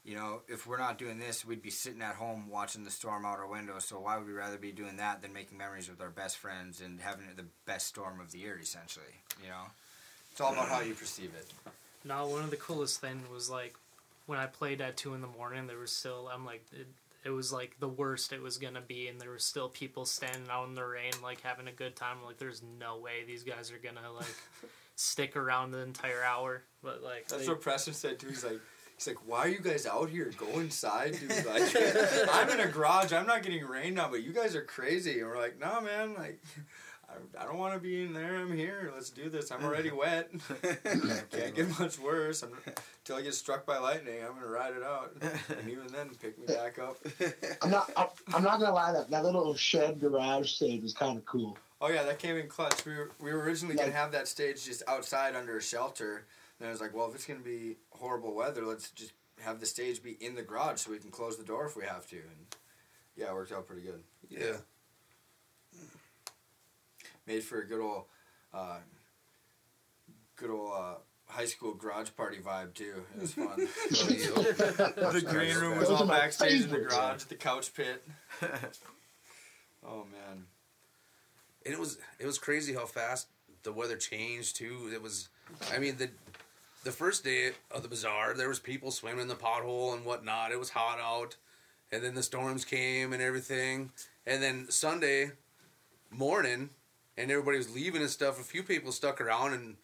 you 0.05 0.15
know, 0.15 0.41
if 0.47 0.65
we're 0.65 0.77
not 0.77 0.97
doing 0.97 1.19
this, 1.19 1.45
we'd 1.45 1.61
be 1.61 1.69
sitting 1.69 2.01
at 2.01 2.15
home 2.15 2.49
watching 2.49 2.83
the 2.83 2.91
storm 2.91 3.25
out 3.25 3.37
our 3.39 3.47
window. 3.47 3.79
So 3.79 3.99
why 3.99 4.17
would 4.17 4.25
we 4.27 4.33
rather 4.33 4.57
be 4.57 4.71
doing 4.71 4.97
that 4.97 5.21
than 5.21 5.33
making 5.33 5.57
memories 5.57 5.89
with 5.89 6.01
our 6.01 6.09
best 6.09 6.37
friends 6.37 6.81
and 6.81 6.99
having 6.99 7.25
the 7.35 7.45
best 7.65 7.87
storm 7.87 8.19
of 8.19 8.31
the 8.31 8.39
year, 8.39 8.57
essentially? 8.61 9.05
You 9.43 9.49
know, 9.49 9.63
it's 10.31 10.41
all 10.41 10.53
about 10.53 10.69
how 10.69 10.79
you 10.81 10.93
perceive 10.93 11.31
it. 11.37 11.47
No, 12.05 12.27
one 12.27 12.43
of 12.43 12.49
the 12.49 12.55
coolest 12.57 13.01
things 13.01 13.29
was 13.29 13.49
like 13.49 13.75
when 14.25 14.39
I 14.39 14.45
played 14.45 14.79
at 14.81 14.95
two 14.97 15.13
in 15.13 15.21
the 15.21 15.27
morning. 15.27 15.67
There 15.67 15.77
was 15.77 15.91
still 15.91 16.29
I'm 16.33 16.45
like 16.45 16.65
it, 16.71 16.87
it 17.25 17.29
was 17.31 17.51
like 17.51 17.75
the 17.81 17.89
worst 17.89 18.31
it 18.31 18.41
was 18.41 18.57
gonna 18.57 18.79
be, 18.81 19.09
and 19.09 19.19
there 19.19 19.29
were 19.29 19.37
still 19.39 19.67
people 19.67 20.05
standing 20.05 20.47
out 20.49 20.67
in 20.69 20.75
the 20.75 20.85
rain 20.85 21.11
like 21.21 21.41
having 21.41 21.67
a 21.67 21.71
good 21.73 21.95
time. 21.97 22.17
like 22.25 22.37
there's 22.37 22.61
no 22.79 22.97
way 22.97 23.23
these 23.27 23.43
guys 23.43 23.69
are 23.71 23.77
gonna 23.77 24.11
like 24.15 24.33
stick 24.95 25.35
around 25.35 25.71
the 25.71 25.79
entire 25.79 26.23
hour. 26.23 26.63
But 26.81 27.03
like 27.03 27.27
That's 27.27 27.43
they- 27.45 27.49
what 27.51 27.61
Preston 27.61 27.93
said 27.93 28.17
too. 28.17 28.27
He's 28.27 28.45
like, 28.45 28.61
he's 28.99 29.07
like, 29.07 29.27
why 29.27 29.39
are 29.39 29.47
you 29.47 29.59
guys 29.59 29.85
out 29.85 30.09
here? 30.09 30.31
Go 30.37 30.59
inside, 30.59 31.17
dude. 31.19 31.29
Like, 31.45 31.75
I'm 32.31 32.49
in 32.49 32.59
a 32.59 32.67
garage. 32.67 33.13
I'm 33.13 33.25
not 33.25 33.43
getting 33.43 33.65
rained 33.65 33.99
on, 33.99 34.11
but 34.11 34.23
you 34.23 34.33
guys 34.33 34.55
are 34.55 34.61
crazy. 34.61 35.19
And 35.19 35.29
we're 35.29 35.37
like, 35.37 35.59
nah, 35.59 35.79
man. 35.79 36.13
Like, 36.15 36.43
I, 37.09 37.41
I 37.41 37.45
don't 37.45 37.57
want 37.57 37.73
to 37.73 37.79
be 37.79 38.03
in 38.03 38.13
there. 38.13 38.35
I'm 38.35 38.55
here. 38.55 38.91
Let's 38.93 39.09
do 39.09 39.29
this. 39.29 39.51
I'm 39.51 39.63
already 39.63 39.91
wet. 40.03 40.29
Can't 41.31 41.55
get 41.55 41.79
much 41.79 41.97
worse. 41.97 42.43
I'm, 42.43 42.51
until 42.65 43.15
I 43.15 43.21
get 43.21 43.33
struck 43.33 43.65
by 43.65 43.77
lightning, 43.77 44.21
I'm 44.23 44.35
gonna 44.35 44.51
ride 44.51 44.73
it 44.75 44.83
out. 44.83 45.13
And 45.21 45.69
even 45.69 45.87
then, 45.87 46.09
pick 46.21 46.37
me 46.37 46.45
back 46.45 46.77
up. 46.77 46.97
I'm 47.63 47.71
not. 47.71 47.91
I'm, 47.97 48.07
I'm 48.33 48.43
not 48.43 48.59
gonna 48.59 48.73
lie. 48.73 48.91
That 48.91 49.09
that 49.09 49.23
little 49.23 49.55
shed 49.55 49.99
garage 49.99 50.51
stage 50.51 50.83
was 50.83 50.93
kind 50.93 51.17
of 51.17 51.25
cool. 51.25 51.57
Oh 51.81 51.87
yeah, 51.89 52.03
that 52.03 52.19
came 52.19 52.35
in 52.35 52.47
clutch. 52.47 52.85
We 52.85 52.93
were, 52.95 53.09
we 53.19 53.33
were 53.33 53.39
originally 53.39 53.75
gonna 53.75 53.91
have 53.91 54.11
that 54.11 54.27
stage 54.27 54.65
just 54.65 54.83
outside 54.87 55.35
under 55.35 55.57
a 55.57 55.61
shelter. 55.61 56.25
And 56.59 56.67
I 56.67 56.71
was 56.71 56.81
like, 56.81 56.93
well, 56.93 57.07
if 57.09 57.15
it's 57.15 57.25
gonna 57.25 57.39
be 57.39 57.77
horrible 57.91 58.33
weather, 58.33 58.65
let's 58.65 58.91
just 58.91 59.13
have 59.41 59.59
the 59.59 59.65
stage 59.65 60.03
be 60.03 60.17
in 60.19 60.35
the 60.35 60.41
garage 60.41 60.79
so 60.79 60.91
we 60.91 60.97
can 60.97 61.11
close 61.11 61.37
the 61.37 61.43
door 61.43 61.65
if 61.65 61.75
we 61.75 61.85
have 61.85 62.07
to. 62.07 62.17
And 62.17 62.55
yeah, 63.15 63.27
it 63.27 63.33
worked 63.33 63.51
out 63.51 63.67
pretty 63.67 63.83
good. 63.83 64.03
yeah. 64.29 64.57
Made 67.25 67.43
for 67.43 67.59
a 67.59 67.67
good 67.67 67.79
old, 67.79 68.05
uh, 68.53 68.79
good 70.35 70.49
old 70.49 70.73
uh, 70.75 70.95
high 71.29 71.45
school 71.45 71.73
garage 71.73 72.09
party 72.17 72.37
vibe 72.37 72.73
too. 72.73 73.03
It 73.15 73.21
was 73.21 73.33
fun. 73.33 73.55
the 73.57 75.23
green 75.25 75.55
room 75.55 75.77
was 75.77 75.89
all 75.89 76.03
are 76.03 76.05
my 76.05 76.19
backstage 76.19 76.63
in 76.63 76.69
the 76.69 76.79
garage, 76.79 77.23
the 77.23 77.35
couch 77.35 77.73
pit. 77.73 78.03
oh 79.85 80.05
man. 80.11 80.45
And 81.65 81.73
it 81.73 81.79
was 81.79 81.99
it 82.19 82.25
was 82.25 82.39
crazy 82.39 82.73
how 82.73 82.85
fast 82.85 83.27
the 83.63 83.71
weather 83.71 83.95
changed 83.95 84.55
too. 84.55 84.89
It 84.91 85.01
was, 85.01 85.29
I 85.71 85.77
mean 85.77 85.97
the 85.97 86.09
the 86.83 86.91
first 86.91 87.23
day 87.23 87.51
of 87.71 87.83
the 87.83 87.89
bazaar, 87.89 88.33
there 88.33 88.47
was 88.49 88.59
people 88.59 88.91
swimming 88.91 89.21
in 89.21 89.27
the 89.27 89.35
pothole 89.35 89.93
and 89.93 90.05
whatnot. 90.05 90.51
It 90.51 90.59
was 90.59 90.69
hot 90.69 90.99
out, 90.99 91.35
and 91.91 92.03
then 92.03 92.15
the 92.15 92.23
storms 92.23 92.65
came 92.65 93.13
and 93.13 93.21
everything. 93.21 93.91
And 94.25 94.41
then 94.41 94.67
Sunday 94.69 95.31
morning, 96.11 96.69
and 97.17 97.31
everybody 97.31 97.57
was 97.57 97.73
leaving 97.73 98.01
and 98.01 98.09
stuff. 98.09 98.39
A 98.39 98.43
few 98.43 98.63
people 98.63 98.91
stuck 98.91 99.19
around, 99.21 99.53
and 99.53 99.75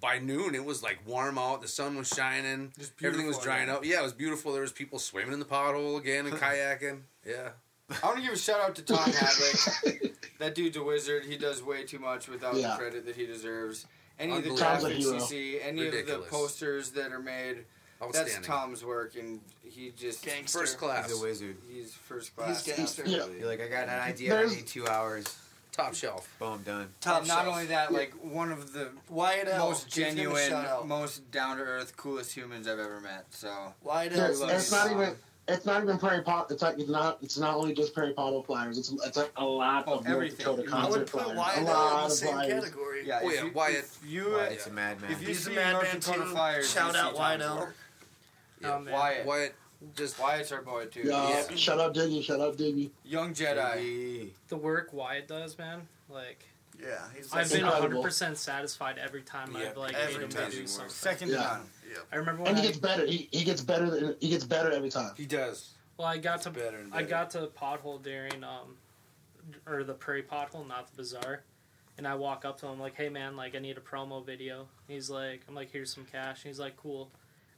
by 0.00 0.18
noon 0.18 0.54
it 0.54 0.64
was 0.64 0.82
like 0.82 0.98
warm 1.06 1.38
out. 1.38 1.62
The 1.62 1.68
sun 1.68 1.96
was 1.96 2.08
shining. 2.08 2.72
Just 2.78 2.92
Everything 3.02 3.26
was 3.26 3.38
drying 3.38 3.68
yeah. 3.68 3.74
up. 3.74 3.84
Yeah, 3.84 4.00
it 4.00 4.02
was 4.02 4.12
beautiful. 4.12 4.52
There 4.52 4.62
was 4.62 4.72
people 4.72 4.98
swimming 4.98 5.32
in 5.32 5.38
the 5.38 5.44
pothole 5.44 5.98
again 5.98 6.26
and 6.26 6.36
kayaking. 6.38 7.00
Yeah. 7.26 7.50
I 8.02 8.06
want 8.06 8.18
to 8.18 8.22
give 8.22 8.32
a 8.32 8.38
shout 8.38 8.60
out 8.60 8.74
to 8.76 8.82
Tom 8.82 8.98
Hadley. 9.12 10.12
that 10.38 10.54
dude's 10.54 10.76
a 10.76 10.82
wizard. 10.82 11.24
He 11.26 11.36
does 11.36 11.62
way 11.62 11.84
too 11.84 11.98
much 11.98 12.26
without 12.28 12.54
Yeah. 12.56 12.70
the 12.70 12.76
credit 12.76 13.06
that 13.06 13.16
he 13.16 13.26
deserves. 13.26 13.86
Any 14.18 14.36
of 14.36 14.44
the 14.44 14.50
Unbelievable. 14.50 14.58
Tom's 14.58 14.84
a 14.84 14.88
graphics 14.90 14.98
you 15.14 15.20
see, 15.20 15.60
any 15.60 15.86
of 15.86 15.92
the 16.06 16.24
posters 16.30 16.90
that 16.92 17.12
are 17.12 17.18
made, 17.20 17.64
that's 18.12 18.38
Tom's 18.40 18.84
work, 18.84 19.14
and 19.16 19.40
he 19.64 19.92
just 19.96 20.24
Gangster. 20.24 20.58
First 20.60 20.78
class. 20.78 21.08
He's 21.10 21.20
a 21.20 21.22
wizard. 21.22 21.56
he's 21.70 21.92
first 21.94 22.34
class. 22.36 22.64
He's 22.64 22.76
gangster. 22.76 23.04
Yeah. 23.06 23.26
You're 23.38 23.48
like, 23.48 23.60
I 23.60 23.68
got 23.68 23.84
an 23.84 24.00
idea. 24.00 24.40
I 24.40 24.46
need 24.46 24.66
two 24.66 24.86
hours. 24.86 25.24
Top 25.72 25.94
shelf. 25.94 26.28
Boom, 26.38 26.60
done. 26.66 26.90
Top 27.00 27.20
And 27.20 27.28
not 27.28 27.44
shelf. 27.44 27.54
only 27.54 27.66
that, 27.66 27.92
like 27.92 28.12
one 28.22 28.52
of 28.52 28.74
the 28.74 28.90
Wyatt 29.08 29.48
L. 29.48 29.68
most 29.70 29.94
Give 29.94 30.08
him 30.08 30.12
a 30.12 30.16
genuine, 30.38 30.86
most 30.86 31.30
down 31.30 31.56
to 31.56 31.62
earth, 31.62 31.96
coolest 31.96 32.34
humans 32.34 32.68
I've 32.68 32.78
ever 32.78 33.00
met. 33.00 33.24
So 33.30 33.72
Wyatt 33.82 34.12
Yeah, 34.12 34.24
L. 34.24 34.30
it's, 34.32 34.40
love 34.40 34.50
it's 34.50 34.70
not 34.70 34.90
even. 34.90 35.16
It's 35.48 35.66
not 35.66 35.82
even 35.82 35.98
Prairie 35.98 36.22
Pot. 36.22 36.50
It's 36.52 36.62
like 36.62 36.78
it's 36.78 36.88
not. 36.88 37.18
It's 37.20 37.36
not 37.36 37.56
only 37.56 37.74
just 37.74 37.92
Prairie 37.94 38.14
Pothole 38.14 38.46
flyers. 38.46 38.78
It's 38.78 38.92
it's 38.92 39.16
like 39.16 39.32
a 39.36 39.44
lot 39.44 39.88
of 39.88 40.04
North 40.04 40.08
everything. 40.14 40.38
Dakota 40.38 40.62
I 40.62 40.66
I 40.66 40.82
concert 40.82 41.10
put 41.10 41.22
flyers. 41.22 41.36
Wyatt 41.38 41.56
a 41.56 41.60
L 41.60 41.66
in 41.66 41.66
lot 41.66 41.98
the 42.00 42.04
of 42.06 42.12
same 42.12 42.30
flyers. 42.32 42.52
category. 42.64 43.06
yeah, 43.08 43.20
Oh, 43.22 43.28
if 43.28 43.34
yeah, 43.34 43.44
you, 43.44 43.52
Wyatt. 43.52 43.76
If 43.78 43.98
you, 44.06 44.30
Wyatt. 44.32 44.52
It's 44.52 44.66
a 44.66 44.70
uh, 44.70 44.72
madman. 44.72 45.10
If 45.10 45.20
you 45.22 45.26
He's 45.28 45.38
a 45.46 45.50
see 45.50 45.54
madman 45.56 45.72
North 45.72 45.92
Dakota 46.00 46.18
too. 46.20 46.30
Flyers, 46.30 46.70
Shout 46.72 46.92
you 46.94 47.00
out 47.00 47.12
see 47.14 47.18
Wyatt 47.18 47.40
Tom's 47.40 47.50
L. 47.50 47.58
work. 47.66 47.76
Oh, 48.64 48.78
man. 48.78 48.94
Wyatt. 48.94 49.26
Wyatt 49.26 49.54
just 49.96 50.20
Wyatt's 50.20 50.52
our 50.52 50.62
boy 50.62 50.86
too. 50.86 51.02
Yeah, 51.06 51.42
He's 51.48 51.58
shut 51.58 51.80
up, 51.80 51.92
Diggy. 51.92 52.22
Shut 52.22 52.38
up, 52.40 52.56
Diggy. 52.56 52.90
young 53.04 53.34
Jedi. 53.34 54.28
The 54.48 54.56
work 54.56 54.92
Wyatt 54.92 55.26
does, 55.26 55.58
man. 55.58 55.88
Like 56.08 56.44
Yeah, 56.80 56.98
he's 57.14 57.32
I've 57.32 57.48
been 57.50 57.60
incredible. 57.60 57.88
100 57.98 58.02
percent 58.02 58.38
satisfied 58.38 58.98
every 58.98 59.22
time 59.22 59.54
Yeah, 59.56 59.70
I've 59.70 59.76
like 59.76 59.94
every 59.94 60.14
made 60.14 60.22
him 60.24 60.28
time. 60.30 60.50
do 60.50 60.56
Amazing 60.58 60.62
work. 60.62 60.68
something. 60.90 60.90
Second 60.90 61.28
to 61.28 61.34
Yeah. 61.34 61.60
I 62.12 62.16
remember 62.16 62.42
And 62.44 62.54
when 62.54 62.56
he 62.56 62.62
I, 62.62 62.66
gets 62.66 62.78
better. 62.78 63.06
He, 63.06 63.28
he 63.30 63.44
gets 63.44 63.60
better. 63.60 63.90
Than, 63.90 64.16
he 64.20 64.30
gets 64.30 64.44
better 64.44 64.70
every 64.72 64.88
time. 64.90 65.12
He 65.16 65.26
does. 65.26 65.70
well, 65.98 66.08
I 66.08 66.18
got 66.18 66.40
to 66.42 66.50
Better 66.50 66.78
and 66.78 66.94
I 66.94 67.02
got 67.02 67.30
to 67.32 67.48
pothole 67.48 68.02
during 68.02 68.42
um 68.42 68.76
or 69.66 69.84
the 69.84 69.94
prairie 69.94 70.22
pothole, 70.22 70.66
not 70.66 70.90
the 70.90 70.96
bazaar. 70.96 71.42
And 71.98 72.06
I 72.08 72.14
walk 72.14 72.44
up 72.46 72.58
to 72.60 72.66
him 72.68 72.80
like, 72.80 72.94
"Hey 72.96 73.10
man, 73.10 73.36
like 73.36 73.54
I 73.54 73.58
need 73.58 73.76
a 73.76 73.80
promo 73.80 74.24
video." 74.24 74.66
He's 74.88 75.10
like, 75.10 75.42
"I'm 75.46 75.54
like, 75.54 75.70
here's 75.70 75.92
some 75.92 76.06
cash." 76.06 76.42
And 76.44 76.50
he's 76.50 76.58
like, 76.58 76.76
"Cool." 76.76 77.10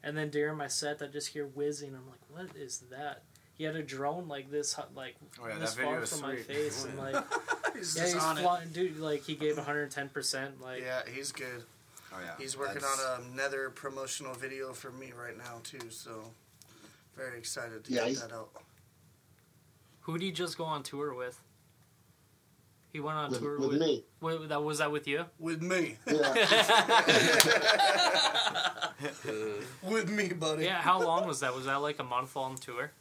And 0.03 0.17
then 0.19 0.29
during 0.29 0.57
my 0.59 0.67
set, 0.67 1.01
I 1.01 1.07
just 1.07 1.29
hear 1.29 1.47
whizzing. 1.47 1.95
I'm 1.95 2.09
like, 2.09 2.21
"What 2.29 2.57
is 2.57 2.83
that?" 2.91 3.23
He 3.57 3.65
had 3.65 3.77
a 3.77 3.83
drone 3.83 4.27
like 4.29 4.51
this, 4.51 4.77
like 4.97 5.15
Oh, 5.41 5.47
yeah, 5.49 5.59
this 5.59 5.75
that 5.75 5.85
far 5.85 6.01
was 6.01 6.13
from 6.19 6.29
my 6.29 6.37
face, 6.37 6.85
and 6.85 6.99
like, 6.99 7.15
he's 7.77 7.97
yeah, 7.97 8.03
just 8.03 8.15
he's 8.15 8.23
on 8.23 8.37
it. 8.39 8.43
flying, 8.43 8.69
dude. 8.71 8.99
Like 8.99 9.23
he 9.23 9.35
gave 9.37 9.57
110 9.57 10.09
percent. 10.09 10.61
Like, 10.61 10.83
Yeah, 10.83 11.03
he's 11.13 11.31
good. 11.33 11.63
Oh 12.13 12.17
yeah. 12.25 12.33
He's 12.39 12.57
working 12.59 12.75
That's- 12.83 13.05
on 13.17 13.23
um, 13.23 13.27
another 13.33 13.71
promotional 13.71 14.35
video 14.35 14.73
for 14.73 14.91
me 14.91 15.13
right 15.17 15.37
now 15.39 15.61
too. 15.63 15.89
So 15.91 16.25
very 17.17 17.39
excited 17.39 17.85
to 17.85 17.93
Yeah, 17.93 18.01
get 18.01 18.09
he's- 18.09 18.23
that 18.23 18.33
out. 18.33 18.51
who 20.01 20.19
did 20.19 20.25
he 20.25 20.33
just 20.33 20.59
go 20.59 20.65
on 20.65 20.83
tour 20.83 21.15
with? 21.15 21.41
He 22.93 23.01
went 23.01 23.19
on 23.19 23.31
With, 23.33 23.41
tour 23.41 23.59
with 23.59 23.71
with, 23.71 23.81
me. 23.81 24.05
Wait, 24.21 24.49
that 24.49 24.63
was 24.63 24.79
that 24.79 24.93
with 24.93 25.09
you? 25.09 25.25
With 25.41 25.61
me, 25.63 25.97
Yeah. 26.07 26.35
with 29.83 30.11
me, 30.11 30.29
buddy. 30.29 30.65
Yeah. 30.65 30.81
How 30.81 31.03
long 31.03 31.27
was 31.27 31.41
that? 31.41 31.55
Was 31.55 31.67
that 31.67 31.77
like 31.83 31.99
a 31.99 32.05
month 32.05 32.37
long 32.37 32.57
tour? 32.57 32.93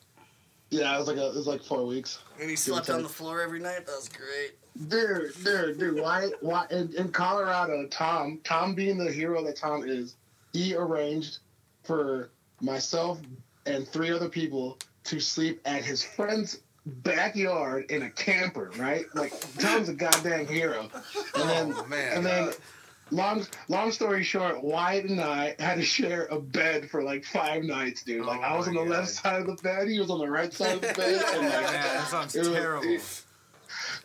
Yeah, 0.74 0.96
it 0.96 0.98
was 1.00 1.08
like 1.08 1.18
a, 1.18 1.28
it 1.28 1.36
was 1.36 1.48
like 1.48 1.64
four 1.64 1.86
weeks. 1.86 2.20
And 2.40 2.50
he 2.50 2.56
slept 2.56 2.90
on 2.90 3.04
the 3.04 3.10
floor 3.10 3.42
every 3.42 3.60
night. 3.60 3.86
That 3.86 3.96
was 3.96 4.10
great. 4.10 4.54
Dude, 4.90 5.32
dude, 5.44 5.78
dude. 5.80 6.00
Why? 6.02 6.32
Why? 6.42 6.66
In, 6.72 6.92
in 6.98 7.12
Colorado, 7.12 7.86
Tom, 7.92 8.40
Tom 8.44 8.74
being 8.74 8.98
the 8.98 9.12
hero 9.12 9.44
that 9.46 9.56
Tom 9.56 9.84
is, 9.88 10.16
he 10.52 10.76
arranged 10.76 11.38
for 11.84 12.30
myself 12.62 13.20
and 13.68 13.88
three 13.88 14.12
other 14.12 14.30
people 14.30 14.78
to 15.06 15.20
sleep 15.20 15.62
at 15.66 15.84
his 15.84 16.04
friend's 16.04 16.62
backyard 16.86 17.86
in 17.92 18.04
a 18.04 18.10
camper. 18.10 18.72
Right? 18.78 19.06
Like 19.14 19.32
Tom's 19.60 19.90
a 19.90 19.94
goddamn 19.94 20.48
hero. 20.48 20.90
And 21.36 21.50
then, 21.50 21.74
Oh, 21.78 21.86
man. 21.86 22.18
and 22.18 22.26
then. 22.26 22.48
Uh, 22.50 22.54
Long, 23.14 23.46
long 23.70 23.92
story 23.92 24.24
short, 24.24 24.64
Wyatt 24.64 25.06
and 25.06 25.22
I 25.22 25.56
had 25.60 25.76
to 25.76 25.84
share 25.84 26.26
a 26.32 26.40
bed 26.40 26.90
for 26.90 27.04
like 27.04 27.24
five 27.24 27.64
nights, 27.64 28.02
dude. 28.04 28.26
Like 28.26 28.40
Oh 28.40 28.44
I 28.44 28.58
was 28.58 28.68
oh 28.68 28.72
on 28.72 28.76
my 28.76 28.84
the 28.86 28.90
left 28.90 29.10
side 29.12 29.42
of 29.42 29.48
the 29.48 29.62
bed, 29.62 29.88
he 29.88 30.00
was 30.00 30.10
on 30.10 30.20
the 30.20 30.30
right 30.30 30.52
side 30.52 30.76
of 30.76 30.82
the 30.82 30.88
bed, 30.94 31.24
and 31.34 31.42
Man, 31.42 31.64
like, 31.64 31.72
that 31.74 32.08
sounds 32.08 32.36
It 32.36 32.40
was- 32.40 32.50
terrible. 32.50 32.88
it- 32.90 33.24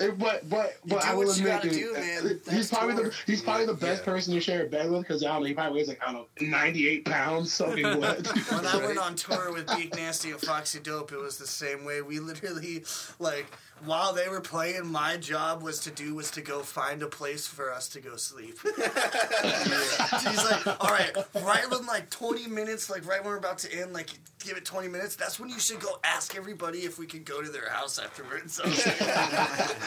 it- 0.01 0.19
but 0.19 0.49
but 0.49 0.75
You 0.85 0.95
but 0.95 1.03
do 1.03 1.07
I 1.09 1.15
what 1.15 1.27
will 1.27 1.35
you 1.37 1.47
admit, 1.49 1.53
gotta 1.63 1.69
dude, 1.71 1.79
do, 1.79 1.95
eh, 1.97 2.01
man. 2.01 2.41
That's 2.45 2.51
he's 2.57 2.71
probably 2.71 2.95
the 2.95 3.15
he's 3.27 3.43
probably 3.43 3.67
the 3.67 3.75
best 3.75 4.03
Yeah. 4.03 4.13
person 4.13 4.35
to 4.35 4.41
share 4.41 4.65
a 4.65 4.69
bed 4.69 4.91
with 4.91 5.03
because 5.03 5.25
I 5.25 5.29
don't 5.29 5.41
know 5.43 5.47
he 5.49 5.55
probably 5.55 5.79
weighs 5.79 5.89
like 5.89 6.01
I 6.03 6.13
don't 6.13 6.15
know 6.41 6.49
ninety 6.49 6.89
eight 6.89 7.05
pounds 7.05 7.53
soaking 7.53 7.85
wet. 8.01 8.27
When 8.51 8.67
I 8.67 8.77
went 8.77 8.99
on 9.07 9.15
tour 9.17 9.53
with 9.53 9.67
Beak 9.77 9.95
Nasty 9.97 10.31
and 10.31 10.41
Foxy 10.41 10.81
Dope, 10.81 11.13
it 11.13 11.19
was 11.19 11.39
the 11.39 11.47
same 11.47 11.85
way. 11.85 12.01
We 12.03 12.19
literally, 12.21 12.85
like, 13.19 13.47
while 13.85 14.13
they 14.13 14.29
were 14.29 14.41
playing, 14.41 14.87
my 14.87 15.17
job 15.17 15.63
was 15.63 15.79
to 15.81 15.91
do 15.91 16.15
was 16.15 16.31
to 16.33 16.41
go 16.41 16.61
find 16.61 17.03
a 17.03 17.07
place 17.07 17.47
for 17.47 17.73
us 17.73 17.89
to 17.91 18.01
go 18.01 18.17
sleep. 18.17 18.59
He's 18.65 20.45
like, 20.45 20.67
all 20.67 20.91
right, 20.91 21.13
right 21.43 21.71
when 21.71 21.87
like 21.87 22.11
20 22.11 22.49
minutes, 22.49 22.91
like 22.91 23.07
right 23.07 23.21
when 23.23 23.31
we're 23.33 23.37
about 23.39 23.59
to 23.59 23.73
end, 23.73 23.93
like 23.93 24.11
give 24.45 24.57
it 24.57 24.65
20 24.65 24.89
minutes. 24.89 25.15
That's 25.17 25.39
when 25.39 25.49
you 25.49 25.59
should 25.61 25.81
go 25.81 25.99
ask 26.05 26.37
everybody 26.37 26.81
if 26.81 26.99
we 26.99 27.07
could 27.07 27.25
go 27.25 27.41
to 27.43 27.49
their 27.51 27.69
house 27.71 27.99
afterwards. 27.99 28.55
So 28.55 28.65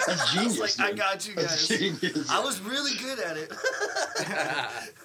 That's 0.07 0.21
I 0.37 0.43
was 0.43 0.53
genius. 0.55 0.79
like, 0.79 0.93
I 0.93 0.93
got 0.95 1.27
you 1.27 1.35
That's 1.35 1.67
guys. 1.67 1.79
genius. 1.79 2.29
I 2.29 2.39
was 2.39 2.61
really 2.61 2.95
good 2.97 3.19
at 3.19 3.37
it. 3.37 3.49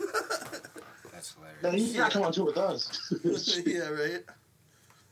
That's 1.12 1.34
hilarious. 1.34 1.62
Man, 1.62 1.78
you 1.78 1.94
gotta 1.94 2.12
come 2.12 2.22
on 2.22 2.32
tour 2.32 2.46
with 2.46 2.56
us. 2.58 3.12
yeah, 3.66 3.88
right. 3.88 4.22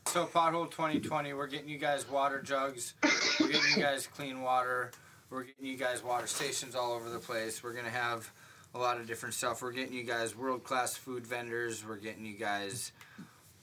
So 0.07 0.25
pothole 0.25 0.69
2020, 0.69 1.33
we're 1.33 1.47
getting 1.47 1.67
you 1.69 1.77
guys 1.77 2.07
water 2.09 2.41
jugs. 2.41 2.93
We're 3.39 3.47
getting 3.47 3.71
you 3.75 3.81
guys 3.81 4.07
clean 4.07 4.41
water. 4.41 4.91
We're 5.29 5.43
getting 5.43 5.65
you 5.65 5.77
guys 5.77 6.03
water 6.03 6.27
stations 6.27 6.75
all 6.75 6.93
over 6.93 7.09
the 7.09 7.19
place. 7.19 7.63
We're 7.63 7.73
gonna 7.73 7.89
have 7.89 8.31
a 8.75 8.77
lot 8.79 8.99
of 8.99 9.07
different 9.07 9.33
stuff. 9.33 9.61
We're 9.61 9.71
getting 9.71 9.93
you 9.93 10.03
guys 10.03 10.35
world 10.35 10.63
class 10.63 10.95
food 10.95 11.25
vendors. 11.25 11.83
We're 11.85 11.95
getting 11.97 12.25
you 12.25 12.37
guys 12.37 12.91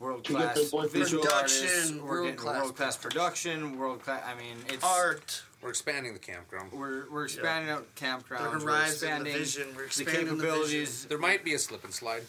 world 0.00 0.24
class 0.24 0.58
visual 0.90 1.22
production, 1.22 1.30
artists. 1.32 1.92
We're 1.92 2.24
getting 2.24 2.42
world-class 2.44 2.62
world 2.62 2.76
class 2.76 2.96
production. 2.96 3.78
World 3.78 4.02
class. 4.02 4.22
I 4.26 4.34
mean, 4.34 4.56
it's 4.68 4.82
Art, 4.84 5.42
We're 5.62 5.70
expanding 5.70 6.12
the 6.12 6.18
campground. 6.18 6.72
We're 6.72 7.08
we're 7.10 7.24
expanding 7.24 7.70
out 7.70 7.86
the 7.94 8.04
campgrounds. 8.04 8.52
We're 8.52 8.60
horizon, 8.60 9.22
the 9.22 9.32
vision. 9.32 9.68
We're 9.76 9.84
expanding 9.84 10.14
the 10.14 10.20
vision. 10.22 10.40
capabilities. 10.40 11.04
There 11.06 11.18
might 11.18 11.44
be 11.44 11.54
a 11.54 11.58
slip 11.58 11.84
and 11.84 11.94
slide. 11.94 12.22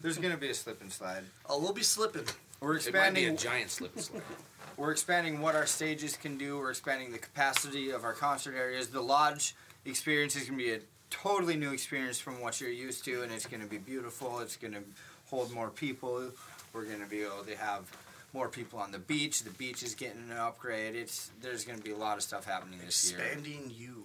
There's 0.00 0.18
gonna 0.18 0.36
be 0.36 0.50
a 0.50 0.54
slip 0.54 0.80
and 0.80 0.92
slide. 0.92 1.24
Oh, 1.48 1.60
we'll 1.60 1.72
be 1.72 1.82
slipping. 1.82 2.24
We're 2.60 2.76
expanding. 2.76 3.24
It 3.24 3.26
might 3.26 3.36
be 3.40 3.48
a 3.48 3.50
giant 3.50 3.70
slip 3.70 3.94
and 3.94 4.04
slide. 4.04 4.22
We're 4.76 4.92
expanding 4.92 5.40
what 5.40 5.54
our 5.54 5.64
stages 5.64 6.18
can 6.18 6.36
do. 6.36 6.58
We're 6.58 6.68
expanding 6.68 7.10
the 7.10 7.18
capacity 7.18 7.90
of 7.90 8.04
our 8.04 8.12
concert 8.12 8.54
areas. 8.54 8.88
The 8.88 9.00
lodge 9.00 9.54
experience 9.86 10.36
is 10.36 10.48
going 10.48 10.58
to 10.58 10.64
be 10.64 10.72
a 10.72 10.80
totally 11.08 11.56
new 11.56 11.72
experience 11.72 12.18
from 12.18 12.42
what 12.42 12.60
you're 12.60 12.68
used 12.68 13.02
to, 13.06 13.22
and 13.22 13.32
it's 13.32 13.46
going 13.46 13.62
to 13.62 13.68
be 13.68 13.78
beautiful. 13.78 14.40
It's 14.40 14.56
going 14.56 14.74
to 14.74 14.82
hold 15.30 15.50
more 15.50 15.70
people. 15.70 16.30
We're 16.74 16.84
going 16.84 17.00
to 17.00 17.06
be 17.06 17.22
able 17.22 17.44
to 17.44 17.56
have 17.56 17.90
more 18.36 18.48
people 18.48 18.78
on 18.78 18.92
the 18.92 18.98
beach. 18.98 19.42
The 19.42 19.50
beach 19.50 19.82
is 19.82 19.94
getting 19.94 20.30
an 20.30 20.36
upgrade. 20.36 20.94
It's 20.94 21.30
there's 21.40 21.64
going 21.64 21.78
to 21.78 21.84
be 21.84 21.92
a 21.92 21.96
lot 21.96 22.18
of 22.18 22.22
stuff 22.22 22.44
happening 22.44 22.78
this 22.84 23.10
year. 23.10 23.18
Expanding 23.20 23.72
you. 23.74 24.04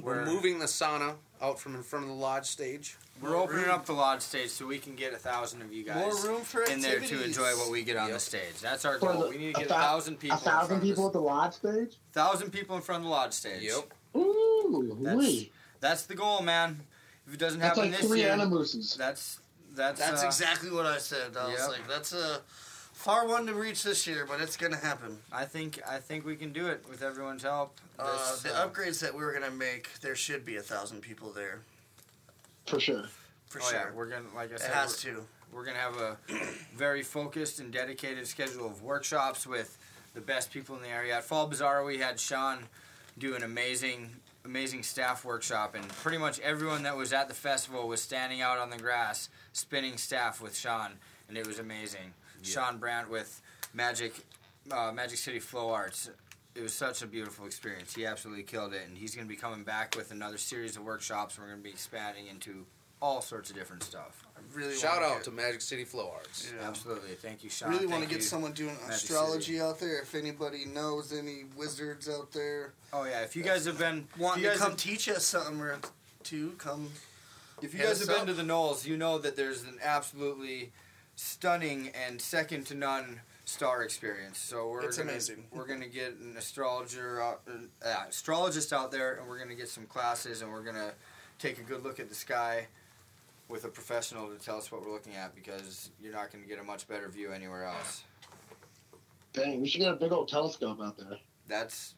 We're 0.00 0.24
moving 0.24 0.58
the 0.58 0.64
sauna 0.66 1.16
out 1.42 1.58
from 1.60 1.74
in 1.74 1.82
front 1.82 2.04
of 2.04 2.08
the 2.10 2.16
lodge 2.16 2.46
stage. 2.46 2.96
We're 3.20 3.36
opening 3.36 3.66
up 3.68 3.84
the 3.84 3.92
lodge 3.92 4.22
stage 4.22 4.48
so 4.48 4.66
we 4.66 4.78
can 4.78 4.94
get 4.94 5.12
a 5.12 5.18
thousand 5.18 5.60
of 5.60 5.70
you 5.72 5.84
guys 5.84 5.96
More 6.24 6.32
room 6.32 6.42
for 6.42 6.62
in 6.62 6.80
there 6.80 6.98
to 7.00 7.24
enjoy 7.24 7.50
what 7.56 7.70
we 7.70 7.82
get 7.82 7.96
on 7.98 8.10
the 8.10 8.18
stage. 8.18 8.58
That's 8.62 8.86
our 8.86 8.98
goal. 8.98 9.24
the- 9.24 9.28
we 9.28 9.36
need 9.36 9.54
to 9.54 9.60
a 9.60 9.64
get 9.64 9.66
a 9.66 9.68
thou- 9.68 9.80
thousand 9.80 10.16
people. 10.18 10.36
a 10.38 10.40
thousand 10.40 10.76
in 10.76 10.80
front 10.80 10.82
people 10.84 11.04
of 11.06 11.10
at 11.10 11.12
the 11.12 11.20
lodge 11.20 11.52
stage. 11.54 11.74
this, 11.90 11.96
thousand 12.14 12.50
people 12.52 12.76
in 12.76 12.82
front 12.82 13.00
of 13.00 13.04
the 13.04 13.10
lodge 13.10 13.32
stage. 13.34 13.62
Yep. 13.62 13.92
Ooh, 14.16 14.96
That's- 15.02 15.18
wee. 15.18 15.52
That's 15.80 16.04
the 16.06 16.14
goal, 16.14 16.40
man. 16.40 16.80
If 17.26 17.34
it 17.34 17.40
doesn't 17.40 17.60
That's 17.60 17.76
happen 17.76 17.90
like 17.90 18.00
this 18.00 18.08
three 18.08 18.20
year, 18.20 18.30
animuses. 18.30 18.96
that's 18.96 19.40
that's 19.74 19.98
That's 20.00 20.22
uh, 20.22 20.26
exactly 20.26 20.70
what 20.70 20.86
I 20.86 20.98
said. 20.98 21.36
I 21.36 21.48
was 21.50 21.68
like, 21.68 21.86
that's 21.88 22.12
a 22.12 22.40
far 22.92 23.26
one 23.26 23.46
to 23.46 23.54
reach 23.54 23.82
this 23.82 24.06
year, 24.06 24.24
but 24.28 24.40
it's 24.40 24.56
gonna 24.56 24.76
happen. 24.76 25.18
I 25.32 25.44
think 25.44 25.80
I 25.88 25.98
think 25.98 26.24
we 26.24 26.36
can 26.36 26.52
do 26.52 26.66
it 26.68 26.84
with 26.88 27.02
everyone's 27.02 27.42
help. 27.42 27.78
Uh, 27.98 28.12
This, 28.12 28.42
the 28.42 28.54
uh, 28.56 28.68
upgrades 28.68 29.00
that 29.00 29.14
we 29.14 29.22
are 29.24 29.32
gonna 29.32 29.50
make, 29.50 30.00
there 30.00 30.14
should 30.16 30.44
be 30.44 30.56
a 30.56 30.62
thousand 30.62 31.00
people 31.02 31.30
there 31.32 31.60
For 32.66 32.80
sure. 32.80 33.04
for 33.46 33.60
oh 33.62 33.68
sure. 33.70 33.78
yeah, 33.78 33.86
we're 33.94 34.06
gonna 34.08 34.24
like 34.34 34.52
I 34.52 34.56
said. 34.56 34.70
it 34.70 34.74
has 34.74 34.96
to. 35.02 35.24
we're 35.52 35.64
gonna 35.64 35.78
have 35.78 35.96
a 35.96 36.16
very 36.76 37.02
focused 37.02 37.60
and 37.60 37.72
dedicated 37.72 38.26
schedule 38.26 38.66
of 38.66 38.82
workshops 38.82 39.46
with 39.46 39.76
the 40.14 40.20
best 40.20 40.52
people 40.52 40.76
in 40.76 40.82
the 40.82 40.88
area. 40.88 41.16
At 41.16 41.24
Fall 41.24 41.46
Bazaar, 41.46 41.84
we 41.84 41.98
had 41.98 42.20
Sean 42.20 42.64
do 43.18 43.34
an 43.34 43.42
amazing 43.42 44.10
amazing 44.44 44.82
staff 44.82 45.24
workshop, 45.24 45.74
and 45.76 45.86
pretty 45.88 46.18
much 46.18 46.40
everyone 46.40 46.82
that 46.82 46.96
was 46.96 47.12
at 47.12 47.28
the 47.28 47.34
festival 47.34 47.86
was 47.86 48.02
standing 48.02 48.40
out 48.40 48.58
on 48.58 48.70
the 48.70 48.76
grass 48.76 49.28
spinning 49.52 49.96
staff 49.96 50.40
with 50.40 50.56
Sean, 50.56 50.92
and 51.28 51.38
it 51.38 51.46
was 51.46 51.58
amazing. 51.60 52.12
Sean 52.42 52.78
Brandt 52.78 53.10
with 53.10 53.40
Magic, 53.74 54.14
uh, 54.70 54.92
Magic 54.92 55.18
City 55.18 55.38
Flow 55.40 55.70
Arts. 55.70 56.10
It 56.54 56.62
was 56.62 56.74
such 56.74 57.00
a 57.02 57.06
beautiful 57.06 57.46
experience. 57.46 57.94
He 57.94 58.04
absolutely 58.04 58.42
killed 58.42 58.74
it, 58.74 58.82
and 58.86 58.96
he's 58.98 59.14
going 59.14 59.26
to 59.26 59.28
be 59.28 59.40
coming 59.40 59.64
back 59.64 59.94
with 59.96 60.10
another 60.10 60.36
series 60.36 60.76
of 60.76 60.82
workshops. 60.84 61.38
We're 61.38 61.46
going 61.46 61.58
to 61.58 61.62
be 61.62 61.70
expanding 61.70 62.26
into 62.26 62.66
all 63.00 63.20
sorts 63.20 63.50
of 63.50 63.56
different 63.56 63.82
stuff. 63.82 64.24
I 64.36 64.40
really 64.56 64.76
Shout 64.76 65.00
wanna 65.00 65.06
out 65.06 65.14
get- 65.18 65.24
to 65.24 65.30
Magic 65.32 65.60
City 65.60 65.84
Flow 65.84 66.10
Arts. 66.14 66.52
Yeah. 66.56 66.68
Absolutely, 66.68 67.14
thank 67.14 67.42
you, 67.42 67.50
Sean. 67.50 67.70
really 67.70 67.86
want 67.86 68.02
to 68.04 68.08
get 68.08 68.18
you. 68.18 68.22
someone 68.22 68.52
doing 68.52 68.76
Magic 68.82 68.90
astrology 68.94 69.60
out 69.60 69.80
there. 69.80 70.00
If 70.02 70.14
anybody 70.14 70.66
knows 70.66 71.12
any 71.12 71.44
wizards 71.56 72.08
out 72.08 72.30
there 72.32 72.74
Oh 72.92 73.02
yeah, 73.04 73.22
if 73.22 73.34
you 73.34 73.42
guys 73.42 73.64
have 73.64 73.78
been, 73.78 74.06
wanting 74.18 74.44
to 74.44 74.50
come 74.56 74.70
have- 74.72 74.76
teach 74.76 75.08
us 75.08 75.24
something 75.26 75.60
or 75.60 75.80
two, 76.22 76.52
come. 76.58 76.90
If 77.60 77.72
you 77.74 77.80
guys 77.80 78.00
us 78.00 78.06
have 78.06 78.16
been 78.18 78.26
to 78.28 78.34
the 78.34 78.44
Knolls, 78.44 78.86
you 78.86 78.96
know 78.96 79.18
that 79.18 79.34
there's 79.36 79.62
an 79.64 79.78
absolutely 79.82 80.70
stunning 81.22 81.90
and 82.06 82.20
second 82.20 82.66
to 82.66 82.74
none 82.74 83.20
star 83.44 83.82
experience. 83.82 84.38
So 84.38 84.68
we're 84.68 84.82
It's 84.82 84.98
gonna, 84.98 85.10
amazing. 85.10 85.44
We're 85.52 85.66
gonna 85.66 85.88
get 85.88 86.16
an 86.16 86.36
astrologer, 86.36 87.22
uh, 87.22 87.34
uh, 87.84 88.04
astrologist 88.08 88.72
out 88.72 88.90
there, 88.90 89.14
and 89.14 89.28
we're 89.28 89.38
gonna 89.38 89.54
get 89.54 89.68
some 89.68 89.86
classes, 89.86 90.42
and 90.42 90.50
we're 90.50 90.64
gonna 90.64 90.92
take 91.38 91.58
a 91.58 91.62
good 91.62 91.82
look 91.82 92.00
at 92.00 92.08
the 92.08 92.14
sky 92.14 92.66
with 93.48 93.64
a 93.64 93.68
professional 93.68 94.28
to 94.28 94.42
tell 94.44 94.56
us 94.56 94.72
what 94.72 94.84
we're 94.84 94.92
looking 94.92 95.14
at 95.14 95.34
because 95.34 95.90
you're 96.00 96.12
not 96.12 96.32
gonna 96.32 96.46
get 96.46 96.58
a 96.58 96.62
much 96.62 96.88
better 96.88 97.08
view 97.08 97.32
anywhere 97.32 97.64
else. 97.64 98.04
Dang, 99.32 99.60
we 99.62 99.68
should 99.68 99.80
get 99.80 99.92
a 99.92 99.96
big 99.96 100.12
old 100.12 100.28
telescope 100.28 100.80
out 100.80 100.96
there. 100.96 101.18
That's 101.48 101.94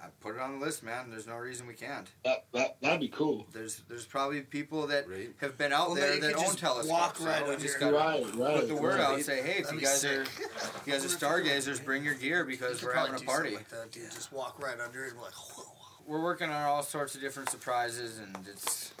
I 0.00 0.06
put 0.20 0.36
it 0.36 0.40
on 0.40 0.58
the 0.58 0.64
list, 0.64 0.84
man. 0.84 1.10
There's 1.10 1.26
no 1.26 1.36
reason 1.36 1.66
we 1.66 1.74
can't. 1.74 2.06
That 2.24 2.44
that 2.52 2.80
that'd 2.80 3.00
be 3.00 3.08
cool. 3.08 3.46
There's 3.52 3.82
there's 3.88 4.04
probably 4.04 4.42
people 4.42 4.86
that 4.86 5.08
Right. 5.08 5.30
have 5.40 5.58
been 5.58 5.72
out 5.72 5.88
Well, 5.88 5.96
there 5.96 6.12
that 6.12 6.20
could 6.20 6.36
own 6.36 6.44
just 6.44 6.58
telescopes. 6.58 6.88
walk 6.88 7.16
so 7.16 7.24
right 7.26 7.44
we 7.44 7.54
under 7.54 7.62
just 7.64 7.80
gotta 7.80 7.96
Right, 7.96 8.22
right. 8.36 8.56
put 8.60 8.68
the 8.68 8.76
word 8.76 9.00
out 9.00 9.14
and 9.14 9.24
say, 9.24 9.42
hey, 9.42 9.58
if 9.58 9.64
That'd 9.64 9.80
you 9.80 9.86
guys 9.86 10.00
sick. 10.00 10.18
are 10.18 10.22
if 10.22 10.82
you 10.86 10.92
guys 10.92 11.04
are 11.04 11.08
stargazers, 11.18 11.80
bring 11.80 12.04
your 12.04 12.14
gear 12.14 12.44
because 12.44 12.80
You 12.80 12.88
we're 12.88 12.94
having 12.94 13.14
a 13.16 13.24
party. 13.24 13.56
Like 13.56 13.68
that, 13.70 13.90
dude. 13.90 14.10
Just 14.12 14.32
walk 14.32 14.62
right 14.62 14.78
under 14.80 15.04
it 15.04 15.08
and 15.08 15.16
be 15.16 15.22
like, 15.24 15.32
whoa. 15.34 15.64
We're 16.06 16.22
working 16.22 16.48
on 16.48 16.62
all 16.62 16.82
sorts 16.84 17.14
of 17.16 17.20
different 17.20 17.50
surprises, 17.50 18.18
and 18.18 18.36
it's 18.48 18.92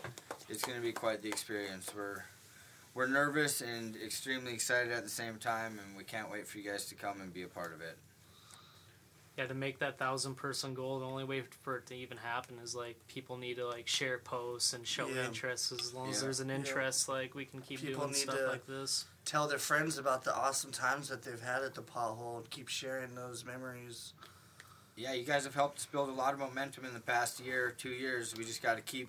it's 0.48 0.62
going 0.64 0.76
to 0.76 0.82
be 0.82 0.92
quite 0.92 1.22
the 1.22 1.28
experience. 1.28 1.90
We're 1.96 2.24
we're 2.94 3.06
nervous 3.06 3.60
and 3.60 3.96
extremely 3.96 4.52
excited 4.52 4.92
at 4.92 5.04
the 5.04 5.08
same 5.10 5.36
time, 5.38 5.78
and 5.78 5.96
we 5.96 6.02
can't 6.04 6.30
wait 6.30 6.46
for 6.48 6.58
you 6.58 6.68
guys 6.70 6.86
to 6.86 6.94
come 6.96 7.20
and 7.20 7.32
be 7.32 7.42
a 7.44 7.48
part 7.48 7.72
of 7.72 7.80
it. 7.80 7.96
Yeah, 9.38 9.46
to 9.46 9.54
make 9.54 9.78
that 9.78 9.98
thousand 9.98 10.34
person 10.34 10.74
goal, 10.74 10.98
the 10.98 11.06
only 11.06 11.22
way 11.22 11.44
for 11.62 11.76
it 11.76 11.86
to 11.86 11.94
even 11.94 12.16
happen 12.18 12.56
is 12.60 12.74
like 12.74 12.96
people 13.06 13.36
need 13.36 13.54
to 13.58 13.68
like 13.68 13.86
share 13.86 14.18
posts 14.18 14.72
and 14.72 14.84
show 14.84 15.06
Yeah. 15.06 15.26
interest. 15.26 15.70
As 15.70 15.94
long 15.94 16.10
as 16.10 16.20
there's 16.20 16.40
an 16.40 16.50
interest, 16.50 17.08
like 17.08 17.36
we 17.36 17.44
can 17.44 17.60
keep 17.60 17.78
People 17.80 18.00
doing 18.00 18.10
need 18.14 18.18
stuff 18.18 18.34
to- 18.36 18.46
like 18.48 18.66
this. 18.66 19.04
Tell 19.24 19.46
their 19.46 19.60
friends 19.60 19.96
about 19.96 20.24
the 20.24 20.34
awesome 20.34 20.72
times 20.72 21.08
that 21.08 21.22
they've 21.22 21.40
had 21.40 21.62
at 21.62 21.76
the 21.76 21.82
pothole 21.82 22.38
and 22.38 22.50
keep 22.50 22.66
sharing 22.66 23.14
those 23.14 23.44
memories. 23.44 24.12
Yeah, 24.96 25.12
you 25.12 25.22
guys 25.24 25.44
have 25.44 25.54
helped 25.54 25.78
us 25.78 25.86
build 25.86 26.08
a 26.08 26.12
lot 26.12 26.32
of 26.34 26.40
momentum 26.40 26.84
in 26.84 26.92
the 26.92 26.98
past 26.98 27.38
year, 27.38 27.70
two 27.70 27.90
years. 27.90 28.34
We 28.34 28.44
just 28.44 28.60
got 28.60 28.74
to 28.74 28.82
keep 28.82 29.08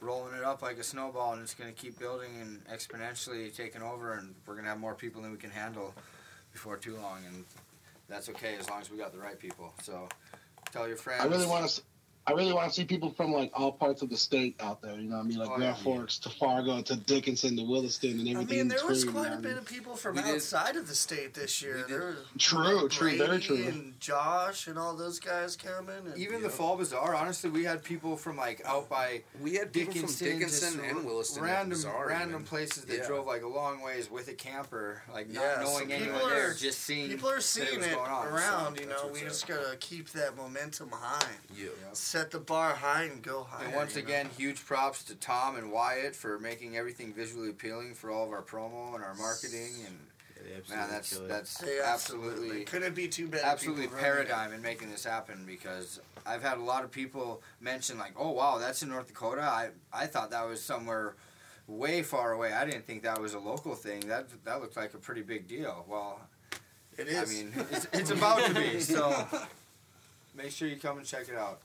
rolling 0.00 0.34
it 0.34 0.42
up 0.42 0.60
like 0.60 0.78
a 0.78 0.82
snowball, 0.82 1.34
and 1.34 1.42
it's 1.42 1.54
going 1.54 1.72
to 1.72 1.80
keep 1.80 2.00
building 2.00 2.40
and 2.40 2.64
exponentially 2.66 3.54
taking 3.54 3.82
over. 3.82 4.14
And 4.14 4.34
we're 4.44 4.54
going 4.54 4.64
to 4.64 4.70
have 4.70 4.80
more 4.80 4.94
people 4.96 5.22
than 5.22 5.30
we 5.30 5.36
can 5.38 5.50
handle 5.50 5.94
before 6.52 6.76
too 6.76 6.96
long, 6.96 7.24
and 7.26 7.44
that's 8.08 8.28
okay 8.30 8.56
as 8.58 8.68
long 8.68 8.80
as 8.80 8.90
we 8.90 8.96
got 8.96 9.12
the 9.12 9.18
right 9.18 9.38
people. 9.38 9.72
So, 9.82 10.08
tell 10.72 10.88
your 10.88 10.96
friends. 10.96 11.22
I 11.22 11.26
really 11.26 11.46
want 11.46 11.68
to. 11.68 11.82
I 12.28 12.32
really 12.32 12.52
want 12.52 12.68
to 12.68 12.74
see 12.74 12.84
people 12.84 13.10
from 13.10 13.32
like 13.32 13.50
all 13.54 13.72
parts 13.72 14.02
of 14.02 14.10
the 14.10 14.16
state 14.16 14.56
out 14.60 14.82
there. 14.82 14.94
You 14.96 15.08
know 15.08 15.16
what 15.16 15.24
I 15.24 15.28
mean? 15.28 15.38
Like 15.38 15.48
Oh, 15.50 15.56
Grand 15.56 15.76
yeah. 15.78 15.82
Forks 15.82 16.18
to 16.20 16.28
Fargo 16.30 16.82
to 16.82 16.96
Dickinson 16.96 17.56
to 17.56 17.62
Williston 17.62 18.10
and 18.20 18.20
everything. 18.20 18.36
I 18.36 18.40
everything. 18.42 18.50
mean, 18.56 18.60
in 18.60 18.68
there 18.68 18.86
was 18.86 19.04
between, 19.04 19.14
quite 19.14 19.24
you 19.24 19.30
know 19.34 19.38
a 19.38 19.42
bit 19.42 19.48
mean? 19.50 19.58
of 19.58 19.64
people 19.66 19.96
from 19.96 20.16
We 20.16 20.22
did- 20.22 20.34
outside 20.34 20.76
of 20.76 20.86
the 20.88 20.94
state 20.94 21.34
this 21.34 21.62
year. 21.62 21.84
There 21.88 22.06
was 22.06 22.16
True, 22.38 22.88
true, 22.88 23.16
very 23.16 23.28
Brady 23.38 23.42
true. 23.46 23.56
And 23.64 24.00
Josh 24.00 24.66
and 24.66 24.78
all 24.78 24.94
those 24.94 25.18
guys 25.18 25.56
coming. 25.56 25.94
And, 26.06 26.18
Even 26.18 26.42
the 26.42 26.48
know, 26.48 26.54
Fall 26.54 26.76
Bazaar, 26.76 27.14
honestly, 27.14 27.48
we 27.50 27.64
had 27.64 27.82
people 27.82 28.16
from 28.16 28.36
like 28.36 28.60
out 28.66 28.88
by 28.90 29.22
We 29.40 29.54
had 29.54 29.72
people 29.72 29.92
Dickinson, 29.94 30.26
from 30.26 30.38
Dickinson 30.38 30.80
and 30.84 31.04
Williston. 31.06 31.42
random, 31.42 31.70
Bazaar 31.70 32.08
random 32.08 32.30
even. 32.42 32.44
places 32.46 32.84
that 32.84 32.96
Yeah. 32.98 33.06
drove 33.06 33.26
like 33.26 33.42
a 33.42 33.48
long 33.48 33.80
ways 33.82 34.10
with 34.10 34.28
a 34.28 34.34
camper, 34.34 35.02
like 35.12 35.28
not 35.28 35.40
Yeah, 35.42 35.64
so 35.64 35.70
knowing 35.70 35.88
people 35.88 36.02
anyone 36.04 36.30
there, 36.30 36.50
are- 36.50 36.54
just 36.54 36.80
seeing 36.80 37.08
People 37.08 37.30
are 37.30 37.40
seeing 37.40 37.78
was 37.78 37.86
it 37.86 37.94
going 37.94 38.10
on, 38.10 38.26
so 38.28 38.34
around. 38.34 38.80
you 38.80 38.86
know, 38.86 39.08
we 39.12 39.20
just 39.20 39.46
gotta 39.46 39.76
keep 39.80 40.10
that 40.10 40.36
momentum 40.36 40.90
high. 40.90 41.26
Yeah. 41.56 41.68
Set 42.18 42.30
the 42.32 42.40
bar 42.40 42.74
high 42.74 43.04
and 43.04 43.22
go 43.22 43.44
higher. 43.44 43.66
And 43.66 43.74
once 43.76 43.94
you 43.94 44.02
know? 44.02 44.08
again, 44.08 44.28
huge 44.36 44.64
props 44.64 45.04
to 45.04 45.14
Tom 45.14 45.56
and 45.56 45.70
Wyatt 45.70 46.16
for 46.16 46.38
making 46.40 46.76
everything 46.76 47.12
visually 47.12 47.50
appealing 47.50 47.94
for 47.94 48.10
all 48.10 48.24
of 48.24 48.32
our 48.32 48.42
promo 48.42 48.94
and 48.96 49.04
our 49.04 49.14
marketing. 49.14 49.72
And 49.86 49.98
They 50.44 50.54
absolutely 50.56 50.76
man, 50.76 50.88
that's 50.90 51.18
that's 51.18 51.58
They 51.58 51.80
absolutely, 51.80 52.30
absolutely 52.32 52.64
couldn't 52.64 52.94
be 52.96 53.06
too 53.06 53.28
bad. 53.28 53.42
absolutely 53.44 53.86
paradigm 53.86 54.52
in 54.52 54.62
making 54.62 54.90
this 54.90 55.04
happen 55.04 55.44
because 55.46 56.00
I've 56.26 56.42
had 56.42 56.58
a 56.58 56.62
lot 56.62 56.82
of 56.82 56.90
people 56.90 57.40
mention 57.60 57.98
like, 57.98 58.14
"Oh 58.16 58.30
wow, 58.32 58.58
that's 58.58 58.82
in 58.82 58.88
North 58.88 59.06
Dakota." 59.06 59.42
I 59.42 59.70
I 59.92 60.06
thought 60.06 60.30
that 60.32 60.46
was 60.46 60.60
somewhere 60.60 61.14
way 61.68 62.02
far 62.02 62.32
away. 62.32 62.52
I 62.52 62.64
didn't 62.64 62.84
think 62.86 63.04
that 63.04 63.20
was 63.20 63.34
a 63.34 63.38
local 63.38 63.74
thing. 63.76 64.00
That 64.08 64.26
that 64.44 64.60
looked 64.60 64.76
like 64.76 64.92
a 64.94 64.98
pretty 64.98 65.22
big 65.22 65.46
deal. 65.46 65.84
Well, 65.88 66.20
It 66.96 67.06
is. 67.06 67.30
I 67.30 67.32
mean, 67.32 67.52
it's, 67.70 67.86
it's 67.92 68.10
about 68.10 68.44
to 68.46 68.54
be. 68.54 68.80
So 68.80 69.26
make 70.34 70.50
sure 70.50 70.66
you 70.66 70.76
come 70.76 70.98
and 70.98 71.06
check 71.06 71.28
it 71.28 71.36
out. 71.36 71.60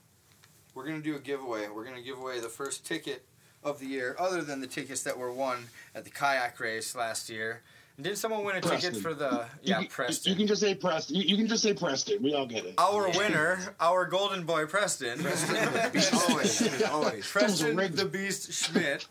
We're 0.73 0.85
gonna 0.85 1.01
do 1.01 1.15
a 1.15 1.19
giveaway. 1.19 1.67
We're 1.69 1.85
gonna 1.85 2.01
give 2.01 2.17
away 2.19 2.39
the 2.39 2.49
first 2.49 2.85
ticket 2.85 3.25
of 3.63 3.79
the 3.79 3.85
year, 3.85 4.15
other 4.19 4.41
than 4.41 4.59
the 4.59 4.67
tickets 4.67 5.03
that 5.03 5.17
were 5.17 5.31
won 5.31 5.67
at 5.95 6.03
the 6.03 6.09
kayak 6.09 6.59
race 6.59 6.95
last 6.95 7.29
year. 7.29 7.61
And 7.95 8.03
did 8.03 8.17
someone 8.17 8.43
win 8.43 8.55
a 8.55 8.61
ticket 8.61 8.97
for 8.97 9.13
the 9.13 9.45
You 9.61 9.69
yeah 9.69 9.77
can- 9.79 9.87
Preston? 9.87 10.31
You 10.31 10.37
can 10.37 10.47
just 10.47 10.61
say 10.61 10.73
Preston. 10.73 11.15
You, 11.15 11.23
you 11.23 11.37
can 11.37 11.47
just 11.47 11.61
say 11.61 11.73
Preston. 11.73 12.23
We 12.23 12.33
all 12.33 12.47
get 12.47 12.65
it. 12.65 12.73
our 12.79 13.09
winner, 13.11 13.75
our 13.79 14.05
golden 14.05 14.45
boy 14.45 14.65
Preston. 14.65 15.19
always, 16.29 16.83
always. 16.83 17.27
Preston 17.27 17.75
the 17.95 18.05
Beast 18.05 18.51
Schmidt. 18.51 19.05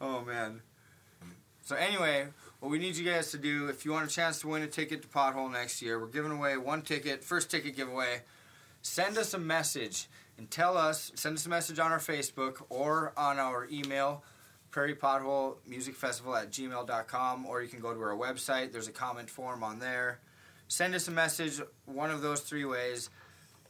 Oh 0.00 0.22
man. 0.22 0.60
So 1.64 1.76
anyway, 1.76 2.26
what 2.60 2.70
we 2.70 2.78
need 2.78 2.96
you 2.96 3.04
guys 3.10 3.30
to 3.32 3.38
do, 3.38 3.68
if 3.68 3.84
you 3.84 3.90
want 3.92 4.10
a 4.10 4.12
chance 4.14 4.40
to 4.40 4.48
win 4.48 4.62
a 4.62 4.66
ticket 4.66 5.02
to 5.02 5.08
Pothole 5.08 5.50
next 5.52 5.82
year, 5.82 5.98
we're 5.98 6.06
giving 6.06 6.32
away 6.32 6.56
one 6.56 6.82
ticket, 6.82 7.24
first 7.24 7.50
ticket 7.50 7.76
giveaway. 7.76 8.22
Send 8.82 9.18
us 9.18 9.34
a 9.34 9.38
message 9.38 10.08
and 10.40 10.50
tell 10.50 10.78
us. 10.78 11.12
Send 11.14 11.36
us 11.36 11.44
a 11.44 11.50
message 11.50 11.78
on 11.78 11.92
our 11.92 11.98
Facebook 11.98 12.62
or 12.70 13.12
on 13.14 13.38
our 13.38 13.68
email, 13.70 14.24
Prairie 14.70 14.94
Pothole 14.94 15.56
Music 15.66 15.94
Festival 15.94 16.34
at 16.34 16.50
gmail.com, 16.50 17.44
or 17.44 17.62
you 17.62 17.68
can 17.68 17.78
go 17.78 17.92
to 17.92 18.00
our 18.00 18.16
website. 18.16 18.72
There's 18.72 18.88
a 18.88 18.92
comment 18.92 19.28
form 19.28 19.62
on 19.62 19.80
there. 19.80 20.18
Send 20.66 20.94
us 20.94 21.08
a 21.08 21.10
message, 21.10 21.60
one 21.84 22.10
of 22.10 22.22
those 22.22 22.40
three 22.40 22.64
ways. 22.64 23.10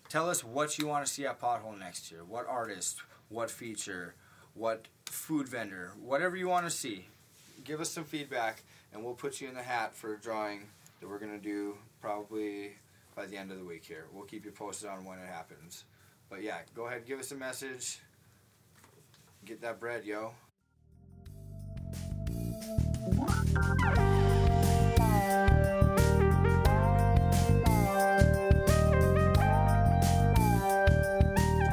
Tell 0.08 0.30
us 0.30 0.44
what 0.44 0.78
you 0.78 0.86
want 0.86 1.04
to 1.04 1.12
see 1.12 1.26
at 1.26 1.40
Pothole 1.40 1.76
next 1.76 2.12
year. 2.12 2.22
What 2.22 2.46
artist, 2.46 3.02
what 3.30 3.50
feature, 3.50 4.14
what 4.54 4.86
food 5.06 5.48
vendor, 5.48 5.94
whatever 6.00 6.36
you 6.36 6.46
want 6.46 6.66
to 6.66 6.70
see. 6.70 7.06
Give 7.64 7.80
us 7.80 7.90
some 7.90 8.04
feedback, 8.04 8.62
and 8.92 9.04
we'll 9.04 9.14
put 9.14 9.40
you 9.40 9.48
in 9.48 9.54
the 9.54 9.62
hat 9.62 9.92
for 9.96 10.14
a 10.14 10.18
drawing 10.20 10.68
that 11.00 11.08
we're 11.08 11.18
going 11.18 11.36
to 11.36 11.44
do 11.44 11.78
probably 12.00 12.74
by 13.16 13.26
the 13.26 13.36
end 13.36 13.50
of 13.50 13.58
the 13.58 13.64
week 13.64 13.84
here. 13.84 14.06
We'll 14.12 14.24
keep 14.24 14.44
you 14.44 14.52
posted 14.52 14.88
on 14.88 15.04
when 15.04 15.18
it 15.18 15.26
happens. 15.26 15.84
But 16.30 16.42
yeah, 16.44 16.58
go 16.74 16.86
ahead, 16.86 17.04
give 17.06 17.18
us 17.18 17.32
a 17.32 17.34
message. 17.34 17.98
Get 19.44 19.60
that 19.62 19.80
bread, 19.80 20.04
yo. 20.04 20.32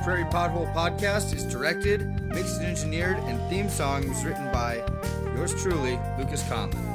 Prairie 0.03 0.23
Pothole 0.25 0.73
Podcast 0.73 1.35
is 1.35 1.43
directed, 1.43 2.01
mixed 2.33 2.57
and 2.57 2.65
engineered, 2.65 3.17
and 3.17 3.39
theme 3.49 3.69
song 3.69 4.09
was 4.09 4.25
written 4.25 4.51
by 4.51 4.83
yours 5.35 5.53
truly, 5.61 5.99
Lucas 6.17 6.41
Conlon. 6.43 6.86